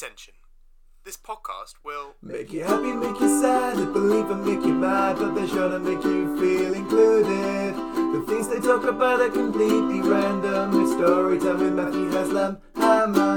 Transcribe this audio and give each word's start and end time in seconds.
Attention. 0.00 0.34
This 1.04 1.16
podcast 1.16 1.74
will. 1.84 2.14
Make 2.22 2.52
you 2.52 2.62
happy, 2.62 2.92
make 2.92 3.20
you 3.20 3.40
sad, 3.40 3.92
believe 3.92 4.30
and 4.30 4.44
make 4.46 4.64
you 4.64 4.72
mad, 4.72 5.16
but 5.18 5.34
they're 5.34 5.48
sure 5.48 5.68
to 5.70 5.80
make 5.80 6.04
you 6.04 6.38
feel 6.38 6.72
included. 6.72 7.74
The 7.74 8.24
things 8.28 8.46
they 8.46 8.60
talk 8.60 8.84
about 8.84 9.20
are 9.20 9.28
completely 9.28 10.00
random. 10.00 10.80
It's 10.82 10.92
story 10.92 11.40
time 11.40 11.58
with 11.58 11.72
Matthew 11.72 12.10
Haslam 12.10 12.58
Hammond. 12.76 13.27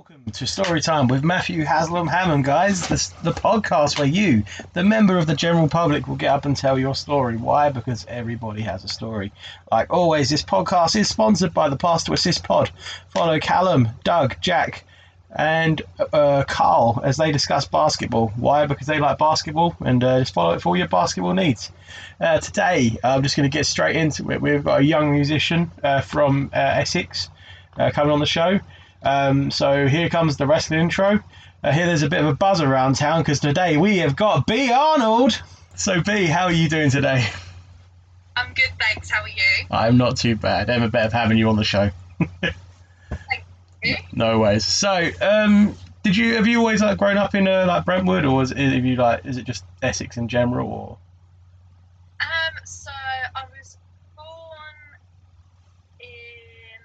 Welcome 0.00 0.32
to 0.32 0.46
Story 0.46 0.80
Time 0.80 1.08
with 1.08 1.22
Matthew 1.22 1.62
Haslam 1.62 2.06
Hammond, 2.06 2.46
guys. 2.46 2.88
This, 2.88 3.08
the 3.22 3.32
podcast 3.32 3.98
where 3.98 4.08
you, 4.08 4.44
the 4.72 4.82
member 4.82 5.18
of 5.18 5.26
the 5.26 5.34
general 5.34 5.68
public, 5.68 6.08
will 6.08 6.16
get 6.16 6.30
up 6.30 6.46
and 6.46 6.56
tell 6.56 6.78
your 6.78 6.94
story. 6.94 7.36
Why? 7.36 7.68
Because 7.68 8.06
everybody 8.08 8.62
has 8.62 8.82
a 8.82 8.88
story. 8.88 9.30
Like 9.70 9.92
always, 9.92 10.30
this 10.30 10.42
podcast 10.42 10.96
is 10.96 11.10
sponsored 11.10 11.52
by 11.52 11.68
the 11.68 11.76
Pass 11.76 12.04
to 12.04 12.14
Assist 12.14 12.44
Pod. 12.44 12.70
Follow 13.10 13.38
Callum, 13.40 13.90
Doug, 14.02 14.36
Jack, 14.40 14.84
and 15.36 15.82
uh, 16.14 16.44
Carl 16.48 17.02
as 17.04 17.18
they 17.18 17.30
discuss 17.30 17.66
basketball. 17.66 18.28
Why? 18.36 18.64
Because 18.64 18.86
they 18.86 19.00
like 19.00 19.18
basketball 19.18 19.76
and 19.80 20.02
uh, 20.02 20.20
just 20.20 20.32
follow 20.32 20.54
it 20.54 20.62
for 20.62 20.70
all 20.70 20.78
your 20.78 20.88
basketball 20.88 21.34
needs. 21.34 21.70
Uh, 22.18 22.40
today, 22.40 22.96
I'm 23.04 23.22
just 23.22 23.36
going 23.36 23.48
to 23.48 23.54
get 23.54 23.66
straight 23.66 23.96
into 23.96 24.30
it. 24.30 24.40
We've 24.40 24.64
got 24.64 24.80
a 24.80 24.82
young 24.82 25.12
musician 25.12 25.70
uh, 25.84 26.00
from 26.00 26.48
uh, 26.54 26.56
Essex 26.56 27.28
uh, 27.76 27.90
coming 27.90 28.14
on 28.14 28.20
the 28.20 28.24
show. 28.24 28.60
Um, 29.02 29.50
so 29.50 29.86
here 29.86 30.08
comes 30.08 30.36
the 30.36 30.46
wrestling 30.46 30.80
intro. 30.80 31.20
Uh, 31.62 31.72
here 31.72 31.86
there's 31.86 32.02
a 32.02 32.08
bit 32.08 32.20
of 32.20 32.26
a 32.26 32.34
buzz 32.34 32.60
around 32.60 32.96
town 32.96 33.22
because 33.22 33.40
today 33.40 33.76
we 33.76 33.98
have 33.98 34.16
got 34.16 34.46
Bee 34.46 34.72
Arnold. 34.72 35.40
So 35.76 36.00
Bee, 36.02 36.26
how 36.26 36.44
are 36.44 36.52
you 36.52 36.68
doing 36.68 36.90
today? 36.90 37.26
I'm 38.36 38.52
good, 38.54 38.70
thanks. 38.80 39.10
How 39.10 39.22
are 39.22 39.28
you? 39.28 39.66
I'm 39.70 39.96
not 39.96 40.16
too 40.16 40.36
bad. 40.36 40.70
Ever 40.70 40.88
better 40.88 41.14
having 41.16 41.36
you 41.38 41.48
on 41.48 41.56
the 41.56 41.64
show. 41.64 41.90
Thank 42.40 42.54
you. 43.82 43.96
No 44.12 44.38
ways. 44.38 44.64
So, 44.66 45.10
um, 45.22 45.74
did 46.02 46.14
you 46.16 46.34
have 46.34 46.46
you 46.46 46.58
always 46.58 46.82
like 46.82 46.98
grown 46.98 47.16
up 47.16 47.34
in 47.34 47.48
uh, 47.48 47.64
like 47.66 47.84
Brentwood, 47.86 48.24
or 48.26 48.42
is, 48.42 48.52
is 48.52 48.74
you 48.74 48.96
like 48.96 49.24
is 49.24 49.38
it 49.38 49.44
just 49.44 49.64
Essex 49.82 50.16
in 50.18 50.28
general, 50.28 50.68
or 50.68 50.98
Um, 52.20 52.60
so 52.64 52.90
I 53.34 53.44
was 53.56 53.78
born 54.16 54.76
in 56.00 56.80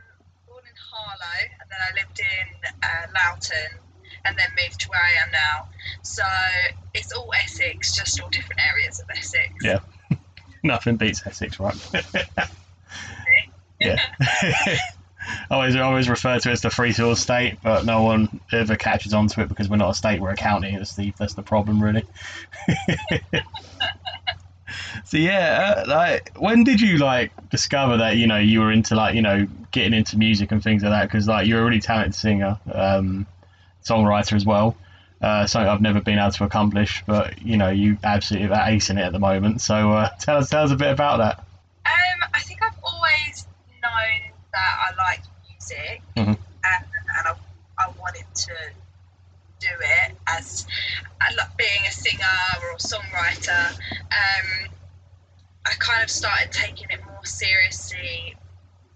born 0.47 0.63
in 0.63 0.75
Harlow, 0.89 1.39
and 1.59 1.69
then 1.69 1.79
I 1.81 1.95
lived 1.95 2.19
in 2.19 2.74
uh, 2.85 3.07
Loughton, 3.13 3.79
and 4.25 4.37
then 4.37 4.47
moved 4.61 4.79
to 4.81 4.89
where 4.89 5.01
I 5.01 5.23
am 5.25 5.31
now. 5.31 5.69
So 6.01 6.23
it's 6.93 7.11
all 7.11 7.31
Essex, 7.43 7.95
just 7.95 8.21
all 8.21 8.29
different 8.29 8.61
areas 8.61 8.99
of 8.99 9.09
Essex. 9.09 9.53
Yeah. 9.61 9.79
nothing 10.63 10.97
beats 10.97 11.25
Essex, 11.25 11.59
right? 11.59 11.75
yeah. 13.79 13.99
I 15.49 15.55
always 15.55 15.75
I 15.75 15.81
always 15.81 16.07
refer 16.07 16.37
to 16.39 16.49
it 16.49 16.53
as 16.53 16.61
the 16.61 16.69
free 16.69 16.91
soil 16.91 17.15
state, 17.15 17.57
but 17.63 17.83
no 17.85 18.03
one 18.03 18.39
ever 18.51 18.75
catches 18.75 19.13
on 19.13 19.27
to 19.29 19.41
it 19.41 19.49
because 19.49 19.67
we're 19.69 19.77
not 19.77 19.89
a 19.89 19.93
state, 19.95 20.21
we're 20.21 20.29
a 20.31 20.35
county. 20.35 20.75
That's 20.77 20.95
the 20.95 21.13
that's 21.17 21.33
the 21.33 21.41
problem, 21.41 21.81
really. 21.81 22.03
so 25.03 25.17
yeah, 25.17 25.75
uh, 25.77 25.85
like 25.87 26.31
when 26.37 26.63
did 26.63 26.79
you 26.81 26.97
like 26.97 27.31
discover 27.49 27.97
that 27.97 28.17
you 28.17 28.27
know 28.27 28.37
you 28.37 28.59
were 28.61 28.71
into 28.71 28.95
like 28.95 29.15
you 29.15 29.21
know 29.21 29.47
getting 29.71 29.93
into 29.93 30.17
music 30.17 30.51
and 30.51 30.63
things 30.63 30.83
like 30.83 30.91
that? 30.91 31.03
Because 31.03 31.27
like 31.27 31.47
you're 31.47 31.61
a 31.61 31.65
really 31.65 31.81
talented 31.81 32.15
singer, 32.15 32.59
um, 32.71 33.27
songwriter 33.83 34.33
as 34.33 34.45
well. 34.45 34.75
Uh, 35.21 35.45
something 35.47 35.67
I've 35.69 35.81
never 35.81 36.01
been 36.01 36.19
able 36.19 36.31
to 36.31 36.43
accomplish, 36.43 37.03
but 37.07 37.41
you 37.41 37.57
know 37.57 37.69
you 37.69 37.97
absolutely 38.03 38.49
are 38.49 38.67
acing 38.67 38.97
it 38.97 39.03
at 39.03 39.11
the 39.11 39.19
moment. 39.19 39.61
So 39.61 39.91
uh, 39.93 40.09
tell 40.19 40.37
us 40.37 40.49
tell 40.49 40.63
us 40.63 40.71
a 40.71 40.75
bit 40.75 40.91
about 40.91 41.17
that. 41.17 41.39
Um, 41.85 42.29
I 42.33 42.39
think 42.39 42.61
I've 42.63 42.77
always 42.83 43.47
known 43.81 44.33
that 44.53 44.75
I 44.87 45.09
like 45.09 45.21
music, 45.49 46.01
Mhm. 46.15 46.27
and, 46.27 46.85
and 47.17 47.27
I, 47.27 47.33
I 47.77 47.87
wanted 47.99 48.25
to 48.33 48.53
do 49.59 49.67
it 50.07 50.17
as 50.27 50.65
being 51.57 51.87
a 51.87 51.91
singer 51.91 52.37
or 52.61 52.71
a 52.71 52.77
songwriter. 52.77 53.71
Um, 53.71 54.69
I 55.65 55.73
kind 55.79 56.03
of 56.03 56.09
started 56.09 56.51
taking 56.51 56.87
it 56.89 56.99
more 57.05 57.25
seriously 57.25 58.35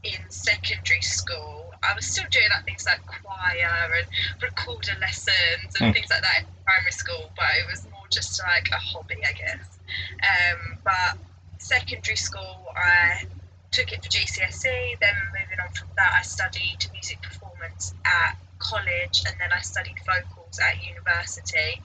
in 0.04 0.20
secondary 0.30 1.02
school. 1.02 1.74
I 1.84 1.94
was 1.96 2.06
still 2.06 2.26
doing 2.32 2.48
like 2.54 2.66
things 2.66 2.86
like 2.86 3.06
choir 3.06 3.92
and 3.98 4.08
recorder 4.42 4.94
lessons 5.02 5.76
and 5.80 5.92
Mm. 5.92 5.94
things 5.94 6.10
like 6.10 6.22
that 6.22 6.40
in 6.42 6.48
primary 6.66 6.92
school, 6.92 7.32
but 7.36 7.50
it 7.58 7.66
was 7.70 7.86
more 7.92 8.08
just 8.10 8.40
like 8.46 8.70
a 8.72 8.78
hobby, 8.78 9.18
I 9.26 9.34
guess. 9.34 9.80
Um, 10.24 10.80
but 10.84 11.18
secondary 11.58 12.16
school, 12.18 12.66
I 12.76 13.26
took 13.72 13.92
it 13.92 14.04
for 14.04 14.10
GCSE. 14.10 14.96
Then 15.02 15.16
moving 15.34 15.60
on 15.60 15.72
from 15.74 15.90
that, 15.98 16.14
I 16.20 16.22
studied 16.22 16.86
music 16.94 17.22
performance 17.22 17.94
at 18.06 18.38
college, 18.60 19.24
and 19.28 19.36
then 19.40 19.50
I 19.52 19.62
studied 19.62 19.98
vocals 20.06 20.60
at 20.60 20.84
university, 20.86 21.82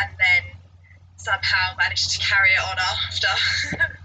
and 0.00 0.10
then 0.18 0.42
somehow 1.16 1.76
managed 1.78 2.10
to 2.12 2.18
carry 2.26 2.50
it 2.50 2.60
on 2.60 2.78
after. 2.78 3.94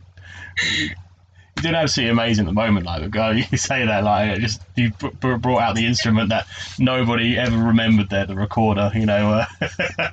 You 1.60 1.64
did 1.64 1.76
absolutely 1.76 2.12
amazing 2.12 2.46
at 2.46 2.48
the 2.48 2.54
moment, 2.54 2.86
like 2.86 3.02
the 3.02 3.10
guy. 3.10 3.46
You 3.52 3.58
say 3.58 3.86
that 3.86 4.04
like 4.04 4.38
it 4.38 4.40
just 4.40 4.62
you 4.78 4.92
br- 4.92 5.36
brought 5.36 5.62
out 5.62 5.76
the 5.76 5.86
instrument 5.86 6.30
that 6.30 6.48
nobody 6.78 7.38
ever 7.38 7.58
remembered 7.58 8.10
there, 8.10 8.26
the 8.26 8.36
recorder. 8.36 8.92
You 8.94 9.06
know. 9.06 9.34
Uh, 9.34 9.46
Literally, 9.60 10.10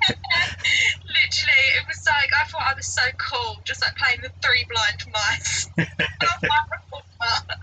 it 1.78 1.86
was 1.86 2.04
like 2.06 2.30
I 2.42 2.48
thought 2.48 2.62
I 2.68 2.74
was 2.74 2.86
so 2.86 3.02
cool, 3.18 3.56
just 3.64 3.80
like 3.82 3.94
playing 3.96 4.22
the 4.22 4.30
three 4.42 4.66
blind 4.68 5.06
mice. 5.12 5.68
on 5.78 5.86
my 6.42 6.58
recorder. 6.72 7.60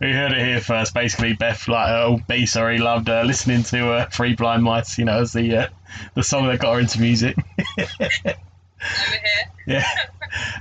we 0.00 0.12
heard 0.12 0.32
it 0.32 0.38
here 0.38 0.60
first. 0.60 0.94
Basically, 0.94 1.34
Beth, 1.34 1.68
like 1.68 1.90
uh, 1.90 2.06
old 2.06 2.26
Bee, 2.26 2.46
sorry, 2.46 2.78
loved 2.78 3.10
uh, 3.10 3.22
listening 3.22 3.62
to 3.64 3.92
uh, 3.92 4.06
Three 4.06 4.34
Blind 4.34 4.62
Mice. 4.62 4.96
You 4.98 5.04
know, 5.04 5.20
as 5.20 5.32
the 5.32 5.54
uh, 5.54 5.68
the 6.14 6.22
song 6.22 6.46
that 6.48 6.60
got 6.60 6.74
her 6.74 6.80
into 6.80 7.00
music. 7.00 7.36
over 7.78 8.08
here. 9.66 9.84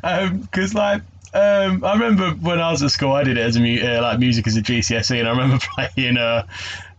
Yeah, 0.02 0.30
because 0.42 0.74
like 0.74 1.02
um, 1.34 1.84
I 1.84 1.94
remember 1.94 2.32
when 2.32 2.60
I 2.60 2.72
was 2.72 2.82
at 2.84 2.92
school, 2.92 3.12
I 3.14 3.24
did 3.24 3.38
it 3.38 3.42
as 3.42 3.56
a 3.56 3.60
mu- 3.60 3.82
uh, 3.82 4.02
like 4.02 4.20
music 4.20 4.48
as 4.48 4.56
a 4.56 4.62
GCSE, 4.62 5.20
and 5.20 5.28
I 5.28 5.32
remember 5.32 5.60
playing 5.76 6.18
uh, 6.18 6.46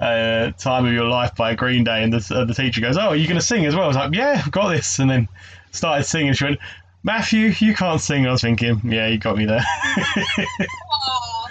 uh, 0.00 0.50
"Time 0.53 0.87
of 0.87 0.93
Your 0.93 1.06
Life" 1.06 1.34
by 1.37 1.55
Green 1.55 1.84
Day, 1.84 2.03
and 2.03 2.12
the, 2.12 2.34
uh, 2.34 2.44
the 2.44 2.55
teacher 2.55 2.81
goes, 2.81 2.97
"Oh, 2.97 3.09
are 3.09 3.16
you 3.16 3.27
going 3.27 3.41
to 3.41 3.44
sing 3.44 3.66
as 3.66 3.75
well?" 3.75 3.84
I 3.84 3.89
was 3.89 3.97
like, 3.97 4.15
"Yeah, 4.15 4.43
I've 4.44 4.50
got 4.50 4.69
this," 4.69 4.99
and 4.99 5.11
then 5.11 5.28
started 5.71 6.05
singing. 6.05 6.33
She 6.34 6.44
went, 6.44 6.59
"Matthew, 7.03 7.53
you 7.59 7.75
can't 7.75 8.00
sing." 8.00 8.27
I 8.27 8.33
was 8.33 8.43
thinking, 8.43 8.81
"Yeah, 8.84 9.09
you 9.09 9.19
got 9.19 9.37
me 9.37 9.47
there." 9.47 9.65
Oh, 11.00 11.49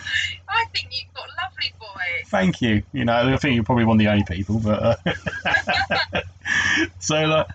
I 0.50 0.66
think 0.74 0.90
you've 0.92 1.14
got 1.14 1.26
a 1.26 1.34
lovely 1.44 1.74
voice. 1.80 2.30
Thank 2.30 2.62
you. 2.62 2.84
You 2.94 3.06
know, 3.06 3.34
I 3.34 3.38
think 3.38 3.56
you're 3.56 3.64
probably 3.64 3.86
one 3.86 3.96
of 3.96 4.00
the 4.00 4.08
only 4.10 4.24
people, 4.24 4.60
but 4.60 5.02
uh, 5.06 6.22
so 7.00 7.16
like. 7.26 7.48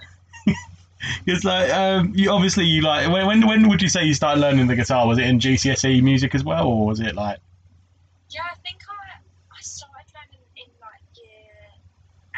Because 1.25 1.45
like 1.45 1.71
um, 1.71 2.13
you 2.15 2.31
obviously 2.31 2.65
you 2.65 2.83
like 2.83 3.11
when, 3.11 3.27
when 3.27 3.47
when 3.47 3.69
would 3.69 3.83
you 3.83 3.89
say 3.89 4.05
you 4.05 4.15
started 4.15 4.41
learning 4.41 4.67
the 4.67 4.77
guitar? 4.77 5.07
Was 5.07 5.19
it 5.19 5.25
in 5.25 5.39
GCSE 5.39 6.03
music 6.03 6.35
as 6.35 6.45
well, 6.45 6.67
or 6.67 6.87
was 6.87 7.01
it 7.01 7.15
like 7.15 7.39
Yeah, 8.31 8.43
I 8.45 8.55
think 8.65 8.83
I 8.89 9.19
I 9.51 9.61
started 9.61 10.07
learning 10.15 10.47
in 10.57 10.71
like 10.81 11.03
year 11.17 11.59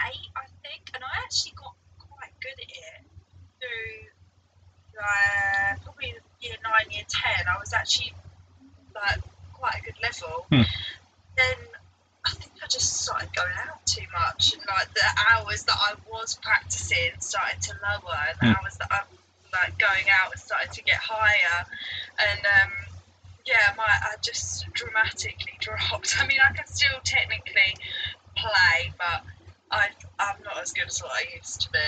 eight, 0.08 0.28
I 0.36 0.47
think, 0.62 0.91
and 0.94 1.03
I 1.04 1.22
actually 1.22 1.53
got 1.56 1.74
quite 1.98 2.32
good 2.41 2.58
at 2.58 2.70
it 2.70 3.04
through 3.60 4.08
uh, 5.00 5.76
probably 5.84 6.14
year 6.41 6.56
nine, 6.62 6.91
year 6.91 7.04
ten. 7.08 7.47
I 7.48 7.58
was 7.58 7.72
actually 7.72 8.14
like 8.94 9.20
quite 9.53 9.74
a 9.80 9.84
good 9.84 9.98
level. 10.03 10.47
Hmm. 10.48 10.62
Then 11.36 11.56
I 11.56 11.58
think 11.58 11.73
I 11.73 11.73
just 12.74 13.06
started 13.06 13.30
going 13.34 13.54
out 13.70 13.78
too 13.86 14.04
much, 14.12 14.52
and 14.54 14.62
like 14.66 14.92
the 14.94 15.06
hours 15.30 15.62
that 15.64 15.76
I 15.78 15.94
was 16.10 16.38
practicing 16.42 17.14
started 17.20 17.62
to 17.62 17.72
lower, 17.82 18.18
and 18.30 18.38
the 18.40 18.46
Hmm. 18.46 18.64
hours 18.64 18.76
that 18.78 18.88
I'm 18.90 19.06
like 19.52 19.78
going 19.78 20.10
out 20.10 20.36
starting 20.36 20.72
to 20.72 20.82
get 20.82 20.96
higher, 20.96 21.64
and 22.18 22.40
um, 22.44 22.72
yeah, 23.46 23.72
my 23.76 23.84
I 23.86 24.16
just 24.22 24.66
dramatically 24.72 25.54
dropped. 25.60 26.16
I 26.20 26.26
mean, 26.26 26.38
I 26.42 26.52
can 26.52 26.66
still 26.66 26.98
technically 27.04 27.76
play, 28.36 28.92
but 28.98 29.22
I 29.70 29.88
I'm 30.18 30.42
not 30.42 30.60
as 30.60 30.72
good 30.72 30.86
as 30.88 31.00
what 31.00 31.12
I 31.12 31.36
used 31.36 31.60
to 31.62 31.70
be. 31.70 31.78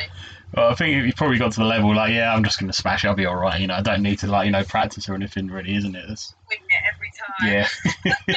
Well, 0.55 0.71
I 0.71 0.75
think 0.75 1.05
you've 1.05 1.17
probably 1.17 1.39
got 1.39 1.53
to 1.53 1.61
the 1.61 1.67
level 1.67 1.95
like, 1.95 2.13
yeah, 2.13 2.33
I'm 2.33 2.45
just 2.45 2.59
going 2.59 2.71
to 2.71 2.77
smash 2.77 3.05
it. 3.05 3.09
I'll 3.09 3.15
be 3.15 3.27
all 3.27 3.37
right. 3.37 3.61
You 3.61 3.67
know, 3.67 3.75
I 3.75 3.83
don't 3.83 4.03
need 4.03 4.21
to 4.21 4.27
like, 4.29 4.47
you 4.47 4.53
know, 4.53 4.65
practice 4.65 5.09
or 5.09 5.15
anything, 5.15 5.49
really, 5.49 5.75
isn't 5.77 5.95
it? 5.95 6.05
That's, 6.09 6.35
Wing 6.49 6.61
it 6.69 6.83
every 6.95 7.13
time. 7.19 7.69
yeah. 8.17 8.33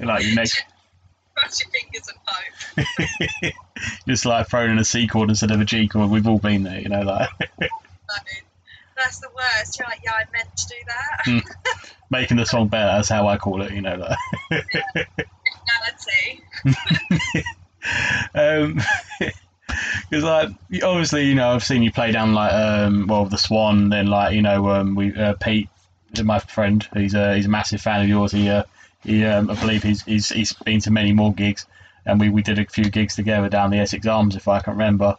like 0.06 0.24
your 0.26 0.34
next, 0.34 0.62
Cross 1.40 1.60
your 1.60 1.70
fingers 1.70 2.08
and 2.08 2.18
hope. 2.26 3.52
just 4.06 4.26
like 4.26 4.48
throwing 4.48 4.72
in 4.72 4.78
a 4.78 4.84
C 4.84 5.06
chord 5.06 5.30
instead 5.30 5.50
of 5.50 5.60
a 5.60 5.64
G 5.64 5.88
chord. 5.88 6.10
We've 6.10 6.26
all 6.26 6.38
been 6.38 6.62
there, 6.64 6.80
you 6.80 6.88
know, 6.88 7.02
like 7.02 7.28
that's 8.96 9.18
the 9.20 9.28
worst. 9.34 9.78
You're 9.78 9.88
like, 9.88 10.00
yeah, 10.04 10.12
I 10.12 10.24
meant 10.32 10.54
to 10.56 10.66
do 10.68 10.74
that. 10.86 11.52
making 12.10 12.36
the 12.36 12.44
song 12.44 12.68
better. 12.68 12.92
That's 12.96 13.08
how 13.08 13.26
I 13.26 13.38
call 13.38 13.62
it. 13.62 13.72
You 13.72 13.80
know, 13.80 13.96
like. 13.96 14.18
Reality. 15.70 16.40
um, 18.34 18.80
because 20.10 20.24
like 20.24 20.50
obviously 20.82 21.26
you 21.26 21.34
know 21.34 21.50
I've 21.50 21.64
seen 21.64 21.82
you 21.82 21.92
play 21.92 22.12
down 22.12 22.34
like 22.34 22.52
um 22.52 23.06
well 23.06 23.24
the 23.24 23.38
Swan 23.38 23.88
then 23.88 24.06
like 24.06 24.34
you 24.34 24.42
know 24.42 24.68
um 24.70 24.94
we 24.94 25.14
uh, 25.14 25.34
Pete 25.34 25.68
my 26.24 26.40
friend 26.40 26.86
he's 26.94 27.14
a 27.14 27.36
he's 27.36 27.46
a 27.46 27.50
massive 27.50 27.80
fan 27.80 28.02
of 28.02 28.08
yours 28.08 28.32
he 28.32 28.48
uh, 28.48 28.64
he 29.04 29.24
um, 29.24 29.50
I 29.50 29.54
believe 29.54 29.82
he's 29.82 30.02
he's 30.02 30.28
he's 30.28 30.52
been 30.52 30.80
to 30.80 30.90
many 30.90 31.12
more 31.12 31.32
gigs 31.32 31.66
and 32.06 32.20
we, 32.20 32.28
we 32.28 32.42
did 32.42 32.58
a 32.58 32.66
few 32.66 32.84
gigs 32.84 33.14
together 33.14 33.48
down 33.48 33.70
the 33.70 33.78
Essex 33.78 34.06
Arms, 34.06 34.36
if 34.36 34.48
I 34.48 34.60
can 34.60 34.74
remember. 34.74 35.16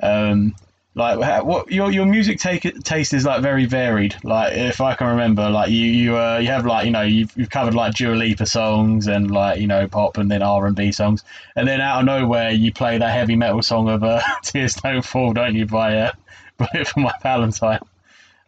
Um, 0.00 0.54
like 0.94 1.20
ha- 1.20 1.42
what 1.42 1.70
your 1.70 1.92
your 1.92 2.06
music 2.06 2.40
take, 2.40 2.62
taste 2.82 3.14
is 3.14 3.24
like 3.24 3.40
very 3.40 3.66
varied. 3.66 4.16
Like 4.24 4.54
if 4.54 4.80
I 4.80 4.94
can 4.94 5.08
remember, 5.08 5.48
like 5.48 5.70
you 5.70 5.86
you 5.86 6.16
uh, 6.16 6.38
you 6.38 6.48
have 6.48 6.66
like 6.66 6.86
you 6.86 6.90
know 6.90 7.02
you've, 7.02 7.32
you've 7.36 7.50
covered 7.50 7.74
like 7.74 7.94
Dua 7.94 8.14
Lipa 8.14 8.46
songs 8.46 9.06
and 9.06 9.30
like 9.30 9.60
you 9.60 9.68
know 9.68 9.86
pop 9.86 10.16
and 10.16 10.30
then 10.30 10.42
R 10.42 10.66
and 10.66 10.74
B 10.74 10.90
songs, 10.90 11.22
and 11.54 11.68
then 11.68 11.80
out 11.80 12.00
of 12.00 12.06
nowhere 12.06 12.50
you 12.50 12.72
play 12.72 12.98
that 12.98 13.10
heavy 13.10 13.36
metal 13.36 13.62
song 13.62 13.88
of 13.88 14.02
uh, 14.02 14.20
Tears 14.42 14.74
Don't 14.74 15.04
Fall, 15.04 15.32
don't 15.32 15.54
you? 15.54 15.66
By 15.66 15.96
uh, 15.96 16.12
Bullet 16.58 16.88
for 16.88 17.00
My 17.00 17.12
Valentine. 17.22 17.80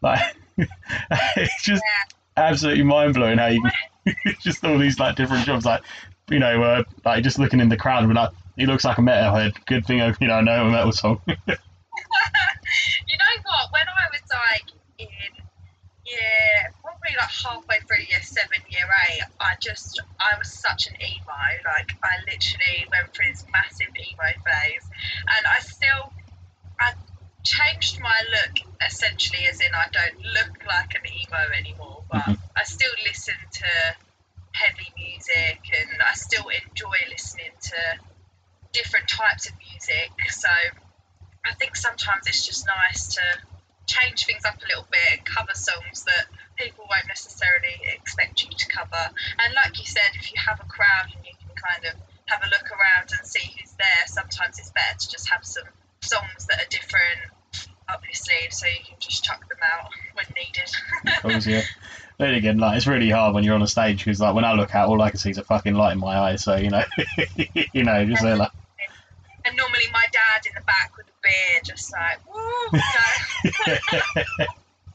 Like 0.02 0.34
it's 1.36 1.62
just 1.62 1.82
absolutely 2.36 2.84
mind 2.84 3.14
blowing 3.14 3.38
how 3.38 3.46
you 3.46 3.62
just 4.40 4.64
all 4.64 4.78
these 4.78 4.98
like 4.98 5.16
different 5.16 5.44
jobs 5.46 5.64
like 5.64 5.82
you 6.30 6.38
know 6.38 6.62
uh, 6.62 6.82
like 7.04 7.22
just 7.22 7.38
looking 7.38 7.60
in 7.60 7.68
the 7.68 7.76
crowd 7.76 8.02
and 8.02 8.08
be 8.08 8.14
like 8.14 8.30
he 8.56 8.66
looks 8.66 8.84
like 8.84 8.98
a 8.98 9.02
metalhead. 9.02 9.54
Good 9.66 9.86
thing 9.86 10.00
I 10.00 10.14
you 10.20 10.28
know 10.28 10.34
I 10.34 10.40
know 10.42 10.66
a 10.66 10.70
metal 10.70 10.92
song. 10.92 11.20
you 11.26 11.34
know 11.36 11.56
what? 13.44 13.72
When 13.72 13.86
I 13.88 14.08
was 14.12 14.22
like 14.30 14.70
in 14.98 15.08
yeah, 16.10 16.66
probably 16.82 17.14
like 17.14 17.30
halfway 17.30 17.78
through 17.86 18.04
year 18.08 18.22
seven, 18.22 18.58
year 18.68 18.88
eight, 19.10 19.22
I 19.38 19.54
just, 19.60 20.00
I 20.18 20.36
was 20.38 20.50
such 20.50 20.88
an 20.88 20.96
emo. 20.98 21.38
Like, 21.64 21.94
I 22.02 22.18
literally 22.26 22.88
went 22.90 23.14
through 23.14 23.30
this 23.30 23.44
massive 23.52 23.94
emo 23.94 24.30
phase. 24.42 24.86
And 25.36 25.44
I 25.46 25.58
still, 25.60 26.10
I 26.80 26.92
changed 27.44 28.00
my 28.00 28.16
look 28.32 28.66
essentially, 28.86 29.46
as 29.46 29.60
in 29.60 29.70
I 29.74 29.86
don't 29.92 30.18
look 30.34 30.52
like 30.66 30.94
an 30.94 31.04
emo 31.06 31.42
anymore, 31.58 32.02
but 32.10 32.26
Mhm. 32.26 32.38
I 32.60 32.64
still 32.64 32.92
listen 33.08 33.40
to 33.40 33.70
heavy 34.52 34.92
music 35.00 35.64
and 35.80 35.96
I 36.04 36.12
still 36.12 36.44
enjoy 36.44 36.98
listening 37.08 37.56
to 37.56 37.80
different 38.76 39.08
types 39.08 39.48
of 39.48 39.56
music. 39.64 40.12
So, 40.28 40.52
I 41.40 41.54
think 41.56 41.74
sometimes 41.74 42.28
it's 42.28 42.44
just 42.44 42.68
nice 42.68 43.16
to 43.16 43.24
change 43.88 44.26
things 44.26 44.44
up 44.44 44.60
a 44.60 44.66
little 44.68 44.86
bit 44.92 45.08
and 45.16 45.24
cover 45.24 45.56
songs 45.56 46.04
that 46.04 46.28
people 46.60 46.84
won't 46.84 47.08
necessarily 47.08 47.80
expect 47.96 48.44
you 48.44 48.50
to 48.52 48.68
cover. 48.68 49.08
And 49.40 49.54
like 49.56 49.80
you 49.80 49.86
said, 49.88 50.12
if 50.20 50.28
you 50.28 50.36
have 50.44 50.60
a 50.60 50.68
crowd 50.68 51.08
and 51.16 51.24
you 51.24 51.32
can 51.40 51.56
kind 51.56 51.88
of 51.88 51.96
have 52.28 52.44
a 52.44 52.48
look 52.52 52.68
around 52.68 53.08
and 53.16 53.24
see 53.24 53.56
who's 53.56 53.72
there, 53.80 54.04
sometimes 54.04 54.60
it's 54.60 54.70
better 54.70 55.00
to 55.00 55.08
just 55.08 55.32
have 55.32 55.48
some 55.48 55.66
songs 56.04 56.44
that 56.52 56.60
are 56.60 56.68
different 56.68 57.32
up 57.88 58.04
your 58.04 58.14
sleeve 58.14 58.52
so 58.52 58.66
you 58.66 58.84
can 58.86 59.00
just 59.00 59.24
chuck 59.24 59.48
them 59.48 59.58
out 59.64 59.90
when 60.14 60.26
needed. 60.36 60.70
Of 61.16 61.22
course, 61.22 61.46
yeah. 61.46 61.62
Then 62.20 62.34
again, 62.34 62.58
like 62.58 62.76
it's 62.76 62.86
really 62.86 63.08
hard 63.08 63.34
when 63.34 63.44
you're 63.44 63.54
on 63.54 63.62
a 63.62 63.66
stage 63.66 64.04
because 64.04 64.20
like 64.20 64.34
when 64.34 64.44
I 64.44 64.52
look 64.52 64.74
out, 64.74 64.90
all 64.90 65.00
I 65.00 65.08
can 65.08 65.18
see 65.18 65.30
is 65.30 65.38
a 65.38 65.42
fucking 65.42 65.72
light 65.72 65.92
in 65.92 65.98
my 65.98 66.18
eyes. 66.18 66.42
So 66.44 66.54
you 66.54 66.68
know, 66.68 66.84
you 67.72 67.82
know, 67.82 68.04
just 68.04 68.22
there 68.22 68.36
like 68.36 68.50
and 69.46 69.56
normally 69.56 69.84
my 69.90 70.04
dad 70.12 70.44
in 70.46 70.52
the 70.54 70.60
back 70.60 70.92
with 70.98 71.06
a 71.06 71.12
beer, 71.22 71.60
just 71.64 71.90
like, 71.92 72.20
woo! 72.28 72.78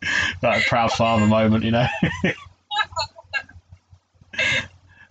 Like 0.44 0.63
a 0.63 0.69
proud 0.69 0.92
father 0.92 1.25
moment, 1.25 1.63
you 1.63 1.72
know. 1.72 1.88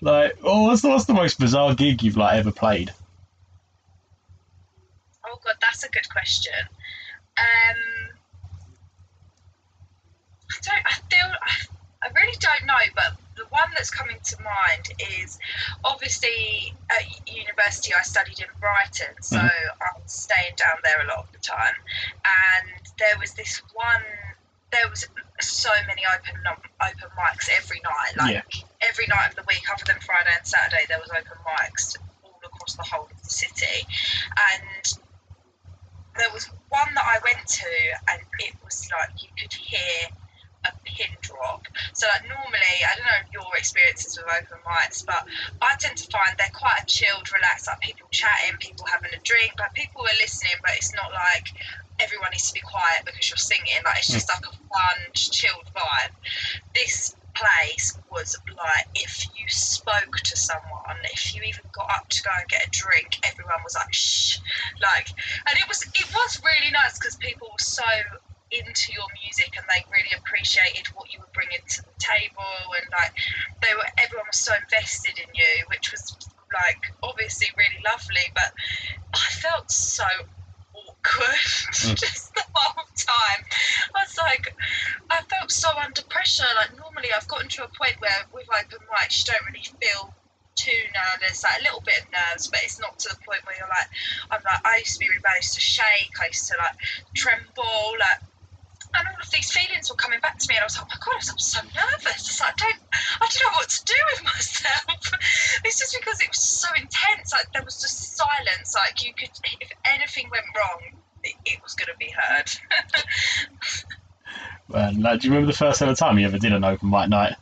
like, 0.00 0.38
oh, 0.44 0.62
what's 0.62 0.82
the, 0.82 0.88
what's 0.90 1.06
the 1.06 1.14
most 1.14 1.40
bizarre 1.40 1.74
gig 1.74 2.00
you've 2.04 2.16
like 2.16 2.38
ever 2.38 2.52
played? 2.52 2.94
Oh 5.26 5.36
god, 5.44 5.56
that's 5.60 5.82
a 5.82 5.88
good 5.88 6.08
question. 6.08 6.52
Um, 7.36 8.12
I 10.48 10.56
don't. 10.62 10.86
I 10.86 10.92
feel. 11.10 11.32
I, 11.42 11.73
I 12.04 12.08
really 12.12 12.36
don't 12.38 12.66
know, 12.66 12.84
but 12.94 13.16
the 13.36 13.46
one 13.48 13.70
that's 13.74 13.90
coming 13.90 14.18
to 14.22 14.36
mind 14.42 14.92
is 15.22 15.38
obviously 15.84 16.74
at 16.90 17.02
university. 17.26 17.94
I 17.94 18.02
studied 18.02 18.38
in 18.40 18.46
Brighton, 18.60 19.22
so 19.22 19.38
Mhm. 19.38 19.50
I'm 19.80 20.06
staying 20.06 20.54
down 20.56 20.78
there 20.84 21.00
a 21.00 21.06
lot 21.06 21.20
of 21.20 21.32
the 21.32 21.38
time. 21.38 21.76
And 22.24 22.86
there 22.98 23.16
was 23.18 23.32
this 23.34 23.58
one. 23.72 24.04
There 24.70 24.88
was 24.88 25.08
so 25.40 25.70
many 25.86 26.04
open 26.06 26.36
open 26.80 27.10
mics 27.16 27.48
every 27.48 27.80
night, 27.80 28.16
like 28.16 28.44
every 28.82 29.06
night 29.06 29.30
of 29.30 29.36
the 29.36 29.42
week, 29.44 29.64
other 29.70 29.84
than 29.84 30.00
Friday 30.00 30.34
and 30.36 30.46
Saturday. 30.46 30.84
There 30.86 31.00
was 31.00 31.10
open 31.10 31.38
mics 31.46 31.96
all 32.22 32.40
across 32.44 32.74
the 32.74 32.82
whole 32.82 33.06
of 33.06 33.22
the 33.22 33.30
city, 33.30 33.86
and 34.52 34.94
there 36.16 36.30
was 36.32 36.50
one 36.68 36.94
that 36.94 37.04
I 37.06 37.18
went 37.24 37.46
to, 37.46 37.98
and 38.08 38.20
it 38.40 38.54
was 38.62 38.88
like 38.90 39.22
you 39.22 39.28
could 39.38 39.52
hear 39.52 40.08
a 40.64 40.72
pin 40.84 41.12
drop. 41.20 41.66
So, 41.92 42.06
like, 42.08 42.28
normally, 42.28 42.76
I 42.84 42.92
don't 42.96 43.06
know 43.06 43.22
your 43.32 43.50
experiences 43.56 44.16
with 44.16 44.26
open 44.26 44.58
mics, 44.66 45.04
but 45.04 45.26
I 45.62 45.76
tend 45.78 45.96
to 45.98 46.06
find 46.10 46.36
they're 46.38 46.52
quite 46.52 46.82
a 46.82 46.86
chilled, 46.86 47.30
relaxed, 47.32 47.66
like 47.66 47.80
people 47.80 48.08
chatting, 48.10 48.56
people 48.58 48.86
having 48.86 49.12
a 49.12 49.20
drink, 49.22 49.52
but 49.56 49.74
people 49.74 50.02
are 50.02 50.18
listening, 50.20 50.56
but 50.62 50.72
it's 50.76 50.94
not 50.94 51.10
like 51.12 51.48
everyone 52.00 52.30
needs 52.32 52.48
to 52.48 52.54
be 52.54 52.64
quiet 52.64 53.04
because 53.04 53.30
you're 53.30 53.38
singing. 53.38 53.80
Like, 53.84 53.98
it's 53.98 54.12
just 54.12 54.30
hmm. 54.30 54.40
like 54.40 54.46
a 54.48 54.56
fun, 54.68 54.98
chilled 55.14 55.68
vibe. 55.74 56.14
This 56.74 57.16
place 57.34 57.98
was 58.10 58.38
like 58.46 58.86
if 58.94 59.26
you 59.34 59.46
spoke 59.48 60.16
to 60.22 60.36
someone, 60.36 60.96
if 61.12 61.34
you 61.34 61.42
even 61.42 61.64
got 61.72 61.90
up 61.90 62.08
to 62.08 62.22
go 62.22 62.30
and 62.38 62.48
get 62.48 62.66
a 62.66 62.70
drink, 62.70 63.18
everyone 63.24 63.58
was 63.62 63.74
like 63.74 63.92
shh, 63.92 64.38
like, 64.80 65.08
and 65.50 65.58
it 65.58 65.66
was 65.68 65.82
it 65.82 66.06
was 66.14 66.40
really 66.44 66.70
nice 66.72 66.98
because 66.98 67.16
people 67.16 67.48
were 67.48 67.64
so 67.64 67.84
into 68.62 68.92
your 68.94 69.06
music 69.22 69.50
and 69.58 69.66
they 69.66 69.82
really 69.90 70.14
appreciated 70.18 70.86
what 70.94 71.10
you 71.12 71.18
were 71.18 71.32
bringing 71.34 71.62
to 71.66 71.80
the 71.82 71.96
table 71.98 72.54
and 72.78 72.86
like 72.94 73.12
they 73.62 73.72
were 73.74 73.86
everyone 73.98 74.26
was 74.30 74.38
so 74.38 74.54
invested 74.54 75.18
in 75.18 75.30
you, 75.34 75.52
which 75.70 75.90
was 75.90 76.14
like 76.52 76.82
obviously 77.02 77.48
really 77.58 77.80
lovely, 77.84 78.26
but 78.34 78.50
I 79.14 79.26
felt 79.42 79.70
so 79.70 80.06
awkward 80.74 81.42
Mm. 81.84 81.98
just 81.98 82.32
the 82.34 82.44
whole 82.54 82.86
time. 82.96 83.40
I 83.94 84.06
was 84.06 84.16
like, 84.16 84.54
I 85.10 85.20
felt 85.26 85.50
so 85.50 85.68
under 85.76 86.02
pressure. 86.08 86.46
Like 86.54 86.76
normally, 86.78 87.10
I've 87.14 87.26
gotten 87.28 87.48
to 87.58 87.64
a 87.64 87.70
point 87.76 87.98
where 87.98 88.24
with 88.32 88.46
open 88.48 88.78
mics, 88.88 89.26
you 89.26 89.32
don't 89.34 89.44
really 89.50 89.66
feel 89.66 90.14
too 90.54 90.80
nervous, 90.94 91.42
like 91.42 91.60
a 91.60 91.62
little 91.64 91.82
bit 91.82 91.98
of 91.98 92.06
nerves, 92.14 92.46
but 92.48 92.60
it's 92.62 92.78
not 92.80 92.96
to 93.00 93.08
the 93.10 93.18
point 93.26 93.42
where 93.44 93.56
you're 93.58 93.68
like, 93.68 93.90
I'm 94.30 94.40
like, 94.46 94.62
I 94.64 94.78
used 94.78 94.94
to 94.94 94.98
be 95.00 95.08
really 95.10 95.20
bad, 95.20 95.34
I 95.34 95.42
used 95.42 95.54
to 95.54 95.60
shake, 95.60 96.14
I 96.22 96.26
used 96.30 96.46
to 96.48 96.54
like 96.58 96.76
tremble, 97.14 97.98
like. 97.98 98.22
And 98.94 99.08
all 99.08 99.20
of 99.20 99.30
these 99.30 99.50
feelings 99.50 99.90
were 99.90 99.96
coming 99.96 100.20
back 100.20 100.38
to 100.38 100.46
me, 100.48 100.54
and 100.56 100.62
I 100.62 100.66
was 100.66 100.78
like, 100.78 100.86
"Oh 100.86 100.94
my 100.94 101.00
god, 101.02 101.18
I'm 101.18 101.38
so 101.38 101.60
nervous. 101.74 102.30
It's 102.30 102.40
like, 102.40 102.54
I 102.54 102.70
don't, 102.70 102.82
I 103.20 103.26
don't 103.26 103.42
know 103.42 103.56
what 103.58 103.68
to 103.68 103.84
do 103.84 103.98
with 104.14 104.24
myself." 104.24 105.00
it's 105.64 105.78
just 105.78 105.96
because 105.98 106.20
it 106.20 106.28
was 106.28 106.40
so 106.40 106.68
intense. 106.76 107.32
Like 107.32 107.50
there 107.52 107.64
was 107.64 107.80
just 107.80 108.16
silence. 108.16 108.74
Like 108.74 109.02
you 109.04 109.12
could, 109.14 109.30
if 109.60 109.70
anything 109.84 110.30
went 110.30 110.46
wrong, 110.54 111.00
it, 111.24 111.34
it 111.44 111.62
was 111.62 111.74
going 111.74 111.90
to 111.90 111.98
be 111.98 112.12
heard. 112.14 112.50
And 114.72 115.02
like, 115.02 115.20
do 115.20 115.28
you 115.28 115.34
remember 115.34 115.52
the 115.52 115.58
first 115.58 115.82
ever 115.82 115.94
time 115.94 116.18
you 116.18 116.26
ever 116.26 116.38
did 116.38 116.52
an 116.52 116.64
open 116.64 116.90
mic 116.90 117.08
night? 117.08 117.36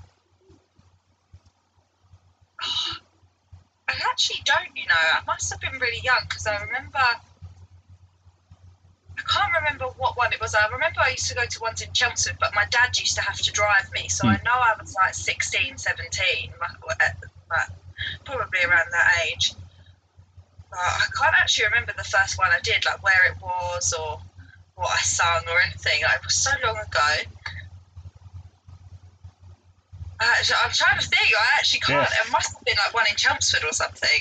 I 3.89 3.95
actually 4.11 4.43
don't, 4.45 4.77
you 4.77 4.87
know. 4.87 4.95
I 5.15 5.21
must 5.27 5.51
have 5.53 5.61
been 5.61 5.79
really 5.81 6.01
young 6.03 6.21
because 6.29 6.47
I 6.47 6.63
remember. 6.63 6.99
I 9.23 9.31
can't 9.31 9.53
remember 9.63 9.87
what 9.99 10.17
one 10.19 10.33
it 10.33 10.41
was. 10.41 10.55
I 10.55 10.67
remember 10.73 11.01
I 11.01 11.11
used 11.11 11.29
to 11.29 11.35
go 11.35 11.47
to 11.47 11.61
ones 11.61 11.81
in 11.81 11.93
Chelmsford, 11.93 12.37
but 12.41 12.55
my 12.55 12.65
dad 12.71 12.99
used 12.99 13.15
to 13.17 13.23
have 13.23 13.37
to 13.39 13.53
drive 13.53 13.87
me. 13.95 14.09
So 14.09 14.27
I 14.27 14.35
know 14.45 14.53
I 14.59 14.75
was 14.81 14.95
like 14.95 15.15
16, 15.15 15.79
17, 15.79 16.51
like, 16.61 16.99
at- 17.01 17.17
like, 17.51 17.71
probably 18.25 18.61
around 18.67 18.87
that 18.91 19.09
age. 19.27 19.55
But 20.71 20.79
I 20.81 21.07
can't 21.17 21.37
actually 21.39 21.67
remember 21.67 21.93
the 21.97 22.05
first 22.05 22.39
one 22.39 22.49
I 22.53 22.61
did, 22.63 22.85
like 22.85 23.03
where 23.05 23.31
it 23.31 23.37
was 23.41 23.93
or 23.93 24.19
what 24.75 24.91
I 24.91 25.03
sung 25.03 25.43
or 25.47 25.61
anything. 25.61 26.03
Like, 26.03 26.17
it 26.17 26.25
was 26.25 26.37
so 26.37 26.51
long 26.65 26.77
ago. 26.77 27.11
Uh, 30.19 30.25
I'm 30.65 30.71
trying 30.71 30.99
to 30.99 31.07
think. 31.07 31.29
I 31.39 31.47
actually 31.59 31.81
can't. 31.81 32.09
Yeah. 32.11 32.25
It 32.27 32.31
must 32.33 32.55
have 32.55 32.65
been 32.65 32.77
like 32.85 32.95
one 32.95 33.07
in 33.11 33.17
Chelmsford 33.17 33.65
or 33.65 33.73
something. 33.73 34.21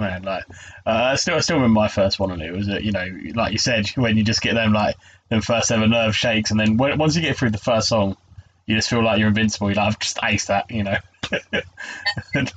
Man, 0.00 0.22
like, 0.22 0.44
uh, 0.86 1.10
I 1.12 1.14
still, 1.16 1.36
I 1.36 1.40
still 1.40 1.56
remember 1.56 1.78
my 1.78 1.88
first 1.88 2.18
one, 2.18 2.30
and 2.30 2.40
it 2.40 2.52
was, 2.52 2.70
uh, 2.70 2.78
you 2.78 2.90
know, 2.90 3.06
like 3.34 3.52
you 3.52 3.58
said, 3.58 3.86
when 3.96 4.16
you 4.16 4.24
just 4.24 4.40
get 4.40 4.54
them 4.54 4.72
like 4.72 4.96
them 5.28 5.42
first 5.42 5.70
ever 5.70 5.86
nerve 5.86 6.16
shakes, 6.16 6.50
and 6.50 6.58
then 6.58 6.78
when, 6.78 6.96
once 6.96 7.14
you 7.14 7.20
get 7.20 7.36
through 7.36 7.50
the 7.50 7.58
first 7.58 7.88
song, 7.88 8.16
you 8.64 8.76
just 8.76 8.88
feel 8.88 9.04
like 9.04 9.18
you're 9.18 9.28
invincible. 9.28 9.68
You're 9.68 9.76
like, 9.76 9.88
I've 9.88 9.98
just 9.98 10.16
aced 10.16 10.46
that, 10.46 10.70
you 10.70 10.84
know. 10.84 10.96
Once, 12.34 12.52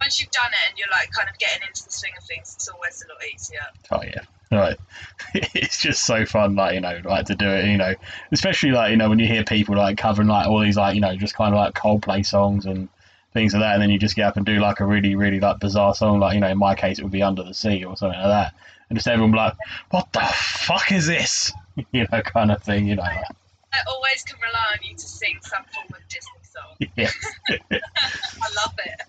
once 0.00 0.20
you've 0.20 0.30
done 0.30 0.50
it 0.50 0.70
and 0.70 0.78
you're 0.78 0.88
like 0.90 1.10
kind 1.12 1.28
of 1.30 1.38
getting 1.38 1.62
into 1.66 1.84
the 1.84 1.90
swing 1.90 2.12
of 2.18 2.24
things, 2.24 2.52
it's 2.54 2.68
always 2.68 3.04
a 3.04 3.12
lot 3.12 3.22
easier. 3.32 3.58
Oh 3.90 4.02
yeah, 4.02 4.58
right. 4.58 4.76
it's 5.54 5.80
just 5.80 6.04
so 6.04 6.26
fun, 6.26 6.56
like 6.56 6.74
you 6.74 6.80
know, 6.80 7.00
like 7.04 7.26
to 7.26 7.34
do 7.34 7.48
it, 7.48 7.66
you 7.66 7.76
know, 7.76 7.94
especially 8.32 8.72
like 8.72 8.90
you 8.90 8.96
know 8.96 9.08
when 9.08 9.18
you 9.18 9.26
hear 9.26 9.44
people 9.44 9.76
like 9.76 9.98
covering 9.98 10.28
like 10.28 10.48
all 10.48 10.60
these 10.60 10.76
like 10.76 10.94
you 10.94 11.00
know 11.00 11.14
just 11.16 11.34
kind 11.34 11.54
of 11.54 11.60
like 11.60 11.74
Coldplay 11.74 12.24
songs 12.26 12.66
and 12.66 12.88
things 13.32 13.52
like 13.54 13.62
that, 13.62 13.74
and 13.74 13.82
then 13.82 13.90
you 13.90 13.98
just 13.98 14.16
get 14.16 14.26
up 14.26 14.36
and 14.36 14.44
do 14.46 14.58
like 14.58 14.80
a 14.80 14.84
really 14.86 15.14
really 15.14 15.40
like 15.40 15.60
bizarre 15.60 15.94
song, 15.94 16.20
like 16.20 16.34
you 16.34 16.40
know 16.40 16.48
in 16.48 16.58
my 16.58 16.74
case 16.74 16.98
it 16.98 17.02
would 17.02 17.12
be 17.12 17.22
Under 17.22 17.42
the 17.42 17.54
Sea 17.54 17.84
or 17.84 17.96
something 17.96 18.18
like 18.18 18.28
that, 18.28 18.54
and 18.88 18.98
just 18.98 19.08
everyone 19.08 19.32
be 19.32 19.38
like, 19.38 19.54
what 19.90 20.12
the 20.12 20.20
fuck 20.20 20.90
is 20.92 21.06
this, 21.06 21.52
you 21.92 22.06
know, 22.10 22.22
kind 22.22 22.50
of 22.50 22.62
thing, 22.62 22.86
you 22.86 22.96
know. 22.96 23.02
I 23.02 23.78
always 23.88 24.22
can 24.24 24.36
rely 24.40 24.66
on 24.72 24.78
you 24.82 24.94
to 24.96 25.00
sing 25.06 25.38
some 25.42 25.62
form 25.72 25.86
of 25.90 26.08
Disney 26.08 26.32
song. 26.42 26.88
yeah. 26.96 27.10
I 27.80 28.64
love 28.64 28.74
it. 28.84 29.00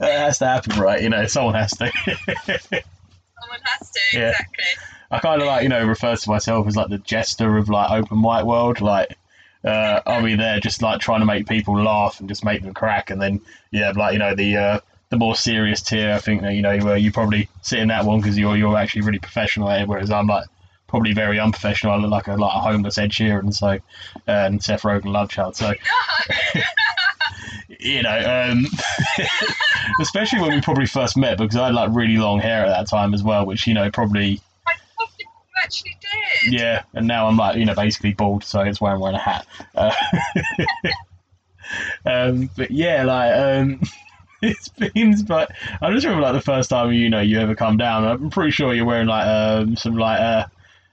That 0.00 0.18
has 0.18 0.38
to 0.38 0.46
happen, 0.46 0.78
right? 0.80 1.00
You 1.00 1.08
know, 1.10 1.24
someone 1.26 1.54
has 1.54 1.70
to. 1.76 1.90
Someone 1.94 3.60
has 3.64 3.90
to, 3.90 4.00
Yeah. 4.12 4.30
exactly. 4.30 4.64
I 5.10 5.20
kind 5.20 5.40
of 5.40 5.46
like, 5.46 5.62
you 5.62 5.68
know, 5.68 5.86
refer 5.86 6.16
to 6.16 6.28
myself 6.30 6.66
as 6.66 6.76
like 6.76 6.88
the 6.88 6.98
jester 6.98 7.56
of 7.58 7.68
like 7.68 7.90
open 7.92 8.22
white 8.22 8.44
world. 8.44 8.80
Like, 8.80 9.16
uh, 9.66 10.22
be 10.22 10.36
there 10.36 10.60
just 10.60 10.80
like 10.80 11.00
trying 11.00 11.20
to 11.20 11.26
make 11.26 11.46
people 11.46 11.82
laugh 11.82 12.20
and 12.20 12.28
just 12.28 12.44
make 12.44 12.62
them 12.62 12.72
crack. 12.72 13.10
And 13.10 13.20
then, 13.20 13.40
yeah, 13.72 13.92
like, 13.94 14.12
you 14.12 14.18
know, 14.18 14.34
the, 14.34 14.56
uh, 14.56 14.80
the 15.10 15.16
more 15.16 15.34
serious 15.34 15.82
tier, 15.82 16.12
I 16.12 16.18
think 16.18 16.42
that, 16.42 16.54
you 16.54 16.62
know, 16.62 16.72
you 16.94 17.12
probably 17.12 17.48
sit 17.62 17.80
in 17.80 17.88
that 17.88 18.04
one 18.04 18.20
because 18.20 18.38
you're, 18.38 18.56
you're 18.56 18.76
actually 18.76 19.02
really 19.02 19.18
professional 19.18 19.68
at 19.68 19.82
it. 19.82 19.88
Whereas 19.88 20.10
I'm 20.10 20.26
like, 20.26 20.46
probably 20.86 21.12
very 21.12 21.38
unprofessional. 21.38 21.94
I 21.94 21.96
look 21.96 22.10
like 22.10 22.28
a, 22.28 22.34
like 22.34 22.54
a 22.54 22.60
homeless 22.60 22.98
Ed 22.98 23.10
Sheeran. 23.10 23.52
So, 23.52 23.68
uh, 23.68 23.78
and 24.26 24.62
Seth 24.62 24.82
Rogen 24.82 25.06
love 25.06 25.30
child. 25.30 25.56
So, 25.56 25.72
you 27.80 28.02
know, 28.02 28.50
um, 28.50 28.66
especially 30.00 30.40
when 30.40 30.52
we 30.52 30.60
probably 30.60 30.86
first 30.86 31.16
met 31.16 31.38
because 31.38 31.56
I 31.56 31.66
had 31.66 31.74
like 31.74 31.90
really 31.92 32.16
long 32.16 32.40
hair 32.40 32.64
at 32.64 32.68
that 32.68 32.88
time 32.88 33.14
as 33.14 33.22
well, 33.22 33.46
which, 33.46 33.66
you 33.66 33.74
know, 33.74 33.90
probably, 33.90 34.40
actually 35.62 35.96
did. 36.00 36.52
yeah, 36.60 36.82
and 36.94 37.06
now 37.06 37.26
I'm 37.26 37.36
like, 37.36 37.56
you 37.56 37.64
know, 37.64 37.74
basically 37.74 38.12
bald, 38.14 38.44
so 38.44 38.60
it's 38.60 38.80
why 38.80 38.92
I'm 38.92 39.00
wearing 39.00 39.16
a 39.16 39.20
hat. 39.20 39.46
Uh, 39.74 39.92
um, 42.06 42.50
but 42.56 42.70
yeah, 42.70 43.04
like, 43.04 43.32
um, 43.32 43.80
it's 44.42 44.68
been, 44.68 45.22
but 45.24 45.50
I 45.80 45.92
just 45.92 46.04
remember 46.04 46.22
like 46.26 46.34
the 46.34 46.40
first 46.40 46.70
time 46.70 46.92
you 46.92 47.10
know 47.10 47.20
you 47.20 47.38
ever 47.40 47.54
come 47.54 47.76
down. 47.76 48.04
I'm 48.04 48.30
pretty 48.30 48.50
sure 48.52 48.74
you're 48.74 48.84
wearing 48.84 49.08
like 49.08 49.26
um, 49.26 49.76
some 49.76 49.96
like, 49.96 50.20
uh, 50.20 50.46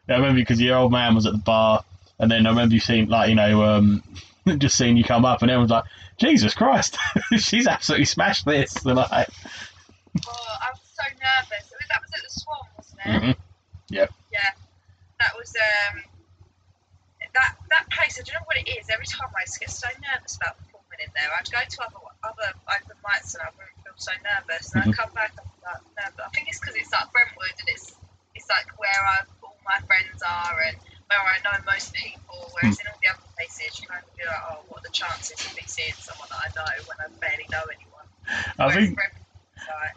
I 0.09 0.13
remember 0.13 0.39
because 0.39 0.59
your 0.61 0.77
old 0.77 0.91
man 0.91 1.15
was 1.15 1.25
at 1.25 1.33
the 1.33 1.39
bar, 1.39 1.83
and 2.19 2.31
then 2.31 2.45
I 2.45 2.49
remember 2.49 2.73
you 2.73 2.79
seeing 2.79 3.07
like, 3.09 3.29
you 3.29 3.35
know, 3.35 3.63
um, 3.63 4.03
just 4.57 4.77
seeing 4.77 4.97
you 4.97 5.03
come 5.03 5.25
up, 5.25 5.41
and 5.41 5.51
everyone's 5.51 5.71
like, 5.71 5.85
Jesus 6.17 6.53
Christ, 6.53 6.97
she's 7.37 7.67
absolutely 7.67 8.05
smashed 8.05 8.45
this. 8.45 8.85
And 8.85 8.95
like, 8.95 9.09
Oh, 10.27 10.55
I 10.61 10.69
was 10.71 10.79
so 10.95 11.03
nervous. 11.09 11.71
That 11.89 12.01
was 12.01 12.11
at 12.15 12.23
the 12.23 12.29
Swan, 12.29 12.57
wasn't 12.77 12.99
it? 13.05 13.35
mhm. 13.35 13.35
Yeah. 13.89 14.05
That 15.23 15.33
was 15.39 15.55
um 15.55 16.03
that 17.31 17.55
that 17.71 17.85
place. 17.95 18.19
I 18.19 18.27
don't 18.27 18.35
know 18.43 18.47
what 18.51 18.59
it 18.59 18.67
is. 18.67 18.91
Every 18.91 19.07
time 19.07 19.31
I 19.31 19.47
just 19.47 19.59
get 19.63 19.71
so 19.71 19.87
nervous 20.03 20.35
about 20.35 20.59
performing 20.59 20.99
in 20.99 21.11
there. 21.15 21.31
I'd 21.31 21.47
go 21.47 21.63
to 21.63 21.77
other 21.87 22.01
other 22.27 22.49
open 22.67 22.97
mics 23.07 23.33
and 23.39 23.41
I 23.47 23.49
wouldn't 23.55 23.79
feel 23.87 23.95
so 23.95 24.11
nervous. 24.19 24.75
And 24.75 24.83
Mhm. 24.83 24.87
I'd 24.91 24.97
come 24.99 25.11
back 25.15 25.31
and 25.39 25.47
I'm 25.47 25.63
like 25.63 25.83
nervous. 25.95 26.23
I 26.27 26.29
think 26.35 26.51
it's 26.51 26.59
because 26.59 26.75
it's 26.75 26.91
like 26.91 27.07
Brentwood 27.15 27.55
and 27.55 27.69
it's 27.71 27.95
it's 28.35 28.49
like 28.51 28.67
where 28.75 29.01
I, 29.15 29.23
all 29.47 29.57
my 29.63 29.79
friends 29.87 30.19
are 30.21 30.57
and 30.67 30.75
where 31.07 31.21
I 31.23 31.39
know 31.47 31.55
most 31.65 31.93
people. 31.95 32.51
Whereas 32.51 32.79
in 32.81 32.87
all 32.91 32.99
the 32.99 33.09
other 33.15 33.29
places, 33.39 33.79
you 33.79 33.87
kind 33.87 34.03
of 34.03 34.11
be 34.17 34.25
like, 34.27 34.43
oh, 34.51 34.65
what 34.67 34.83
are 34.83 34.87
the 34.89 34.93
chances 34.93 35.39
of 35.39 35.55
me 35.55 35.63
seeing 35.67 35.95
someone 36.03 36.27
that 36.35 36.41
I 36.43 36.49
know 36.51 36.71
when 36.89 36.97
I 36.99 37.07
barely 37.23 37.47
know 37.47 37.63
anyone? 37.71 38.07
I 38.59 38.67
Whereas 38.67 38.75
think 38.75 38.97
Brentwood's 38.99 39.67
like, 39.71 39.95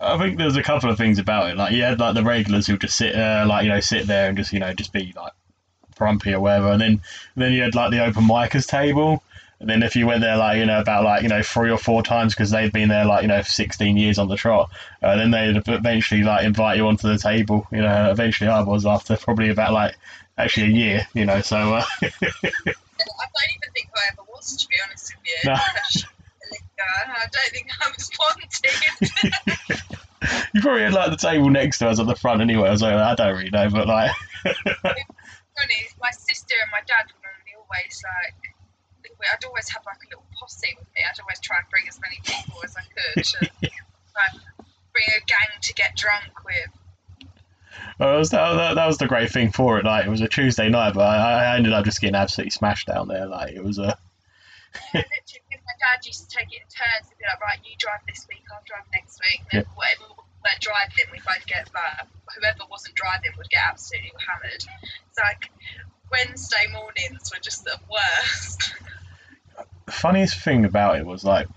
I 0.00 0.18
think 0.18 0.36
there's 0.36 0.56
a 0.56 0.62
couple 0.62 0.90
of 0.90 0.98
things 0.98 1.18
about 1.18 1.50
it. 1.50 1.56
Like 1.56 1.72
you 1.72 1.82
had 1.82 1.98
like 1.98 2.14
the 2.14 2.22
regulars 2.22 2.66
who 2.66 2.76
just 2.76 2.96
sit, 2.96 3.14
uh, 3.14 3.46
like 3.48 3.64
you 3.64 3.70
know, 3.70 3.80
sit 3.80 4.06
there 4.06 4.28
and 4.28 4.36
just 4.36 4.52
you 4.52 4.60
know 4.60 4.72
just 4.72 4.92
be 4.92 5.12
like 5.16 5.32
grumpy 5.96 6.34
or 6.34 6.40
whatever, 6.40 6.70
and 6.72 6.80
then 6.80 6.90
and 6.90 7.00
then 7.36 7.52
you 7.52 7.62
had 7.62 7.74
like 7.74 7.90
the 7.90 8.04
open 8.04 8.24
micers 8.24 8.66
table. 8.66 9.22
And 9.58 9.70
then 9.70 9.82
if 9.82 9.96
you 9.96 10.06
went 10.06 10.20
there 10.20 10.36
like 10.36 10.58
you 10.58 10.66
know 10.66 10.80
about 10.80 11.04
like 11.04 11.22
you 11.22 11.28
know 11.28 11.42
three 11.42 11.70
or 11.70 11.78
four 11.78 12.02
times 12.02 12.34
because 12.34 12.50
they'd 12.50 12.72
been 12.72 12.90
there 12.90 13.06
like 13.06 13.22
you 13.22 13.28
know 13.28 13.40
16 13.40 13.96
years 13.96 14.18
on 14.18 14.28
the 14.28 14.36
trot, 14.36 14.70
uh, 15.02 15.16
then 15.16 15.30
they'd 15.30 15.62
eventually 15.66 16.22
like 16.22 16.44
invite 16.44 16.76
you 16.76 16.86
onto 16.86 17.08
the 17.08 17.18
table. 17.18 17.66
You 17.72 17.80
know, 17.80 18.10
eventually 18.10 18.50
I 18.50 18.60
was 18.60 18.84
after 18.84 19.16
probably 19.16 19.48
about 19.48 19.72
like 19.72 19.96
actually 20.36 20.66
a 20.66 20.76
year. 20.76 21.08
You 21.14 21.24
know, 21.24 21.40
so 21.40 21.56
uh, 21.56 21.84
I 22.02 22.02
don't 22.02 22.12
even 22.12 23.72
think 23.74 23.88
I 23.94 24.12
ever 24.12 24.22
was, 24.28 24.56
to 24.56 24.68
be 24.68 24.74
honest 24.84 25.14
with 25.14 25.24
you. 25.24 25.50
No. 25.50 26.10
I 26.78 26.84
should 26.84 26.84
let 26.84 26.84
it 26.84 26.84
go. 26.84 26.84
I 27.12 27.26
don't 27.32 27.52
think 27.52 27.70
I 27.80 27.88
was 27.90 28.10
wanted. 28.18 28.50
you 30.54 30.60
probably 30.60 30.82
had 30.82 30.92
like 30.92 31.10
the 31.10 31.16
table 31.16 31.50
next 31.50 31.78
to 31.78 31.88
us 31.88 31.98
at 32.00 32.06
the 32.06 32.16
front 32.16 32.40
anyway. 32.40 32.68
I 32.68 32.72
was 32.72 32.82
like, 32.82 32.94
I 32.94 33.14
don't 33.14 33.36
really 33.36 33.50
know, 33.50 33.68
but 33.70 33.86
like 33.88 34.10
Funny, 34.44 35.86
my 36.02 36.10
sister 36.10 36.54
and 36.60 36.70
my 36.70 36.80
dad 36.86 37.06
would 37.08 37.22
normally 37.22 37.54
always 37.56 38.02
like. 38.04 38.52
I'd 39.32 39.44
always 39.46 39.68
have 39.70 39.82
like 39.86 39.96
a 40.04 40.08
little 40.10 40.26
posse 40.38 40.76
with 40.78 40.86
me. 40.94 41.00
I'd 41.02 41.18
always 41.20 41.40
try 41.40 41.56
and 41.56 41.66
bring 41.70 41.88
as 41.88 41.98
many 42.00 42.20
people 42.22 42.60
as 42.62 42.76
I 42.76 42.82
could. 42.82 43.24
To, 43.24 43.38
try 44.12 44.28
bring 44.92 45.08
a 45.08 45.20
gang 45.24 45.58
to 45.62 45.74
get 45.74 45.96
drunk 45.96 46.44
with. 46.44 46.68
Well, 47.98 48.12
that, 48.12 48.18
was, 48.18 48.30
that, 48.30 48.74
that, 48.74 48.86
was 48.86 48.98
the 48.98 49.06
great 49.06 49.30
thing 49.30 49.52
for 49.52 49.78
it. 49.78 49.86
Like 49.86 50.04
it 50.06 50.10
was 50.10 50.20
a 50.20 50.28
Tuesday 50.28 50.68
night, 50.68 50.92
but 50.94 51.06
I, 51.06 51.52
I 51.52 51.56
ended 51.56 51.72
up 51.72 51.86
just 51.86 51.98
getting 52.00 52.14
absolutely 52.14 52.50
smashed 52.50 52.88
down 52.88 53.08
there. 53.08 53.26
Like 53.26 53.54
it 53.54 53.64
was 53.64 53.78
a 53.78 53.96
And 54.92 54.94
literally, 54.94 54.94
me 54.94 55.06
and 55.06 55.06
my 55.06 55.20
dad 55.78 56.04
used 56.04 56.28
to 56.28 56.30
take 56.30 56.52
it 56.52 56.64
in 56.64 56.68
turns 56.68 57.08
and 57.08 57.16
be 57.18 57.24
like, 57.24 57.40
right, 57.40 57.58
you 57.64 57.76
drive 57.78 58.02
this 58.08 58.26
week, 58.28 58.44
I'll 58.52 58.64
drive 58.66 58.84
next 58.92 59.20
week. 59.20 59.42
And 59.52 59.62
then 59.62 59.70
whatever 59.74 60.16
we're 60.16 60.60
driving, 60.60 61.06
we 61.12 61.20
both 61.24 61.44
get 61.46 61.70
like, 61.72 62.08
whoever 62.36 62.68
wasn't 62.70 62.94
driving 62.94 63.32
would 63.36 63.50
get 63.50 63.62
absolutely 63.68 64.12
hammered. 64.20 64.62
It's 65.08 65.18
like 65.18 65.50
Wednesday 66.10 66.66
mornings 66.72 67.30
were 67.32 67.40
just 67.40 67.64
the 67.64 67.78
worst. 67.90 68.74
the 69.86 69.92
funniest 69.92 70.40
thing 70.40 70.64
about 70.64 70.98
it 70.98 71.06
was 71.06 71.24
like 71.24 71.48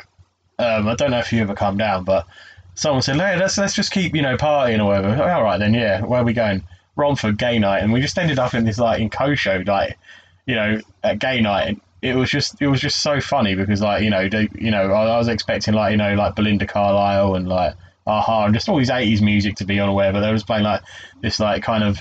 um, 0.59 0.87
I 0.87 0.95
don't 0.95 1.11
know 1.11 1.19
if 1.19 1.31
you 1.31 1.41
ever 1.41 1.55
come 1.55 1.77
down, 1.77 2.03
but 2.03 2.27
someone 2.75 3.01
said, 3.01 3.15
"Hey, 3.15 3.37
let's 3.37 3.57
let's 3.57 3.73
just 3.73 3.91
keep 3.91 4.13
you 4.13 4.21
know 4.21 4.35
partying 4.35 4.79
or 4.79 4.85
whatever." 4.85 5.23
All 5.23 5.43
right, 5.43 5.57
then 5.57 5.73
yeah, 5.73 6.01
where 6.01 6.21
are 6.21 6.25
we 6.25 6.33
going? 6.33 6.63
Romford 6.95 7.37
gay 7.37 7.59
night, 7.59 7.81
and 7.81 7.93
we 7.93 8.01
just 8.01 8.17
ended 8.17 8.39
up 8.39 8.53
in 8.53 8.65
this 8.65 8.77
like 8.77 8.99
in 8.99 9.09
Kosho, 9.09 9.65
like 9.65 9.97
you 10.45 10.55
know 10.55 10.81
at 11.01 11.19
gay 11.19 11.39
night. 11.39 11.67
And 11.69 11.81
it 12.01 12.15
was 12.15 12.29
just 12.29 12.61
it 12.61 12.67
was 12.67 12.79
just 12.79 13.01
so 13.01 13.19
funny 13.19 13.55
because 13.55 13.81
like 13.81 14.03
you 14.03 14.09
know 14.09 14.29
they, 14.29 14.47
you 14.57 14.71
know 14.71 14.91
I, 14.91 15.05
I 15.05 15.17
was 15.17 15.27
expecting 15.27 15.73
like 15.73 15.91
you 15.91 15.97
know 15.97 16.13
like 16.15 16.35
Belinda 16.35 16.65
Carlisle 16.65 17.35
and 17.35 17.47
like 17.47 17.75
a-ha 18.07 18.45
and 18.45 18.53
just 18.53 18.69
all 18.69 18.77
these 18.77 18.89
eighties 18.89 19.21
music 19.21 19.55
to 19.55 19.65
be 19.65 19.79
on 19.79 19.89
or 19.89 19.95
whatever. 19.95 20.19
They 20.21 20.31
was 20.31 20.43
playing 20.43 20.63
like 20.63 20.81
this 21.21 21.39
like 21.39 21.61
kind 21.61 21.83
of 21.83 21.99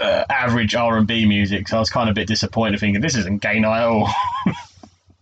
uh, 0.00 0.24
average 0.30 0.74
R 0.74 0.98
and 0.98 1.06
B 1.06 1.26
music, 1.26 1.68
so 1.68 1.76
I 1.76 1.80
was 1.80 1.90
kind 1.90 2.08
of 2.08 2.14
a 2.14 2.16
bit 2.16 2.28
disappointed, 2.28 2.80
thinking 2.80 3.00
this 3.00 3.16
isn't 3.16 3.42
gay 3.42 3.60
night 3.60 3.82
at 3.82 3.88
all. 3.88 4.12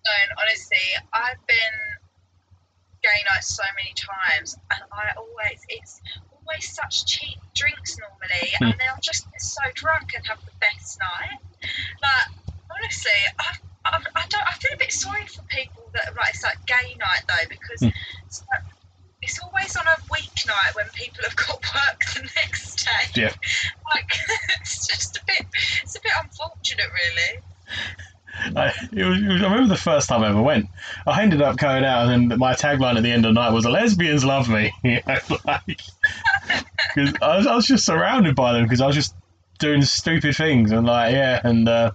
And 0.04 0.32
honestly, 0.36 0.82
I've 1.12 1.38
been 1.46 1.78
gay 3.04 3.22
night 3.32 3.44
so 3.44 3.62
many 3.78 3.94
times, 3.94 4.56
and 4.72 4.82
I 4.92 5.16
always 5.16 5.60
it's 5.68 6.00
always 6.32 6.74
such 6.74 7.06
cheap 7.06 7.38
drinks 7.54 7.96
normally, 7.98 8.50
and 8.60 8.80
then 8.80 8.88
I'll 8.92 9.00
just 9.00 9.30
get 9.30 9.40
so 9.40 9.62
drunk 9.74 10.14
and 10.16 10.26
have 10.26 10.44
the 10.44 10.50
best 10.60 10.98
night. 10.98 11.38
Like 12.02 12.41
honestly, 12.82 13.10
I, 13.38 13.44
I, 13.84 13.98
I 14.16 14.26
don't. 14.28 14.42
I 14.46 14.52
feel 14.52 14.72
a 14.74 14.76
bit 14.76 14.92
sorry 14.92 15.26
for 15.26 15.42
people 15.42 15.82
that 15.94 16.14
like 16.16 16.34
it's 16.34 16.42
like 16.42 16.64
gay 16.66 16.96
night 16.98 17.22
though 17.28 17.48
because 17.48 17.82
it's, 18.26 18.44
like, 18.50 18.62
it's 19.22 19.40
always 19.40 19.76
on 19.76 19.86
a 19.86 20.00
weeknight 20.12 20.74
when 20.74 20.86
people 20.94 21.24
have 21.24 21.36
got 21.36 21.62
work 21.74 22.04
the 22.14 22.28
next 22.36 22.84
day. 22.84 23.22
Yeah. 23.22 23.32
Like 23.94 24.10
it's 24.62 24.86
just 24.86 25.18
a 25.18 25.20
bit. 25.26 25.46
It's 25.82 25.94
a 25.94 26.00
bit 26.00 26.12
unfortunate, 26.22 26.86
really. 26.94 27.42
I, 28.56 28.72
it 28.90 29.04
was, 29.04 29.22
it 29.22 29.28
was, 29.28 29.42
I 29.42 29.52
remember 29.52 29.68
the 29.68 29.76
first 29.78 30.08
time 30.08 30.22
I 30.22 30.30
ever 30.30 30.40
went. 30.40 30.70
I 31.06 31.22
ended 31.22 31.42
up 31.42 31.58
going 31.58 31.84
out, 31.84 32.08
and 32.08 32.30
then 32.30 32.38
my 32.38 32.54
tagline 32.54 32.96
at 32.96 33.02
the 33.02 33.10
end 33.10 33.26
of 33.26 33.34
the 33.34 33.40
night 33.40 33.52
was 33.52 33.66
"Lesbians 33.66 34.24
love 34.24 34.48
me." 34.48 34.72
You 34.82 35.00
know, 35.06 35.18
like, 35.44 35.82
because 36.94 37.14
I 37.20 37.36
was, 37.36 37.46
I 37.46 37.54
was 37.54 37.66
just 37.66 37.84
surrounded 37.84 38.34
by 38.34 38.54
them 38.54 38.62
because 38.62 38.80
I 38.80 38.86
was 38.86 38.96
just 38.96 39.14
doing 39.58 39.82
stupid 39.82 40.34
things 40.34 40.72
and 40.72 40.86
like 40.86 41.12
yeah, 41.12 41.40
and 41.44 41.68
uh, 41.68 41.90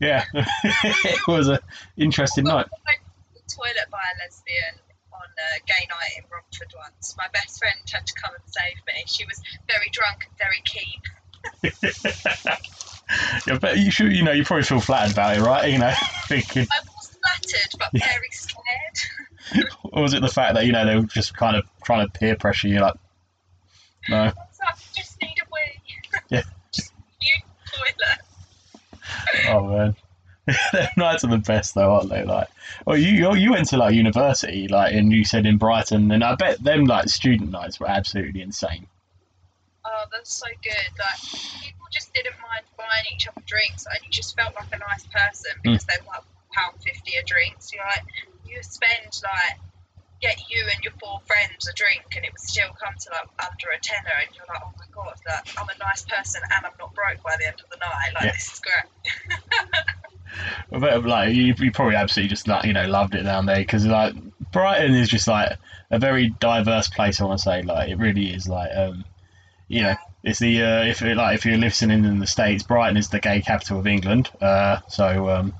yeah, 0.00 0.24
it 0.34 1.26
was 1.26 1.48
an 1.48 1.58
interesting 1.96 2.44
night. 2.44 2.66
I 2.86 2.92
got 2.92 3.34
the 3.34 3.40
toilet 3.54 3.90
by 3.90 3.98
a 3.98 4.14
lesbian 4.22 4.78
on 5.12 5.26
a 5.26 5.60
gay 5.66 5.86
night 5.88 6.12
in 6.18 6.24
Romford 6.30 6.72
once. 6.76 7.14
My 7.16 7.26
best 7.32 7.58
friend 7.58 7.76
had 7.92 8.06
to 8.06 8.14
come 8.14 8.30
and 8.34 8.44
save 8.46 8.76
me. 8.86 9.04
She 9.06 9.24
was 9.24 9.40
very 9.66 9.90
drunk 9.92 10.26
and 10.28 10.38
very 10.38 10.62
keen. 10.64 11.00
yeah, 13.46 13.58
but 13.60 13.78
you 13.78 13.90
should, 13.90 14.12
you 14.12 14.22
know, 14.22 14.32
you 14.32 14.44
probably 14.44 14.64
feel 14.64 14.80
flattered 14.80 15.12
about 15.12 15.36
it, 15.36 15.40
right? 15.40 15.70
You 15.70 15.78
know, 15.78 15.92
thinking, 16.28 16.66
I 16.70 16.80
was 16.84 17.18
flattered 17.18 17.78
but 17.78 17.90
very 17.92 18.28
scared. 18.30 19.66
or 19.92 20.02
was 20.02 20.14
it 20.14 20.22
the 20.22 20.28
fact 20.28 20.54
that 20.54 20.66
you 20.66 20.72
know 20.72 20.84
they 20.84 20.96
were 20.96 21.02
just 21.02 21.36
kind 21.36 21.56
of 21.56 21.66
trying 21.82 22.06
to 22.06 22.12
peer 22.12 22.36
pressure 22.36 22.68
you, 22.68 22.80
like, 22.80 22.94
no, 24.08 24.16
I 24.16 24.24
was 24.26 24.34
like, 24.34 24.68
I 24.68 24.74
just 24.94 25.20
need 25.20 25.34
a 25.40 25.46
wee. 25.52 26.20
Yeah. 26.28 26.42
just 26.70 26.92
you 27.20 27.34
toilet. 27.72 28.27
oh 29.48 29.66
man. 29.66 29.96
Them 30.72 30.88
nights 30.96 31.24
are 31.24 31.30
the 31.30 31.38
best 31.38 31.74
though, 31.74 31.92
aren't 31.92 32.08
they? 32.08 32.24
Like, 32.24 32.48
well, 32.86 32.96
you 32.96 33.10
you 33.10 33.34
you 33.34 33.50
went 33.52 33.68
to 33.68 33.76
like 33.76 33.94
university, 33.94 34.66
like, 34.66 34.94
and 34.94 35.12
you 35.12 35.24
said 35.24 35.44
in 35.44 35.58
Brighton, 35.58 36.10
and 36.10 36.24
I 36.24 36.36
bet 36.36 36.62
them 36.62 36.84
like 36.84 37.08
student 37.08 37.50
nights 37.50 37.78
were 37.78 37.88
absolutely 37.88 38.40
insane. 38.40 38.86
Oh, 39.84 40.04
that's 40.10 40.32
so 40.32 40.46
good. 40.62 40.90
Like 40.98 41.20
people 41.60 41.86
just 41.92 42.14
didn't 42.14 42.36
mind 42.40 42.64
buying 42.78 43.04
each 43.14 43.28
other 43.28 43.42
drinks, 43.44 43.84
and 43.86 43.98
you 44.04 44.10
just 44.10 44.36
felt 44.36 44.54
like 44.54 44.72
a 44.72 44.78
nice 44.78 45.04
person 45.06 45.52
mm. 45.60 45.62
because 45.64 45.84
they 45.84 46.00
were 46.00 46.16
like 46.16 46.24
pound 46.52 46.80
fifty 46.80 47.16
a 47.20 47.24
drink. 47.24 47.56
So 47.60 47.76
you're 47.76 47.84
like, 47.84 48.04
you 48.48 48.62
spend 48.62 49.12
like 49.20 49.60
get 50.20 50.40
you 50.48 50.64
and 50.72 50.82
your 50.82 50.96
four 50.96 51.20
friends 51.26 51.68
a 51.68 51.74
drink, 51.76 52.08
and 52.16 52.24
it 52.24 52.32
would 52.32 52.40
still 52.40 52.72
come 52.72 52.96
to 52.96 53.08
like 53.12 53.28
under 53.36 53.68
a 53.76 53.80
tenner, 53.84 54.16
and 54.16 54.32
you're 54.32 54.48
like, 54.48 54.64
oh 54.64 54.72
my 54.80 54.88
god, 54.96 55.16
like 55.28 55.44
I'm 55.60 55.68
a 55.68 55.76
nice 55.76 56.08
person 56.08 56.40
and 56.40 56.64
I'm 56.64 56.76
not 56.80 56.94
broke 56.94 57.20
by 57.20 57.36
the 57.36 57.52
end 57.52 57.60
of 57.60 57.68
the 57.68 57.76
night. 57.76 58.16
Like 58.16 58.32
Yeah. 58.32 58.32
this 58.32 58.48
is 58.48 58.60
great. 58.64 58.87
I 60.84 60.98
bet 60.98 61.04
like 61.04 61.34
you, 61.34 61.54
you 61.58 61.72
probably 61.72 61.96
absolutely 61.96 62.28
just 62.30 62.46
like 62.48 62.64
you 62.64 62.72
know 62.72 62.86
loved 62.86 63.14
it 63.14 63.22
down 63.22 63.46
there 63.46 63.56
because 63.58 63.86
like 63.86 64.14
Brighton 64.52 64.94
is 64.94 65.08
just 65.08 65.28
like 65.28 65.56
a 65.90 65.98
very 65.98 66.30
diverse 66.40 66.88
place. 66.88 67.20
I 67.20 67.24
want 67.24 67.38
to 67.38 67.42
say, 67.42 67.62
like 67.62 67.88
it 67.88 67.96
really 67.98 68.30
is. 68.34 68.48
Like, 68.48 68.70
um, 68.74 69.04
you 69.68 69.82
know, 69.82 69.94
it's 70.22 70.38
the 70.38 70.62
uh, 70.62 70.84
if 70.84 71.02
it, 71.02 71.16
like 71.16 71.34
if 71.36 71.44
you're 71.44 71.56
listening 71.58 72.04
in 72.04 72.18
the 72.18 72.26
states, 72.26 72.62
Brighton 72.62 72.96
is 72.96 73.08
the 73.08 73.20
gay 73.20 73.40
capital 73.40 73.78
of 73.78 73.86
England. 73.86 74.30
Uh, 74.40 74.80
so, 74.88 75.28
um, 75.30 75.54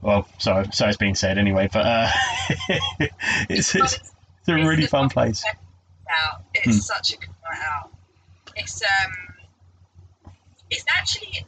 well, 0.00 0.26
so 0.38 0.64
so 0.72 0.86
it's 0.86 0.96
been 0.96 1.14
said 1.14 1.38
anyway. 1.38 1.68
But 1.72 1.86
uh, 1.86 2.10
it's, 3.48 3.74
it's 3.74 3.94
it's 3.94 4.48
a 4.48 4.54
really 4.54 4.86
fun 4.86 5.08
place. 5.08 5.44
Out. 5.44 6.42
It's 6.54 6.66
Hmm. 6.66 6.80
such 6.80 7.14
a 7.14 7.16
good 7.18 7.28
night 7.50 7.60
out. 7.74 7.90
It's 8.56 8.82
um, 8.82 9.12
it's 10.70 10.84
actually 10.96 11.44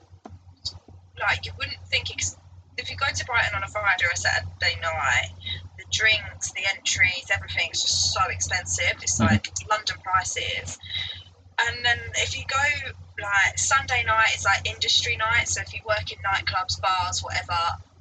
like 1.21 1.47
you 1.47 1.53
wouldn't 1.59 1.77
think. 1.89 2.11
Ex- 2.13 2.37
if 2.79 2.91
you 2.91 2.97
go 2.97 3.07
to 3.09 3.25
Brighton 3.25 3.57
on 3.57 3.65
a 3.65 3.69
Friday 3.69 4.05
or 4.05 4.13
a 4.13 4.17
Saturday 4.17 4.77
night, 4.83 5.29
the 5.79 5.85
drinks, 5.91 6.53
the 6.53 6.65
entries, 6.69 7.27
everything's 7.33 7.83
just 7.83 8.13
so 8.13 8.21
expensive. 8.29 9.01
It's 9.03 9.19
Mhm. 9.19 9.31
like 9.31 9.49
London 9.69 9.97
prices. 10.03 10.79
And 11.59 11.85
then 11.85 11.99
if 12.17 12.37
you 12.37 12.45
go 12.47 12.93
like 13.19 13.59
Sunday 13.59 14.03
night, 14.05 14.29
it's 14.35 14.45
like 14.45 14.67
industry 14.69 15.17
night. 15.17 15.49
So 15.49 15.63
if 15.63 15.73
you 15.73 15.81
work 15.85 16.11
in 16.13 16.19
nightclubs, 16.19 16.81
bars, 16.81 17.23
whatever, 17.23 17.57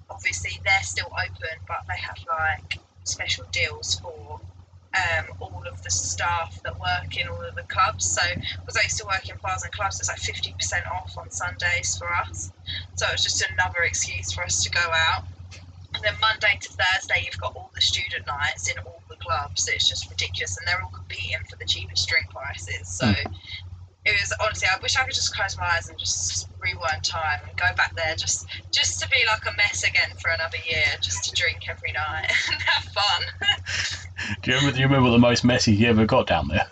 obviously 0.09 0.59
they're 0.65 0.83
still 0.83 1.07
open, 1.07 1.55
but 1.67 1.83
they 1.87 1.97
have 1.97 2.19
like 2.27 2.79
special 3.05 3.45
deals 3.51 3.99
for 4.01 4.41
um, 4.95 5.25
all 5.39 5.63
of 5.71 5.81
the 5.83 5.91
staff 5.91 6.59
that 6.63 6.73
work 6.79 7.11
in 7.19 7.27
all 7.27 7.43
of 7.43 7.55
the 7.55 7.67
clubs. 7.67 8.05
So 8.05 8.23
because 8.63 8.77
I 8.79 8.83
used 8.87 8.97
to 8.99 9.05
work 9.05 9.27
in 9.29 9.35
bars 9.43 9.63
and 9.63 9.73
clubs, 9.73 9.99
it's 9.99 10.09
like 10.09 10.19
fifty 10.19 10.53
percent 10.53 10.83
off 10.91 11.13
on 11.17 11.29
Sundays 11.31 11.97
for 11.97 12.07
us. 12.25 12.51
So 12.95 13.05
it's 13.11 13.23
just 13.23 13.43
another 13.43 13.83
excuse 13.85 14.31
for 14.31 14.43
us 14.43 14.63
to 14.63 14.69
go 14.71 14.85
out. 15.11 15.27
And 15.95 16.03
then 16.03 16.13
Monday 16.19 16.51
to 16.59 16.69
Thursday, 16.69 17.23
you've 17.23 17.39
got 17.39 17.55
all 17.55 17.71
the 17.73 17.81
student 17.81 18.27
nights 18.27 18.67
in 18.69 18.75
all 18.85 19.03
the 19.09 19.15
clubs. 19.17 19.67
It's 19.71 19.87
just 19.87 20.09
ridiculous, 20.09 20.57
and 20.57 20.67
they're 20.67 20.81
all 20.83 20.91
competing 20.91 21.39
for 21.49 21.55
the 21.55 21.65
cheapest 21.65 22.07
drink 22.09 22.27
prices. 22.29 22.89
So 22.89 23.07
it 24.05 24.13
was 24.21 24.33
honestly, 24.39 24.67
I 24.71 24.79
wish 24.81 24.95
I 24.97 25.03
could 25.03 25.15
just 25.15 25.35
close 25.35 25.57
my 25.57 25.65
eyes 25.65 25.89
and 25.89 25.97
just 25.97 26.47
rewind 26.59 27.03
time 27.03 27.39
and 27.47 27.57
go 27.57 27.65
back 27.75 27.95
there, 27.95 28.15
just 28.15 28.47
just 28.71 29.01
to 29.01 29.09
be 29.09 29.17
like 29.27 29.41
a 29.51 29.57
mess 29.57 29.83
again 29.83 30.15
for 30.21 30.29
another 30.29 30.57
year, 30.69 30.85
just 31.01 31.23
to 31.25 31.31
drink 31.35 31.65
every 31.67 31.91
night 31.91 32.31
and 32.51 32.61
have 32.61 32.83
fun. 32.93 33.21
Do 34.43 34.51
you 34.51 34.57
remember? 34.57 34.75
Do 34.75 34.79
you 34.81 34.87
remember 34.87 35.09
the 35.09 35.17
most 35.17 35.43
messy 35.43 35.73
you 35.73 35.87
ever 35.87 36.05
got 36.05 36.27
down 36.27 36.47
there? 36.47 36.67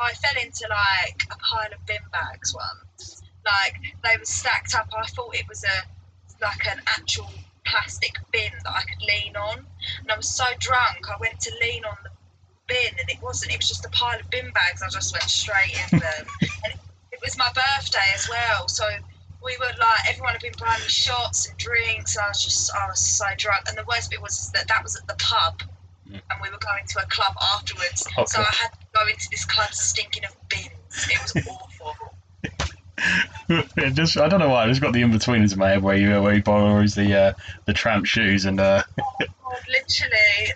I 0.00 0.12
fell 0.12 0.42
into 0.42 0.66
like 0.68 1.22
a 1.30 1.36
pile 1.38 1.72
of 1.72 1.86
bin 1.86 2.02
bags 2.10 2.54
once. 2.54 3.22
Like 3.46 3.76
they 4.02 4.18
were 4.18 4.24
stacked 4.24 4.74
up. 4.74 4.88
I 4.92 5.06
thought 5.06 5.34
it 5.36 5.46
was 5.48 5.64
a 5.64 6.42
like 6.42 6.66
an 6.66 6.82
actual 6.88 7.30
plastic 7.64 8.14
bin 8.32 8.50
that 8.64 8.72
I 8.72 8.82
could 8.82 9.00
lean 9.00 9.36
on, 9.36 9.58
and 10.00 10.10
I 10.10 10.16
was 10.16 10.28
so 10.28 10.44
drunk. 10.58 11.08
I 11.08 11.16
went 11.20 11.38
to 11.40 11.52
lean 11.62 11.84
on 11.84 11.96
the 12.02 12.10
bin, 12.66 12.92
and 12.98 13.08
it 13.10 13.22
wasn't. 13.22 13.52
It 13.52 13.58
was 13.58 13.68
just 13.68 13.84
a 13.84 13.90
pile 13.90 14.18
of 14.18 14.28
bin 14.30 14.50
bags. 14.52 14.82
I 14.82 14.88
just 14.90 15.12
went 15.14 15.24
straight 15.24 15.74
in 15.92 15.98
them, 16.00 16.26
and 16.42 16.74
it 17.12 17.20
was 17.22 17.36
my 17.38 17.48
birthday 17.54 18.08
as 18.14 18.28
well. 18.28 18.68
So 18.68 18.84
we 19.44 19.56
were 19.60 19.72
like, 19.78 20.00
everyone 20.08 20.32
had 20.32 20.42
been 20.42 20.52
buying 20.58 20.80
me 20.80 20.88
shots 20.88 21.48
and 21.48 21.56
drinks, 21.58 22.16
and 22.16 22.24
I 22.24 22.28
was 22.28 22.42
just, 22.42 22.70
I 22.74 22.86
was 22.88 23.00
so 23.00 23.26
drunk. 23.36 23.64
And 23.68 23.76
the 23.76 23.84
worst 23.88 24.10
bit 24.10 24.22
was 24.22 24.50
that 24.54 24.68
that 24.68 24.82
was 24.82 24.96
at 24.96 25.06
the 25.06 25.16
pub, 25.22 25.62
Mm. 26.06 26.20
and 26.30 26.38
we 26.42 26.50
were 26.50 26.58
going 26.58 26.84
to 26.86 27.00
a 27.02 27.06
club 27.06 27.34
afterwards. 27.56 28.06
Oh, 28.18 28.26
so. 28.26 28.38
I 28.42 28.44
had 28.44 28.68
to 28.72 28.86
go 28.94 29.06
into 29.08 29.26
this 29.30 29.46
club 29.46 29.72
stinking 29.72 30.24
of 30.26 30.36
bins. 30.50 31.08
It 31.08 31.18
was 31.22 31.46
awful. 31.48 31.96
It 33.48 33.90
just 33.94 34.18
I 34.18 34.28
don't 34.28 34.40
know 34.40 34.50
why 34.50 34.64
I 34.64 34.68
just 34.68 34.82
got 34.82 34.92
the 34.92 35.00
Inbetweeners 35.00 35.54
in 35.54 35.58
my 35.58 35.70
head 35.70 35.82
where 35.82 35.96
you 35.96 36.20
where 36.22 36.34
he 36.34 36.40
borrows 36.40 36.94
the 36.94 37.14
uh, 37.18 37.32
the 37.64 37.72
tramp 37.72 38.04
shoes 38.04 38.44
and 38.44 38.60
uh, 38.60 38.82
God, 38.98 39.28
literally, 39.66 40.52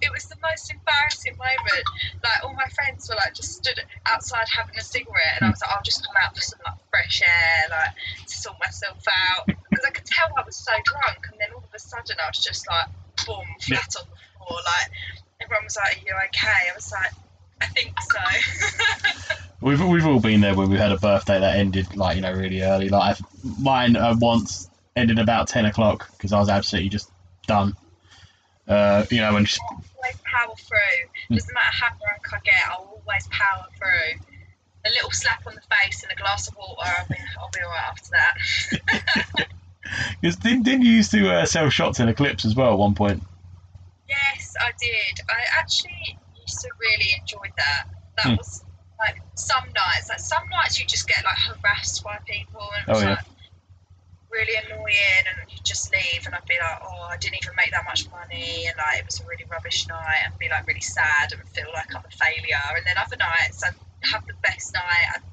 it 0.00 0.10
was 0.12 0.26
the 0.26 0.36
most 0.42 0.70
embarrassing 0.70 1.36
moment. 1.36 1.86
Like 2.22 2.44
all 2.44 2.54
my 2.54 2.68
friends 2.74 3.08
were 3.08 3.16
like 3.16 3.34
just 3.34 3.54
stood 3.54 3.78
outside 4.06 4.46
having 4.48 4.76
a 4.76 4.82
cigarette, 4.82 5.40
and 5.40 5.46
I 5.46 5.50
was 5.50 5.60
like, 5.60 5.70
I'll 5.70 5.82
just 5.82 6.04
come 6.06 6.16
out 6.22 6.34
for 6.34 6.42
some 6.42 6.60
like 6.64 6.78
fresh 6.90 7.22
air, 7.22 7.70
like 7.70 7.94
to 8.26 8.34
sort 8.34 8.56
myself 8.60 9.04
out, 9.06 9.46
because 9.70 9.84
I 9.84 9.90
could 9.90 10.06
tell 10.06 10.28
I 10.36 10.42
was 10.42 10.56
so 10.56 10.72
drunk. 10.84 11.26
And 11.30 11.40
then 11.40 11.48
all 11.54 11.64
of 11.64 11.74
a 11.74 11.78
sudden, 11.78 12.16
I 12.22 12.28
was 12.28 12.42
just 12.42 12.66
like, 12.68 12.86
boom, 13.26 13.46
flat 13.60 13.92
on 13.98 14.06
the 14.08 14.18
floor. 14.46 14.58
Like 14.64 14.90
everyone 15.40 15.64
was 15.64 15.76
like, 15.76 15.96
Are 15.96 16.06
you 16.06 16.14
okay? 16.28 16.70
I 16.70 16.74
was 16.74 16.92
like, 16.92 17.12
I 17.60 17.66
think 17.66 17.92
so. 18.00 19.34
we've 19.60 19.82
we've 19.82 20.06
all 20.06 20.20
been 20.20 20.40
there 20.40 20.54
where 20.54 20.66
we 20.66 20.76
had 20.76 20.92
a 20.92 20.98
birthday 20.98 21.40
that 21.40 21.56
ended 21.56 21.96
like 21.96 22.16
you 22.16 22.22
know 22.22 22.32
really 22.32 22.62
early. 22.62 22.88
Like 22.88 23.16
I've, 23.16 23.60
mine 23.60 23.96
uh, 23.96 24.14
once 24.18 24.68
ended 24.94 25.18
about 25.18 25.48
ten 25.48 25.64
o'clock 25.64 26.10
because 26.12 26.32
I 26.32 26.38
was 26.38 26.48
absolutely 26.48 26.90
just 26.90 27.10
done. 27.46 27.74
Uh, 28.68 29.04
you 29.10 29.18
know, 29.20 29.36
and 29.36 29.46
just, 29.46 29.60
always 29.70 30.16
power 30.24 30.54
through. 30.56 31.36
Doesn't 31.36 31.54
matter 31.54 31.76
how 31.80 31.88
drunk 31.88 32.26
I 32.32 32.38
get, 32.44 32.54
I'll 32.70 33.00
always 33.02 33.26
power 33.30 33.64
through. 33.78 34.20
A 34.86 34.90
little 34.90 35.10
slap 35.10 35.42
on 35.46 35.54
the 35.54 35.62
face 35.62 36.02
and 36.02 36.12
a 36.12 36.16
glass 36.16 36.48
of 36.48 36.54
water, 36.56 36.88
I'll 36.98 37.06
be, 37.08 37.16
I'll 37.40 37.50
be 37.50 37.60
alright 37.60 37.90
after 37.90 38.10
that. 38.12 39.48
cause 40.22 40.36
didn't, 40.36 40.62
didn't 40.64 40.82
you 40.82 40.92
used 40.92 41.10
to 41.12 41.28
uh, 41.32 41.46
sell 41.46 41.70
shots 41.70 42.00
in 42.00 42.08
Eclipse 42.08 42.44
as 42.44 42.54
well 42.54 42.72
at 42.72 42.78
one 42.78 42.94
point? 42.94 43.22
yes, 44.08 44.54
I 44.60 44.70
did. 44.80 45.20
I 45.28 45.42
actually 45.60 46.18
used 46.40 46.60
to 46.62 46.68
really 46.80 47.10
enjoy 47.20 47.50
that. 47.56 47.84
That 48.16 48.30
Hmm. 48.30 48.36
was 48.36 48.64
like 48.98 49.20
some 49.34 49.64
nights. 49.74 50.08
Like 50.08 50.20
some 50.20 50.42
nights 50.50 50.80
you 50.80 50.86
just 50.86 51.06
get 51.08 51.22
like 51.24 51.36
harassed 51.38 52.02
by 52.04 52.18
people 52.26 52.60
and 52.78 52.88
it 52.88 52.90
was 52.90 53.02
Oh, 53.02 53.04
yeah. 53.04 53.14
like 53.14 53.24
really 54.36 54.56
annoying 54.68 55.24
and 55.24 55.48
you 55.48 55.56
just 55.64 55.88
leave 55.88 56.28
and 56.28 56.36
I'd 56.36 56.44
be 56.44 56.60
like, 56.60 56.80
oh, 56.84 57.08
I 57.08 57.16
didn't 57.16 57.40
even 57.40 57.56
make 57.56 57.72
that 57.72 57.88
much 57.88 58.04
money 58.12 58.68
and 58.68 58.76
like 58.76 59.00
it 59.00 59.08
was 59.08 59.16
a 59.20 59.24
really 59.24 59.48
rubbish 59.48 59.88
night 59.88 60.28
and 60.28 60.36
be 60.36 60.52
like 60.52 60.68
really 60.68 60.84
sad 60.84 61.32
and 61.32 61.40
feel 61.56 61.72
like 61.72 61.88
I'm 61.96 62.04
a 62.04 62.12
failure. 62.12 62.68
And 62.76 62.84
then 62.84 63.00
other 63.00 63.16
nights 63.16 63.64
I'd 63.64 63.80
have 64.12 64.28
the 64.28 64.36
best 64.44 64.76
night. 64.76 65.08
I'd, 65.16 65.24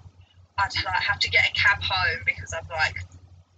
I'd 0.56 0.76
like 0.88 1.04
have 1.04 1.20
to 1.20 1.30
get 1.30 1.44
a 1.44 1.52
cab 1.52 1.84
home 1.84 2.24
because 2.24 2.56
I've 2.56 2.70
like 2.72 2.96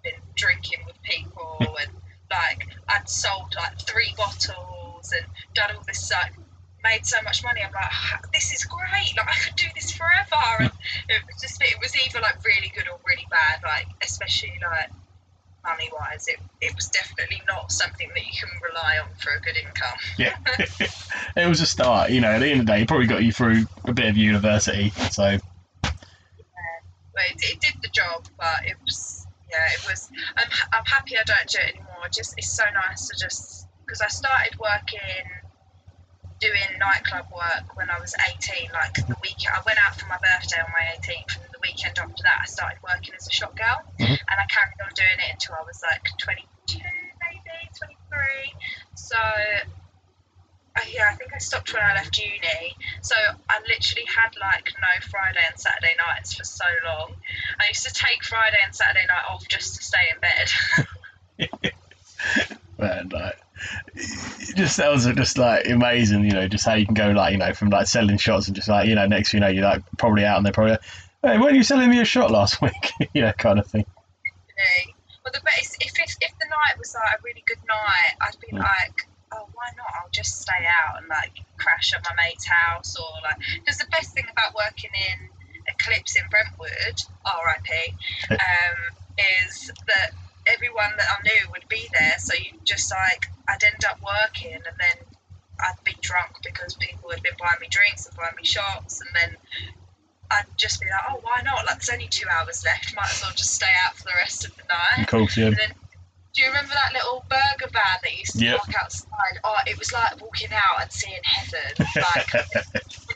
been 0.02 0.18
drinking 0.34 0.82
with 0.90 0.98
people 1.06 1.62
and 1.62 1.94
like 2.34 2.66
I'd 2.90 3.06
sold 3.06 3.54
like 3.54 3.78
three 3.86 4.18
bottles 4.18 5.14
and 5.14 5.30
done 5.54 5.78
all 5.78 5.86
this 5.86 6.10
like 6.10 6.34
made 6.82 7.06
so 7.06 7.18
much 7.24 7.44
money. 7.44 7.62
I'm 7.62 7.74
like, 7.74 7.90
"Ah, 7.90 8.20
this 8.34 8.54
is 8.54 8.66
great. 8.66 9.14
Like 9.18 9.30
I 9.30 9.38
could 9.46 9.58
do 9.58 9.70
this 9.78 9.94
forever. 9.94 10.70
And 10.70 10.74
it 11.10 11.22
was 11.30 11.38
just 11.42 11.62
it 11.62 11.78
was 11.82 11.94
either 11.94 12.18
like 12.22 12.42
really 12.42 12.74
good 12.74 12.90
or 12.90 12.98
really 13.06 13.28
bad. 13.30 13.62
Like 13.62 13.88
especially 14.02 14.58
like 14.62 14.90
money 15.66 15.90
wise, 15.94 16.28
it 16.28 16.40
it 16.62 16.76
was 16.76 16.88
definitely 16.90 17.42
not 17.48 17.72
something 17.72 18.08
that 18.16 18.26
you 18.26 18.32
can 18.40 18.50
rely 18.64 18.98
on 19.04 19.10
for 19.18 19.32
a 19.34 19.42
good 19.42 19.58
income. 19.58 19.98
Yeah, 20.18 20.36
it 21.46 21.50
was 21.50 21.62
a 21.62 21.66
start. 21.66 22.12
You 22.12 22.22
know, 22.22 22.30
at 22.30 22.40
the 22.40 22.50
end 22.50 22.62
of 22.62 22.66
the 22.66 22.72
day, 22.72 22.82
it 22.84 22.88
probably 22.88 23.08
got 23.08 23.24
you 23.24 23.32
through 23.32 23.66
a 23.86 23.94
bit 23.94 24.08
of 24.08 24.18
university. 24.18 24.90
So 25.12 25.38
But 27.14 27.24
it, 27.32 27.42
it 27.44 27.62
did 27.62 27.76
the 27.82 27.90
job, 27.90 28.28
but 28.38 28.66
it 28.66 28.78
was 28.84 29.28
yeah, 29.50 29.66
it 29.74 29.88
was. 29.90 30.10
I'm 30.38 30.50
I'm 30.74 30.86
happy 30.86 31.18
I 31.18 31.24
don't 31.24 31.48
do 31.48 31.60
it 31.60 31.76
anymore. 31.76 32.08
Just 32.12 32.34
it's 32.38 32.56
so 32.56 32.64
nice 32.74 33.08
to 33.08 33.16
just 33.20 33.68
because 33.86 34.02
I 34.02 34.08
started 34.08 34.58
working 34.60 35.26
doing 36.40 36.78
nightclub 36.80 37.26
work 37.32 37.76
when 37.78 37.90
I 37.90 38.00
was 38.00 38.14
18. 38.20 38.70
Like 38.74 38.94
the 39.08 39.16
week 39.24 39.40
I 39.48 39.62
went 39.66 39.80
out 39.86 39.96
for 40.00 40.08
my 40.08 40.18
birthday 40.18 40.60
on 40.60 40.70
my 40.74 40.86
18th, 41.00 41.38
and 41.38 41.45
the 41.45 41.45
weekend 41.66 41.98
after 41.98 42.22
that, 42.24 42.38
I 42.44 42.46
started 42.46 42.78
working 42.86 43.14
as 43.18 43.28
a 43.28 43.32
shop 43.32 43.58
girl, 43.58 43.82
Mhm. 44.00 44.20
and 44.30 44.38
I 44.38 44.46
carried 44.46 44.80
on 44.86 44.92
doing 44.94 45.18
it 45.26 45.32
until 45.34 45.56
I 45.56 45.64
was 45.66 45.82
like 45.82 46.06
22, 46.18 46.80
maybe 47.22 47.70
23. 47.78 48.54
So. 48.96 49.18
Uh, 50.78 50.82
yeah, 50.92 51.08
I 51.10 51.16
think 51.16 51.32
I 51.34 51.38
stopped 51.38 51.72
when 51.74 51.82
I 51.82 51.94
left 51.94 52.18
uni. 52.20 52.76
So 53.02 53.16
I 53.48 53.60
literally 53.62 54.06
had 54.14 54.36
like 54.42 54.74
no 54.76 55.08
Friday 55.10 55.40
and 55.50 55.58
Saturday 55.58 55.96
nights 56.06 56.34
for 56.36 56.44
so 56.44 56.66
long. 56.84 57.16
I 57.62 57.64
used 57.70 57.86
to 57.88 57.94
take 57.94 58.22
Friday 58.26 58.58
and 58.62 58.76
Saturday 58.76 59.06
night 59.08 59.24
off 59.30 59.48
just 59.48 59.78
to 59.78 59.84
stay 59.84 60.04
in 60.12 60.20
bed. 60.20 61.72
and 62.78 63.14
like, 63.14 63.40
it 63.96 64.58
just 64.58 64.76
sounds 64.76 65.06
just 65.14 65.38
like 65.38 65.66
amazing. 65.70 66.26
You 66.26 66.34
know, 66.34 66.48
just 66.50 66.66
how 66.66 66.74
you 66.74 66.86
can 66.86 66.94
go 66.94 67.12
like 67.12 67.32
you 67.32 67.38
know 67.38 67.54
from 67.54 67.70
like 67.70 67.88
selling 67.88 68.18
shots 68.18 68.48
and 68.48 68.56
just 68.56 68.68
like 68.68 68.90
you 68.90 68.96
know 68.96 69.08
next 69.08 69.34
you 69.34 69.40
know 69.40 69.48
you're 69.48 69.64
like 69.64 69.82
probably 69.98 70.26
out 70.26 70.38
and 70.38 70.46
they're 70.46 70.52
probably 70.52 70.78
hey, 71.26 71.38
weren't 71.40 71.56
you 71.56 71.64
selling 71.64 71.90
me 71.90 72.00
a 72.02 72.06
shot 72.06 72.32
last 72.32 72.62
week? 72.66 72.92
you 73.14 73.22
know, 73.22 73.34
kind 73.34 73.60
of 73.60 73.68
thing. 73.68 73.86
But 75.24 75.34
the 75.34 75.42
best 75.42 75.76
if, 75.82 75.98
if 75.98 76.16
if 76.22 76.34
the 76.38 76.46
night 76.46 76.78
was 76.78 76.94
like 76.94 77.18
a 77.18 77.22
really 77.24 77.44
good 77.48 77.62
night, 77.68 78.14
I'd 78.22 78.40
be 78.40 78.54
Mm. 78.54 78.62
like, 78.62 78.98
oh, 79.34 79.50
why 79.54 79.66
not? 79.76 79.90
I'll 79.98 80.14
just 80.14 80.42
stay 80.42 80.64
out 80.70 81.02
and 81.02 81.10
like 81.10 81.34
crash 81.58 81.94
at 81.98 82.06
my 82.06 82.14
mate's 82.24 82.46
house 82.48 82.96
or 82.96 83.10
like. 83.26 83.42
Because 83.60 83.80
the 83.80 83.90
best 83.90 84.14
thing 84.14 84.26
about 84.30 84.54
working 84.54 84.92
in 84.94 85.30
Eclipse 85.68 86.16
in 86.16 86.22
Brentwood, 86.30 86.98
R.I.P. 87.26 87.74
um, 88.38 88.78
is 89.18 89.72
that 89.88 90.14
everyone 90.46 90.94
that 90.96 91.10
I 91.10 91.18
knew 91.26 91.50
would 91.58 91.68
be 91.70 91.90
there. 91.98 92.14
So 92.20 92.36
you 92.36 92.54
just 92.64 92.94
like 92.94 93.26
I'd 93.50 93.64
end 93.66 93.82
up 93.90 93.98
working 94.06 94.54
and 94.54 94.78
then 94.78 94.98
I'd 95.60 95.82
be 95.84 95.98
drunk 96.02 96.38
because 96.46 96.76
people 96.76 97.10
had 97.10 97.24
been 97.24 97.34
buying 97.40 97.58
me 97.62 97.68
drinks 97.74 98.06
and 98.06 98.16
buying 98.16 98.38
me 98.38 98.46
shots, 98.46 99.02
and 99.02 99.10
then 99.18 99.32
I'd 100.32 100.46
just 100.58 100.82
be 100.82 100.88
like, 100.88 101.02
oh, 101.10 101.20
why 101.22 101.42
not? 101.44 101.66
Like 101.66 101.78
there's 101.78 101.90
only 101.90 102.08
two 102.10 102.26
hours 102.30 102.64
left. 102.66 102.96
Might 102.96 103.10
as 103.12 103.22
well 103.22 103.32
just 103.36 103.54
stay 103.54 103.72
out 103.86 103.96
for 103.96 104.06
the 104.06 104.18
rest 104.18 104.46
of 104.46 104.52
the 104.58 104.64
night. 104.64 105.38
Yeah. 105.38 105.48
And 105.48 105.58
then 105.58 105.72
Do 106.34 106.42
you 106.42 106.48
remember 106.50 106.74
that 106.74 106.92
little 106.94 107.24
burger 107.30 107.72
van 107.72 108.00
that 108.04 108.18
used 108.18 108.38
to 108.40 108.44
Yep. 108.44 108.58
park 108.58 108.76
outside? 108.84 109.40
Oh, 109.44 109.56
it 109.68 109.78
was 109.80 109.94
like 109.94 110.20
walking 110.22 110.50
out 110.52 110.82
and 110.82 110.92
seeing 110.92 111.22
heaven. 111.24 111.86
Like 111.96 112.28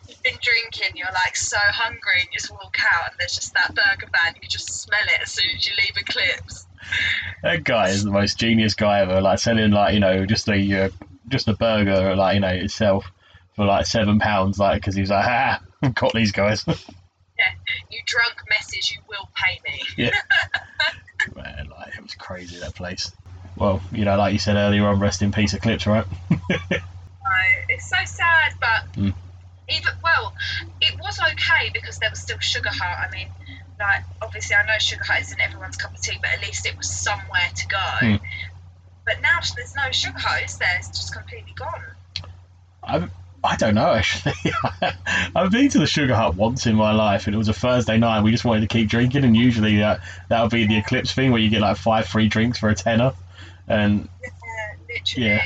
you've 0.07 0.23
been 0.23 0.39
drinking, 0.41 0.95
you're 0.95 1.07
like 1.25 1.35
so 1.35 1.57
hungry, 1.71 2.21
and 2.21 2.27
you 2.31 2.39
just 2.39 2.51
walk 2.51 2.77
out, 2.79 3.11
and 3.11 3.15
there's 3.19 3.35
just 3.35 3.53
that 3.55 3.75
burger 3.75 4.07
van. 4.11 4.33
You 4.35 4.41
can 4.41 4.49
just 4.49 4.69
smell 4.81 5.03
it 5.05 5.21
as 5.21 5.31
soon 5.31 5.49
as 5.55 5.67
you 5.67 5.73
leave 5.77 5.97
Eclipse. 5.97 6.65
That 7.43 7.63
guy 7.63 7.89
is 7.89 8.03
the 8.03 8.11
most 8.11 8.37
genius 8.39 8.73
guy 8.73 9.01
ever. 9.01 9.19
Like 9.21 9.39
selling 9.39 9.71
like 9.71 9.93
you 9.93 9.99
know 9.99 10.25
just 10.25 10.47
a 10.47 10.85
uh, 10.85 10.89
just 11.27 11.47
a 11.47 11.53
burger 11.53 12.15
like 12.15 12.35
you 12.35 12.39
know 12.41 12.47
itself 12.47 13.05
for 13.55 13.65
like 13.65 13.85
seven 13.85 14.19
pounds. 14.19 14.59
Like 14.59 14.81
because 14.81 14.95
he 14.95 15.01
was 15.01 15.09
like, 15.09 15.25
ah, 15.27 15.61
got 15.95 16.13
these 16.13 16.31
guys. 16.31 16.65
Yeah, 17.39 17.45
you 17.89 17.99
drunk 18.05 18.35
messes, 18.49 18.91
you 18.91 18.99
will 19.07 19.29
pay 19.33 19.61
me. 19.63 19.79
Yeah. 19.95 20.09
Man, 21.37 21.69
like 21.71 21.95
it 21.95 22.03
was 22.03 22.13
crazy 22.15 22.59
that 22.59 22.75
place. 22.75 23.13
Well, 23.55 23.81
you 23.93 24.03
know, 24.03 24.17
like 24.17 24.33
you 24.33 24.39
said 24.39 24.57
earlier 24.57 24.85
on, 24.85 24.99
rest 24.99 25.21
in 25.21 25.31
peace, 25.31 25.53
Eclipse, 25.53 25.87
right? 25.87 26.05
No, 26.29 26.37
it's 27.69 27.89
so 27.89 27.95
sad, 28.03 28.55
but 28.59 28.91
Mm. 28.97 29.13
even 29.69 29.93
well, 30.03 30.33
it 30.81 30.99
was 30.99 31.17
okay 31.21 31.69
because 31.73 31.97
there 31.99 32.09
was 32.09 32.19
still 32.19 32.39
Sugar 32.39 32.71
Hut. 32.73 33.07
I 33.09 33.15
mean, 33.15 33.29
like 33.79 34.03
obviously 34.21 34.57
I 34.57 34.65
know 34.65 34.77
Sugar 34.79 35.05
Hut 35.05 35.21
isn't 35.21 35.39
everyone's 35.39 35.77
cup 35.77 35.95
of 35.95 36.01
tea, 36.01 36.17
but 36.21 36.31
at 36.31 36.41
least 36.41 36.65
it 36.65 36.75
was 36.75 36.89
somewhere 36.89 37.49
to 37.55 37.67
go. 37.67 37.77
Mm. 38.01 38.19
But 39.05 39.21
now 39.21 39.39
there's 39.55 39.75
no 39.75 39.89
Sugar 39.91 40.19
Hut, 40.19 40.43
is 40.43 40.57
there? 40.57 40.75
It's 40.77 40.89
just 40.89 41.13
completely 41.13 41.53
gone. 41.53 41.83
I've, 42.83 43.11
I 43.43 43.56
don't 43.56 43.75
know 43.75 43.91
actually. 43.93 44.34
I've 45.36 45.52
been 45.52 45.69
to 45.69 45.80
the 45.80 45.88
Sugar 45.88 46.15
Hut 46.15 46.36
once 46.36 46.65
in 46.65 46.75
my 46.75 46.91
life, 46.91 47.25
and 47.28 47.34
it 47.36 47.38
was 47.38 47.47
a 47.47 47.54
Thursday 47.54 47.97
night. 47.97 48.17
and 48.17 48.25
We 48.25 48.32
just 48.32 48.45
wanted 48.45 48.62
to 48.62 48.67
keep 48.67 48.89
drinking, 48.89 49.23
and 49.23 49.36
usually 49.36 49.78
that 49.78 50.02
that 50.28 50.41
would 50.41 50.52
be 50.52 50.65
the 50.67 50.78
Eclipse 50.78 51.13
thing 51.13 51.32
where 51.32 51.41
you 51.41 51.49
get 51.49 51.62
like 51.62 51.78
five 51.78 52.08
free 52.08 52.28
drinks 52.28 52.60
for 52.60 52.69
a 52.69 52.75
tenner, 52.75 53.13
and 53.67 54.10
Yeah, 54.21 54.30
literally. 54.89 55.28
Yeah. 55.28 55.41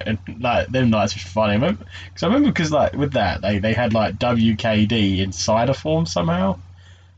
and 0.00 0.18
like 0.40 0.68
them 0.68 0.90
nights 0.90 1.14
was 1.14 1.22
funny. 1.24 1.58
Because 1.58 2.22
I 2.22 2.26
remember 2.26 2.50
because 2.50 2.70
like 2.70 2.92
with 2.92 3.12
that 3.14 3.42
they 3.42 3.58
they 3.58 3.72
had 3.72 3.92
like 3.94 4.16
WKD 4.18 5.18
in 5.18 5.32
cider 5.32 5.74
form 5.74 6.06
somehow. 6.06 6.58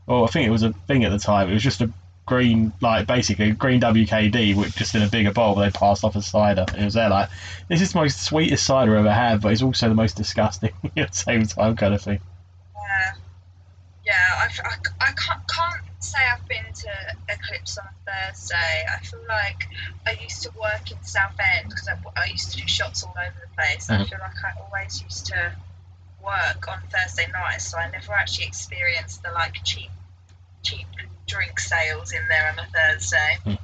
Well, 0.07 0.23
I 0.23 0.27
think 0.27 0.47
it 0.47 0.51
was 0.51 0.63
a 0.63 0.73
thing 0.87 1.03
at 1.03 1.11
the 1.11 1.19
time. 1.19 1.49
It 1.49 1.53
was 1.53 1.61
just 1.63 1.81
a 1.81 1.91
green 2.29 2.71
like 2.79 3.07
basically 3.07 3.51
green 3.51 3.81
WKD 3.81 4.55
which 4.55 4.75
just 4.75 4.93
in 4.93 5.01
a 5.01 5.07
bigger 5.07 5.33
bowl. 5.33 5.55
They 5.55 5.71
passed 5.71 6.03
off 6.03 6.15
as 6.15 6.27
cider. 6.27 6.65
It 6.77 6.85
was 6.85 6.93
there 6.93 7.09
like 7.09 7.29
this 7.67 7.81
is 7.81 7.91
the 7.91 7.99
most 7.99 8.21
sweetest 8.21 8.63
cider 8.65 8.93
I've 8.93 9.05
ever 9.05 9.11
had, 9.13 9.41
but 9.41 9.51
it's 9.51 9.63
also 9.63 9.89
the 9.89 9.95
most 9.95 10.15
disgusting 10.15 10.71
at 10.95 11.11
the 11.11 11.17
same 11.17 11.43
time 11.45 11.75
kind 11.75 11.93
of 11.95 12.01
thing. 12.01 12.19
Yeah, 12.75 13.11
yeah. 14.05 14.13
I've, 14.43 14.59
I, 14.63 14.75
I 15.01 15.11
can't, 15.13 15.41
can't 15.47 15.83
say 15.99 16.19
I've 16.31 16.47
been 16.47 16.71
to 16.71 16.89
Eclipse 17.29 17.79
on 17.79 17.85
a 17.85 18.11
Thursday. 18.11 18.85
I 18.95 19.03
feel 19.03 19.19
like 19.27 19.67
I 20.05 20.11
used 20.23 20.43
to 20.43 20.51
work 20.51 20.91
in 20.91 21.01
Southend 21.03 21.69
because 21.69 21.87
I, 21.89 21.97
I 22.15 22.25
used 22.25 22.51
to 22.51 22.61
do 22.61 22.67
shots 22.67 23.03
all 23.03 23.15
over 23.19 23.35
the 23.41 23.53
place. 23.57 23.89
I 23.89 23.97
Mhm. 23.97 24.09
feel 24.09 24.19
like 24.21 24.37
I 24.45 24.51
always 24.61 25.01
used 25.01 25.25
to 25.27 25.51
work 26.23 26.67
on 26.67 26.79
Thursday 26.93 27.27
nights, 27.33 27.71
so 27.71 27.79
I 27.79 27.89
never 27.89 28.13
actually 28.13 28.45
experienced 28.45 29.23
the 29.23 29.31
like 29.31 29.55
cheap, 29.63 29.89
cheap 30.63 30.85
drink 31.29 31.59
sales 31.59 32.11
in 32.11 32.21
there 32.27 32.51
on 32.51 32.59
a 32.59 32.67
Thursday. 32.67 33.37
Mm. 33.45 33.57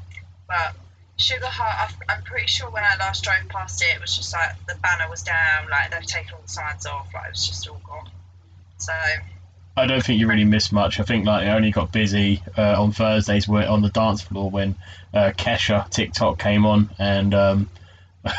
But 0.47 0.75
Sugar 1.17 1.47
I've- 1.47 1.95
I'm 2.09 2.21
pretty 2.23 2.47
sure 2.47 2.69
when 2.69 2.83
I 2.83 2.95
last 2.97 3.23
drove 3.23 3.47
past 3.49 3.81
it, 3.81 3.95
it 3.95 4.01
was 4.01 4.15
just 4.15 4.33
like 4.33 4.53
the 4.67 4.75
banner 4.75 5.09
was 5.09 5.23
down, 5.23 5.69
like 5.69 5.91
they've 5.91 6.05
taken 6.05 6.33
all 6.33 6.41
the 6.41 6.47
signs 6.49 6.85
off, 6.85 7.07
like 7.13 7.27
it 7.27 7.31
was 7.31 7.47
just 7.47 7.67
all 7.67 7.81
gone. 7.85 8.09
So 8.77 8.93
I 9.77 9.85
don't 9.85 10.03
think 10.03 10.19
you 10.19 10.27
really 10.27 10.43
missed 10.43 10.71
much. 10.73 10.99
I 10.99 11.03
think 11.03 11.25
like 11.25 11.45
it 11.47 11.49
only 11.49 11.71
got 11.71 11.91
busy 11.91 12.41
uh, 12.57 12.81
on 12.81 12.91
Thursdays 12.91 13.47
on 13.49 13.81
the 13.81 13.89
dance 13.89 14.21
floor 14.21 14.49
when 14.49 14.75
uh, 15.13 15.31
Kesha 15.37 15.89
TikTok 15.89 16.39
came 16.39 16.65
on 16.65 16.89
and. 16.99 17.33
Um. 17.33 17.69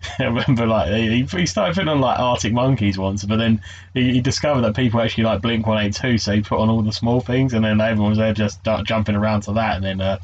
I 0.18 0.24
remember 0.24 0.66
like 0.66 0.92
he, 0.92 1.22
he 1.22 1.46
started 1.46 1.74
putting 1.74 1.88
on 1.88 2.00
like 2.00 2.18
Arctic 2.18 2.52
Monkeys 2.52 2.98
once, 2.98 3.24
but 3.24 3.36
then 3.36 3.60
he, 3.94 4.14
he 4.14 4.20
discovered 4.20 4.62
that 4.62 4.76
people 4.76 5.00
actually 5.00 5.24
like 5.24 5.42
Blink 5.42 5.66
One 5.66 5.84
Eight 5.84 5.94
Two, 5.94 6.18
so 6.18 6.32
he 6.32 6.40
put 6.40 6.60
on 6.60 6.68
all 6.68 6.82
the 6.82 6.92
small 6.92 7.20
things, 7.20 7.52
and 7.52 7.64
then 7.64 7.80
everyone 7.80 8.10
was 8.10 8.18
there 8.18 8.32
just 8.32 8.58
start 8.60 8.86
jumping 8.86 9.14
around 9.14 9.42
to 9.42 9.52
that, 9.54 9.76
and 9.76 9.84
then 9.84 10.00
uh, 10.00 10.18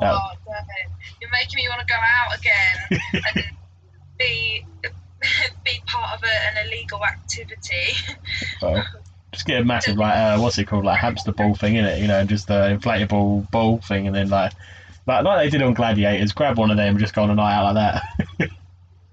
that, 0.00 0.14
Oh, 0.14 0.30
damn 0.46 0.54
it. 0.56 0.92
You're 1.20 1.30
making 1.30 1.56
me 1.56 1.68
want 1.68 1.80
to 1.80 1.86
go 1.86 1.98
out 1.98 2.38
again 2.38 3.22
and 3.34 3.44
be 4.18 4.64
be 5.64 5.82
part 5.86 6.18
of 6.18 6.24
a, 6.24 6.58
an 6.58 6.66
illegal 6.66 7.04
activity. 7.04 7.94
well, 8.62 8.84
just 9.32 9.46
get 9.46 9.60
a 9.60 9.64
massive 9.64 9.96
like 9.96 10.16
uh, 10.16 10.38
what's 10.38 10.58
it 10.58 10.66
called 10.66 10.84
like 10.84 10.98
hamster 10.98 11.32
ball 11.32 11.54
thing 11.54 11.76
in 11.76 11.84
it, 11.84 12.00
you 12.00 12.06
know, 12.06 12.24
just 12.24 12.46
the 12.46 12.78
inflatable 12.78 13.50
ball 13.50 13.78
thing, 13.78 14.06
and 14.06 14.14
then 14.14 14.28
like 14.28 14.52
like 15.06 15.24
like 15.24 15.44
they 15.44 15.50
did 15.50 15.62
on 15.62 15.74
Gladiators, 15.74 16.32
grab 16.32 16.58
one 16.58 16.70
of 16.70 16.76
them, 16.76 16.90
and 16.90 16.98
just 16.98 17.14
go 17.14 17.22
on 17.22 17.30
a 17.30 17.34
night 17.34 17.54
out 17.54 17.74
like 17.74 18.02
that. 18.38 18.50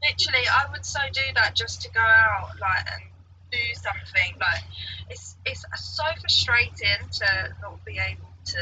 Literally, 0.03 0.45
I 0.47 0.71
would 0.71 0.85
so 0.85 0.99
do 1.11 1.21
that 1.35 1.55
just 1.55 1.81
to 1.83 1.89
go 1.89 2.01
out, 2.01 2.49
like, 2.59 2.85
and 2.93 3.03
do 3.51 3.57
something. 3.73 4.35
Like, 4.39 4.63
it's 5.09 5.35
it's 5.45 5.65
so 5.79 6.03
frustrating 6.19 7.09
to 7.19 7.55
not 7.61 7.83
be 7.85 7.97
able 7.99 8.31
to 8.45 8.61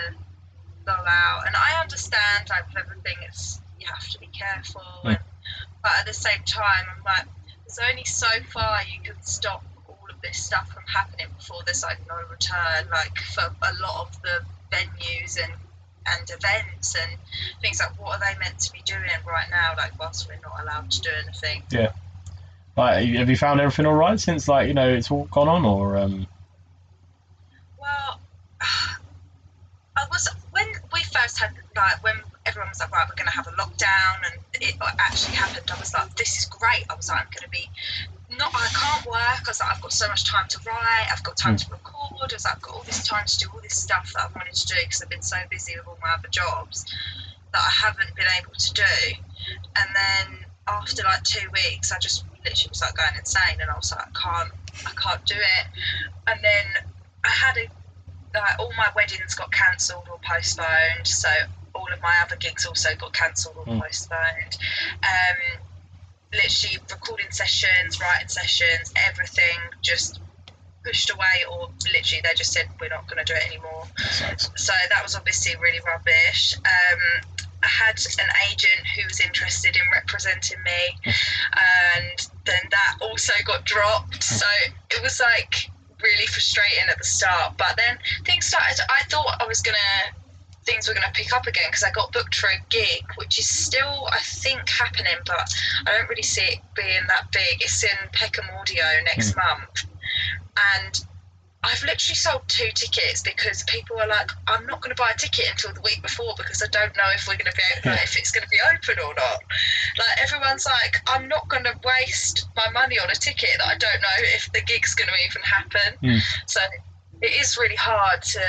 go 0.85 0.93
out. 0.93 1.47
And 1.47 1.55
I 1.55 1.81
understand, 1.81 2.49
like, 2.49 2.67
with 2.67 2.77
everything, 2.77 3.17
it's 3.27 3.59
you 3.79 3.87
have 3.87 4.07
to 4.09 4.19
be 4.19 4.27
careful. 4.27 4.81
Hmm. 5.01 5.07
And, 5.09 5.19
but 5.81 5.91
at 5.99 6.05
the 6.05 6.13
same 6.13 6.43
time, 6.45 6.85
I'm 6.95 7.03
like, 7.03 7.25
there's 7.65 7.79
only 7.89 8.05
so 8.05 8.27
far 8.53 8.81
you 8.83 9.01
can 9.01 9.21
stop 9.21 9.63
all 9.87 10.07
of 10.09 10.21
this 10.21 10.37
stuff 10.37 10.69
from 10.69 10.83
happening 10.85 11.27
before 11.37 11.57
there's 11.65 11.83
like 11.83 11.99
no 12.07 12.15
return. 12.29 12.89
Like 12.91 13.17
for 13.17 13.45
a 13.45 13.73
lot 13.81 14.07
of 14.07 14.21
the 14.21 14.41
venues 14.71 15.41
and 15.41 15.51
and 16.07 16.29
events 16.29 16.95
and 16.95 17.17
things 17.61 17.79
like 17.79 17.99
what 17.99 18.17
are 18.17 18.19
they 18.19 18.39
meant 18.39 18.59
to 18.59 18.71
be 18.71 18.81
doing 18.85 19.01
right 19.27 19.49
now? 19.51 19.73
Like 19.77 19.97
whilst 19.99 20.27
we're 20.27 20.41
not 20.41 20.61
allowed 20.63 20.91
to 20.91 21.01
do 21.01 21.09
anything. 21.25 21.63
Yeah 21.69 21.91
like, 22.77 23.07
have 23.09 23.29
you 23.29 23.37
found 23.37 23.59
everything 23.59 23.85
all 23.85 23.93
right 23.93 24.19
since 24.19 24.47
like 24.47 24.67
you 24.67 24.73
know 24.73 24.89
it's 24.89 25.11
all 25.11 25.25
gone 25.25 25.47
on, 25.47 25.65
or 25.65 25.97
um, 25.97 26.27
Well, 27.79 28.19
I 28.61 30.05
was 30.09 30.27
when 30.51 30.67
we 30.93 31.03
first 31.03 31.39
had 31.39 31.51
like 31.75 32.03
when 32.03 32.15
everyone 32.45 32.69
was 32.69 32.79
like, 32.79 32.91
right, 32.91 33.05
we're 33.07 33.15
going 33.15 33.29
to 33.29 33.35
have 33.35 33.47
a 33.47 33.51
lockdown, 33.51 34.31
and 34.31 34.41
it 34.61 34.75
actually 34.99 35.35
happened. 35.35 35.69
I 35.71 35.79
was 35.79 35.93
like, 35.93 36.15
this 36.15 36.39
is 36.39 36.45
great. 36.45 36.85
I 36.89 36.95
was 36.95 37.09
like, 37.09 37.19
I'm 37.19 37.27
going 37.27 37.43
to 37.43 37.49
be 37.49 37.69
not. 38.37 38.51
I 38.53 38.67
can't 38.67 39.05
work. 39.05 39.41
I 39.45 39.47
was 39.47 39.59
like, 39.59 39.71
I've 39.71 39.81
got 39.81 39.93
so 39.93 40.07
much 40.07 40.25
time 40.29 40.47
to 40.49 40.59
write. 40.65 41.07
I've 41.11 41.23
got 41.23 41.37
time 41.37 41.55
to 41.57 41.65
record. 41.71 42.31
Like, 42.31 42.45
I've 42.45 42.61
got 42.61 42.73
all 42.73 42.83
this 42.83 43.05
time 43.07 43.25
to 43.25 43.37
do 43.37 43.47
all 43.53 43.61
this 43.61 43.75
stuff 43.75 44.11
that 44.15 44.25
I've 44.29 44.35
wanted 44.35 44.53
to 44.53 44.65
do 44.67 44.75
because 44.81 45.01
I've 45.01 45.09
been 45.09 45.21
so 45.21 45.37
busy 45.49 45.73
with 45.77 45.87
all 45.87 45.97
my 46.01 46.13
other 46.17 46.29
jobs 46.29 46.85
that 47.53 47.59
I 47.61 47.71
haven't 47.87 48.15
been 48.15 48.27
able 48.39 48.53
to 48.53 48.73
do. 48.73 49.13
And 49.75 49.89
then 49.95 50.45
after 50.67 51.03
like 51.03 51.23
two 51.23 51.47
weeks, 51.53 51.91
I 51.91 51.99
just 51.99 52.25
literally 52.43 52.69
was 52.69 52.81
like 52.81 52.95
going 52.95 53.15
insane, 53.17 53.57
and 53.61 53.69
I 53.69 53.75
was 53.75 53.91
like, 53.91 54.07
I 54.07 54.11
can't, 54.13 54.51
I 54.87 54.91
can't 55.01 55.25
do 55.25 55.35
it. 55.35 55.65
And 56.27 56.39
then 56.43 56.83
I 57.23 57.29
had 57.29 57.57
a 57.57 57.67
like 58.33 58.59
all 58.59 58.71
my 58.77 58.87
weddings 58.95 59.35
got 59.35 59.51
cancelled 59.51 60.07
or 60.09 60.17
postponed, 60.23 61.05
so 61.05 61.27
all 61.75 61.87
of 61.91 62.01
my 62.01 62.13
other 62.23 62.37
gigs 62.37 62.65
also 62.65 62.89
got 62.95 63.13
cancelled 63.13 63.55
or 63.57 63.65
Mm. 63.65 63.81
postponed. 63.81 64.57
Um, 65.03 65.61
literally 66.33 66.77
recording 66.89 67.31
sessions, 67.31 67.99
writing 67.99 68.27
sessions, 68.27 68.93
everything 69.07 69.59
just 69.81 70.19
pushed 70.83 71.11
away, 71.11 71.45
or 71.51 71.69
literally 71.93 72.21
they 72.23 72.33
just 72.35 72.53
said 72.53 72.65
we're 72.79 72.89
not 72.89 73.07
going 73.07 73.23
to 73.23 73.33
do 73.33 73.37
it 73.37 73.45
anymore. 73.47 73.85
So 74.55 74.73
that 74.89 75.03
was 75.03 75.15
obviously 75.15 75.53
really 75.61 75.79
rubbish. 75.85 76.55
Um, 76.57 77.01
I 77.63 77.67
had 77.67 77.99
an 78.19 78.29
agent 78.49 78.81
who 78.95 79.03
was 79.07 79.19
interested 79.19 79.75
in 79.75 79.83
representing 79.93 80.57
me, 80.63 80.81
and 81.05 82.17
then 82.45 82.63
that 82.71 82.97
also 83.01 83.33
got 83.45 83.65
dropped. 83.65 84.23
So 84.23 84.45
it 84.89 85.01
was 85.03 85.19
like 85.19 85.69
really 86.01 86.25
frustrating 86.25 86.89
at 86.89 86.97
the 86.97 87.03
start. 87.03 87.57
But 87.57 87.77
then 87.77 87.99
things 88.25 88.47
started. 88.47 88.81
I 88.89 89.03
thought 89.03 89.37
I 89.39 89.45
was 89.45 89.61
gonna. 89.61 89.77
Things 90.65 90.87
were 90.87 90.93
going 90.93 91.07
to 91.07 91.13
pick 91.13 91.33
up 91.33 91.47
again 91.47 91.65
because 91.67 91.83
I 91.83 91.91
got 91.91 92.11
booked 92.11 92.35
for 92.35 92.47
a 92.47 92.61
gig, 92.69 93.03
which 93.15 93.39
is 93.39 93.47
still, 93.47 94.07
I 94.11 94.19
think, 94.19 94.69
happening, 94.69 95.17
but 95.25 95.47
I 95.87 95.97
don't 95.97 96.09
really 96.09 96.21
see 96.21 96.41
it 96.41 96.59
being 96.75 97.01
that 97.07 97.31
big. 97.31 97.61
It's 97.61 97.83
in 97.83 97.97
Peckham 98.13 98.45
Audio 98.59 98.83
next 99.05 99.35
month, 99.35 99.85
and 100.75 101.05
I've 101.63 101.83
literally 101.83 102.15
sold 102.15 102.41
two 102.47 102.69
tickets 102.73 103.21
because 103.21 103.63
people 103.63 103.99
are 104.01 104.07
like, 104.07 104.31
I'm 104.47 104.65
not 104.65 104.81
going 104.81 104.95
to 104.95 104.99
buy 104.99 105.11
a 105.13 105.17
ticket 105.17 105.45
until 105.51 105.73
the 105.73 105.81
week 105.81 106.01
before 106.01 106.33
because 106.35 106.61
I 106.63 106.67
don't 106.71 106.95
know 106.97 107.05
if 107.13 107.27
we're 107.27 107.37
going 107.37 107.51
to 107.51 107.57
be 107.57 107.61
able, 107.77 107.91
like, 107.91 108.03
if 108.03 108.17
it's 108.17 108.31
going 108.31 108.41
to 108.41 108.49
be 108.49 108.57
open 108.73 108.97
or 109.05 109.13
not. 109.13 109.39
Like 109.97 110.17
everyone's 110.21 110.65
like, 110.65 110.97
I'm 111.07 111.27
not 111.27 111.47
going 111.49 111.63
to 111.65 111.77
waste 111.85 112.47
my 112.55 112.67
money 112.71 112.97
on 112.97 113.11
a 113.11 113.15
ticket 113.15 113.49
that 113.59 113.67
I 113.67 113.77
don't 113.77 114.01
know 114.01 114.17
if 114.33 114.51
the 114.53 114.61
gig's 114.61 114.95
going 114.95 115.09
to 115.09 115.13
even 115.29 115.41
happen. 115.43 115.97
Mm. 116.01 116.19
So 116.47 116.61
it 117.21 117.39
is 117.39 117.57
really 117.57 117.75
hard 117.75 118.23
to. 118.23 118.41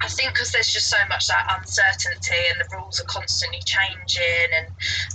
I 0.00 0.08
think 0.08 0.32
because 0.32 0.52
there's 0.52 0.72
just 0.72 0.90
so 0.90 0.96
much 1.08 1.26
that 1.28 1.56
uncertainty 1.58 2.34
and 2.50 2.60
the 2.60 2.76
rules 2.76 3.00
are 3.00 3.04
constantly 3.04 3.60
changing 3.64 4.48
and 4.58 4.68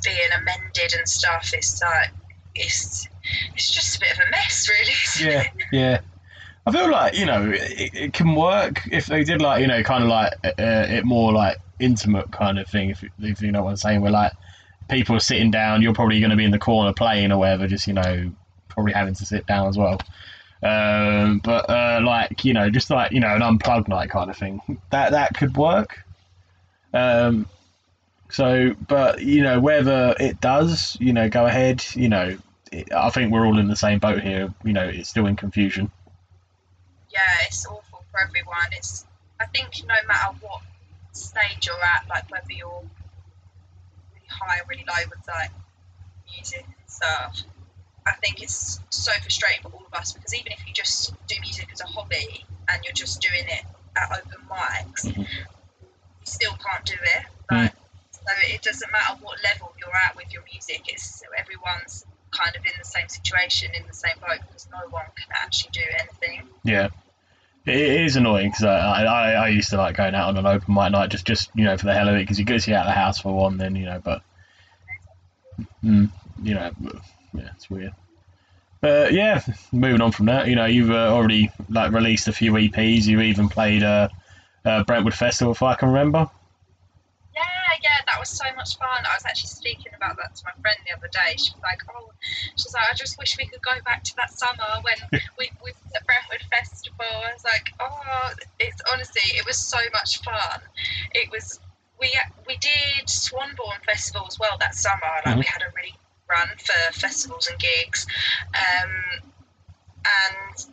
being 0.04 0.30
amended 0.38 0.94
and 0.98 1.08
stuff. 1.08 1.52
It's 1.54 1.82
like 1.82 2.12
it's 2.56 3.08
it's 3.56 3.72
just 3.72 3.98
a 3.98 4.00
bit 4.00 4.14
of 4.14 4.20
a 4.28 4.32
mess, 4.32 4.70
really. 4.70 4.94
Isn't 5.16 5.32
yeah, 5.32 5.42
it? 5.42 5.52
yeah. 5.72 6.00
I 6.66 6.72
feel 6.72 6.92
like 6.92 7.16
you 7.16 7.26
know 7.26 7.52
it, 7.52 7.92
it 7.94 8.14
can 8.14 8.36
work 8.36 8.88
if 8.92 9.08
they 9.08 9.24
did 9.24 9.42
like 9.42 9.62
you 9.62 9.68
know 9.68 9.82
kind 9.84 10.04
of 10.04 10.10
like 10.10 10.34
uh, 10.44 10.54
it 10.58 11.06
more 11.06 11.34
like 11.34 11.58
intimate 11.80 12.32
kind 12.32 12.60
of 12.60 12.68
thing. 12.68 12.90
If, 12.90 13.04
if 13.20 13.42
you 13.42 13.52
know 13.52 13.64
what 13.64 13.72
I'm 13.72 13.78
saying, 13.78 14.02
where 14.02 14.12
like 14.12 14.34
people 14.90 15.16
are 15.16 15.22
sitting 15.22 15.52
down, 15.52 15.82
you're 15.82 15.94
probably 15.94 16.20
going 16.20 16.32
to 16.32 16.36
be 16.36 16.46
in 16.46 16.52
the 16.52 16.60
corner 16.60 16.94
playing 16.94 17.32
or 17.32 17.40
whatever, 17.40 17.68
just 17.68 17.88
you 17.88 17.94
know 17.94 18.32
probably 18.68 18.94
having 18.94 19.14
to 19.16 19.26
sit 19.26 19.46
down 19.46 19.68
as 19.68 19.78
well. 19.78 20.00
Um, 20.62 21.40
but 21.40 21.70
uh, 21.70 22.02
like 22.04 22.44
you 22.44 22.54
know, 22.54 22.70
just 22.70 22.90
like 22.90 23.12
you 23.12 23.20
know, 23.20 23.34
an 23.34 23.42
unplugged 23.42 23.88
night 23.88 24.10
kind 24.10 24.30
of 24.30 24.38
thing. 24.38 24.62
That 24.92 25.12
that 25.12 25.34
could 25.36 25.56
work. 25.56 26.04
Um, 26.94 27.48
so, 28.30 28.76
but 28.88 29.22
you 29.22 29.42
know, 29.44 29.60
whether 29.60 30.16
it 30.20 30.42
does, 30.42 30.98
you 31.00 31.14
know, 31.14 31.30
go 31.30 31.46
ahead. 31.46 31.84
You 31.96 32.10
know, 32.10 32.38
it, 32.72 32.92
I 32.94 33.10
think 33.10 33.32
we're 33.32 33.46
all 33.46 33.58
in 33.60 33.68
the 33.68 33.76
same 33.76 34.00
boat 34.00 34.22
here. 34.22 34.54
You 34.64 34.74
know, 34.74 34.88
it's 34.88 35.10
still 35.10 35.26
in 35.28 35.36
confusion. 35.36 35.92
yeah, 37.10 37.46
it's 37.48 37.66
awful 37.66 38.04
for 38.12 38.20
everyone. 38.20 38.70
It's 38.74 39.06
I 39.40 39.46
think 39.46 39.70
no 39.88 39.96
matter 40.08 40.36
what 40.42 40.62
stage 41.12 41.66
you're 41.66 41.76
at, 41.84 42.08
like 42.10 42.30
whether 42.32 42.52
you're 42.52 42.84
really 44.14 44.28
high 44.28 44.60
or 44.60 44.66
really 44.68 44.86
low 44.88 45.10
with 45.10 45.28
like 45.28 45.52
music 46.36 46.66
and 46.66 46.76
stuff, 46.88 47.42
I 48.10 48.14
think 48.16 48.42
it's 48.42 48.80
so 48.90 49.12
frustrating 49.22 49.62
for 49.62 49.70
all 49.70 49.86
of 49.86 49.94
us 49.94 50.14
because 50.14 50.34
even 50.34 50.52
if 50.52 50.68
you 50.68 50.74
just 50.74 51.14
do 51.28 51.36
music 51.42 51.70
as 51.72 51.82
a 51.82 51.88
hobby 51.88 52.44
and 52.68 52.82
you're 52.84 52.94
just 52.94 53.22
doing 53.22 53.46
it 53.48 53.64
at 53.96 54.12
open 54.18 54.42
mics, 54.50 55.06
Mhm. 55.06 55.28
you 55.28 56.26
still 56.26 56.54
can't 56.54 56.86
do 56.86 56.96
it. 56.96 57.24
Mm. 57.52 57.64
Like, 57.64 57.74
So 58.12 58.34
it 58.54 58.62
doesn't 58.62 58.92
matter 58.92 59.16
what 59.22 59.38
level 59.44 59.74
you're 59.80 59.96
at 60.06 60.16
with 60.16 60.32
your 60.34 60.44
music. 60.52 60.82
It's 60.88 61.24
everyone's 61.38 62.06
kind 62.32 62.56
of 62.56 62.66
in 62.66 62.72
the 62.78 62.86
same 62.86 63.08
situation, 63.10 63.72
in 63.74 63.86
the 63.88 63.94
same 63.94 64.16
boat 64.20 64.40
because 64.48 64.68
no 64.72 64.80
one 64.90 65.06
can 65.16 65.28
actually 65.44 65.72
do 65.72 65.82
anything. 66.00 66.48
Yeah, 66.64 66.90
it, 67.66 67.76
it 67.76 68.02
is 68.02 68.16
annoying 68.16 68.50
because 68.50 68.66
I, 68.66 69.04
I 69.04 69.32
I 69.32 69.48
used 69.50 69.70
to 69.72 69.78
like 69.78 69.98
going 69.98 70.16
out 70.16 70.30
on 70.30 70.38
an 70.38 70.46
open 70.46 70.74
mic 70.74 70.92
night 70.92 71.10
just 71.10 71.26
just 71.26 71.50
you 71.56 71.64
know 71.64 71.78
for 71.78 71.86
the 71.86 71.94
hell 71.94 72.10
of 72.10 72.16
it 72.16 72.20
because 72.20 72.40
it 72.40 72.44
gets 72.46 72.68
you 72.68 72.76
out 72.76 72.86
of 72.86 72.94
the 72.94 73.00
house 73.00 73.20
for 73.20 73.34
one. 73.34 73.58
Then 73.58 73.76
you 73.76 73.86
know, 73.86 74.00
but 74.04 74.22
mm, 75.84 76.10
you 76.44 76.54
know, 76.56 76.72
yeah, 77.34 77.50
it's 77.56 77.70
weird. 77.70 77.94
But 78.82 79.14
yeah, 79.14 79.42
moving 79.74 80.02
on 80.02 80.12
from 80.12 80.28
that, 80.28 80.48
you 80.48 80.56
know, 80.56 80.66
you've 80.66 80.92
uh, 80.92 81.14
already 81.14 81.52
like 81.68 81.92
released 81.92 82.28
a 82.28 82.32
few 82.32 82.54
EPs. 82.54 83.06
You 83.08 83.20
even 83.22 83.50
played 83.50 83.84
uh, 83.84 84.08
uh, 84.64 84.84
Brentwood 84.84 85.14
Festival, 85.14 85.52
if 85.52 85.62
I 85.62 85.76
can 85.76 85.90
remember. 85.90 86.30
Yeah, 87.36 87.44
yeah, 87.84 88.00
that 88.08 88.20
was 88.20 88.30
so 88.30 88.46
much 88.56 88.78
fun. 88.78 89.04
I 89.04 89.16
was 89.16 89.26
actually 89.26 89.50
speaking 89.50 89.92
about 89.96 90.16
that 90.18 90.36
to 90.36 90.42
my 90.46 90.52
friend 90.62 90.78
the 90.88 90.96
other 90.96 91.10
day. 91.12 91.36
She 91.36 91.52
was 91.52 91.62
like, 91.62 91.82
"Oh, 91.94 92.12
she's 92.56 92.74
like, 92.74 92.84
I 92.90 92.94
just 92.94 93.18
wish 93.20 93.38
we 93.38 93.48
could 93.48 93.62
go 93.62 93.76
back 93.84 94.04
to 94.06 94.16
that 94.16 94.32
summer 94.32 94.80
when 94.82 94.96
we 95.38 95.52
we 95.64 95.72
at 95.96 96.06
Brentwood 96.06 96.44
Festival." 96.50 97.04
I 97.04 97.34
was 97.34 97.44
like, 97.44 97.68
"Oh, 97.82 98.34
it's 98.60 98.82
honestly, 98.94 99.38
it 99.38 99.46
was 99.46 99.58
so 99.58 99.80
much 99.92 100.22
fun. 100.24 100.62
It 101.14 101.30
was 101.32 101.60
we 102.00 102.10
we 102.48 102.56
did 102.58 103.08
Swanbourne 103.08 103.84
Festival 103.86 104.26
as 104.28 104.40
well 104.40 104.58
that 104.60 104.74
summer. 104.74 105.12
Like 105.26 105.38
we 105.38 105.46
had 105.46 105.62
a 105.62 105.72
really 105.76 105.96
run 106.30 106.48
for 106.58 106.94
festivals 106.94 107.48
and 107.48 107.60
gigs, 107.60 108.06
um, 108.54 109.30
and 110.06 110.66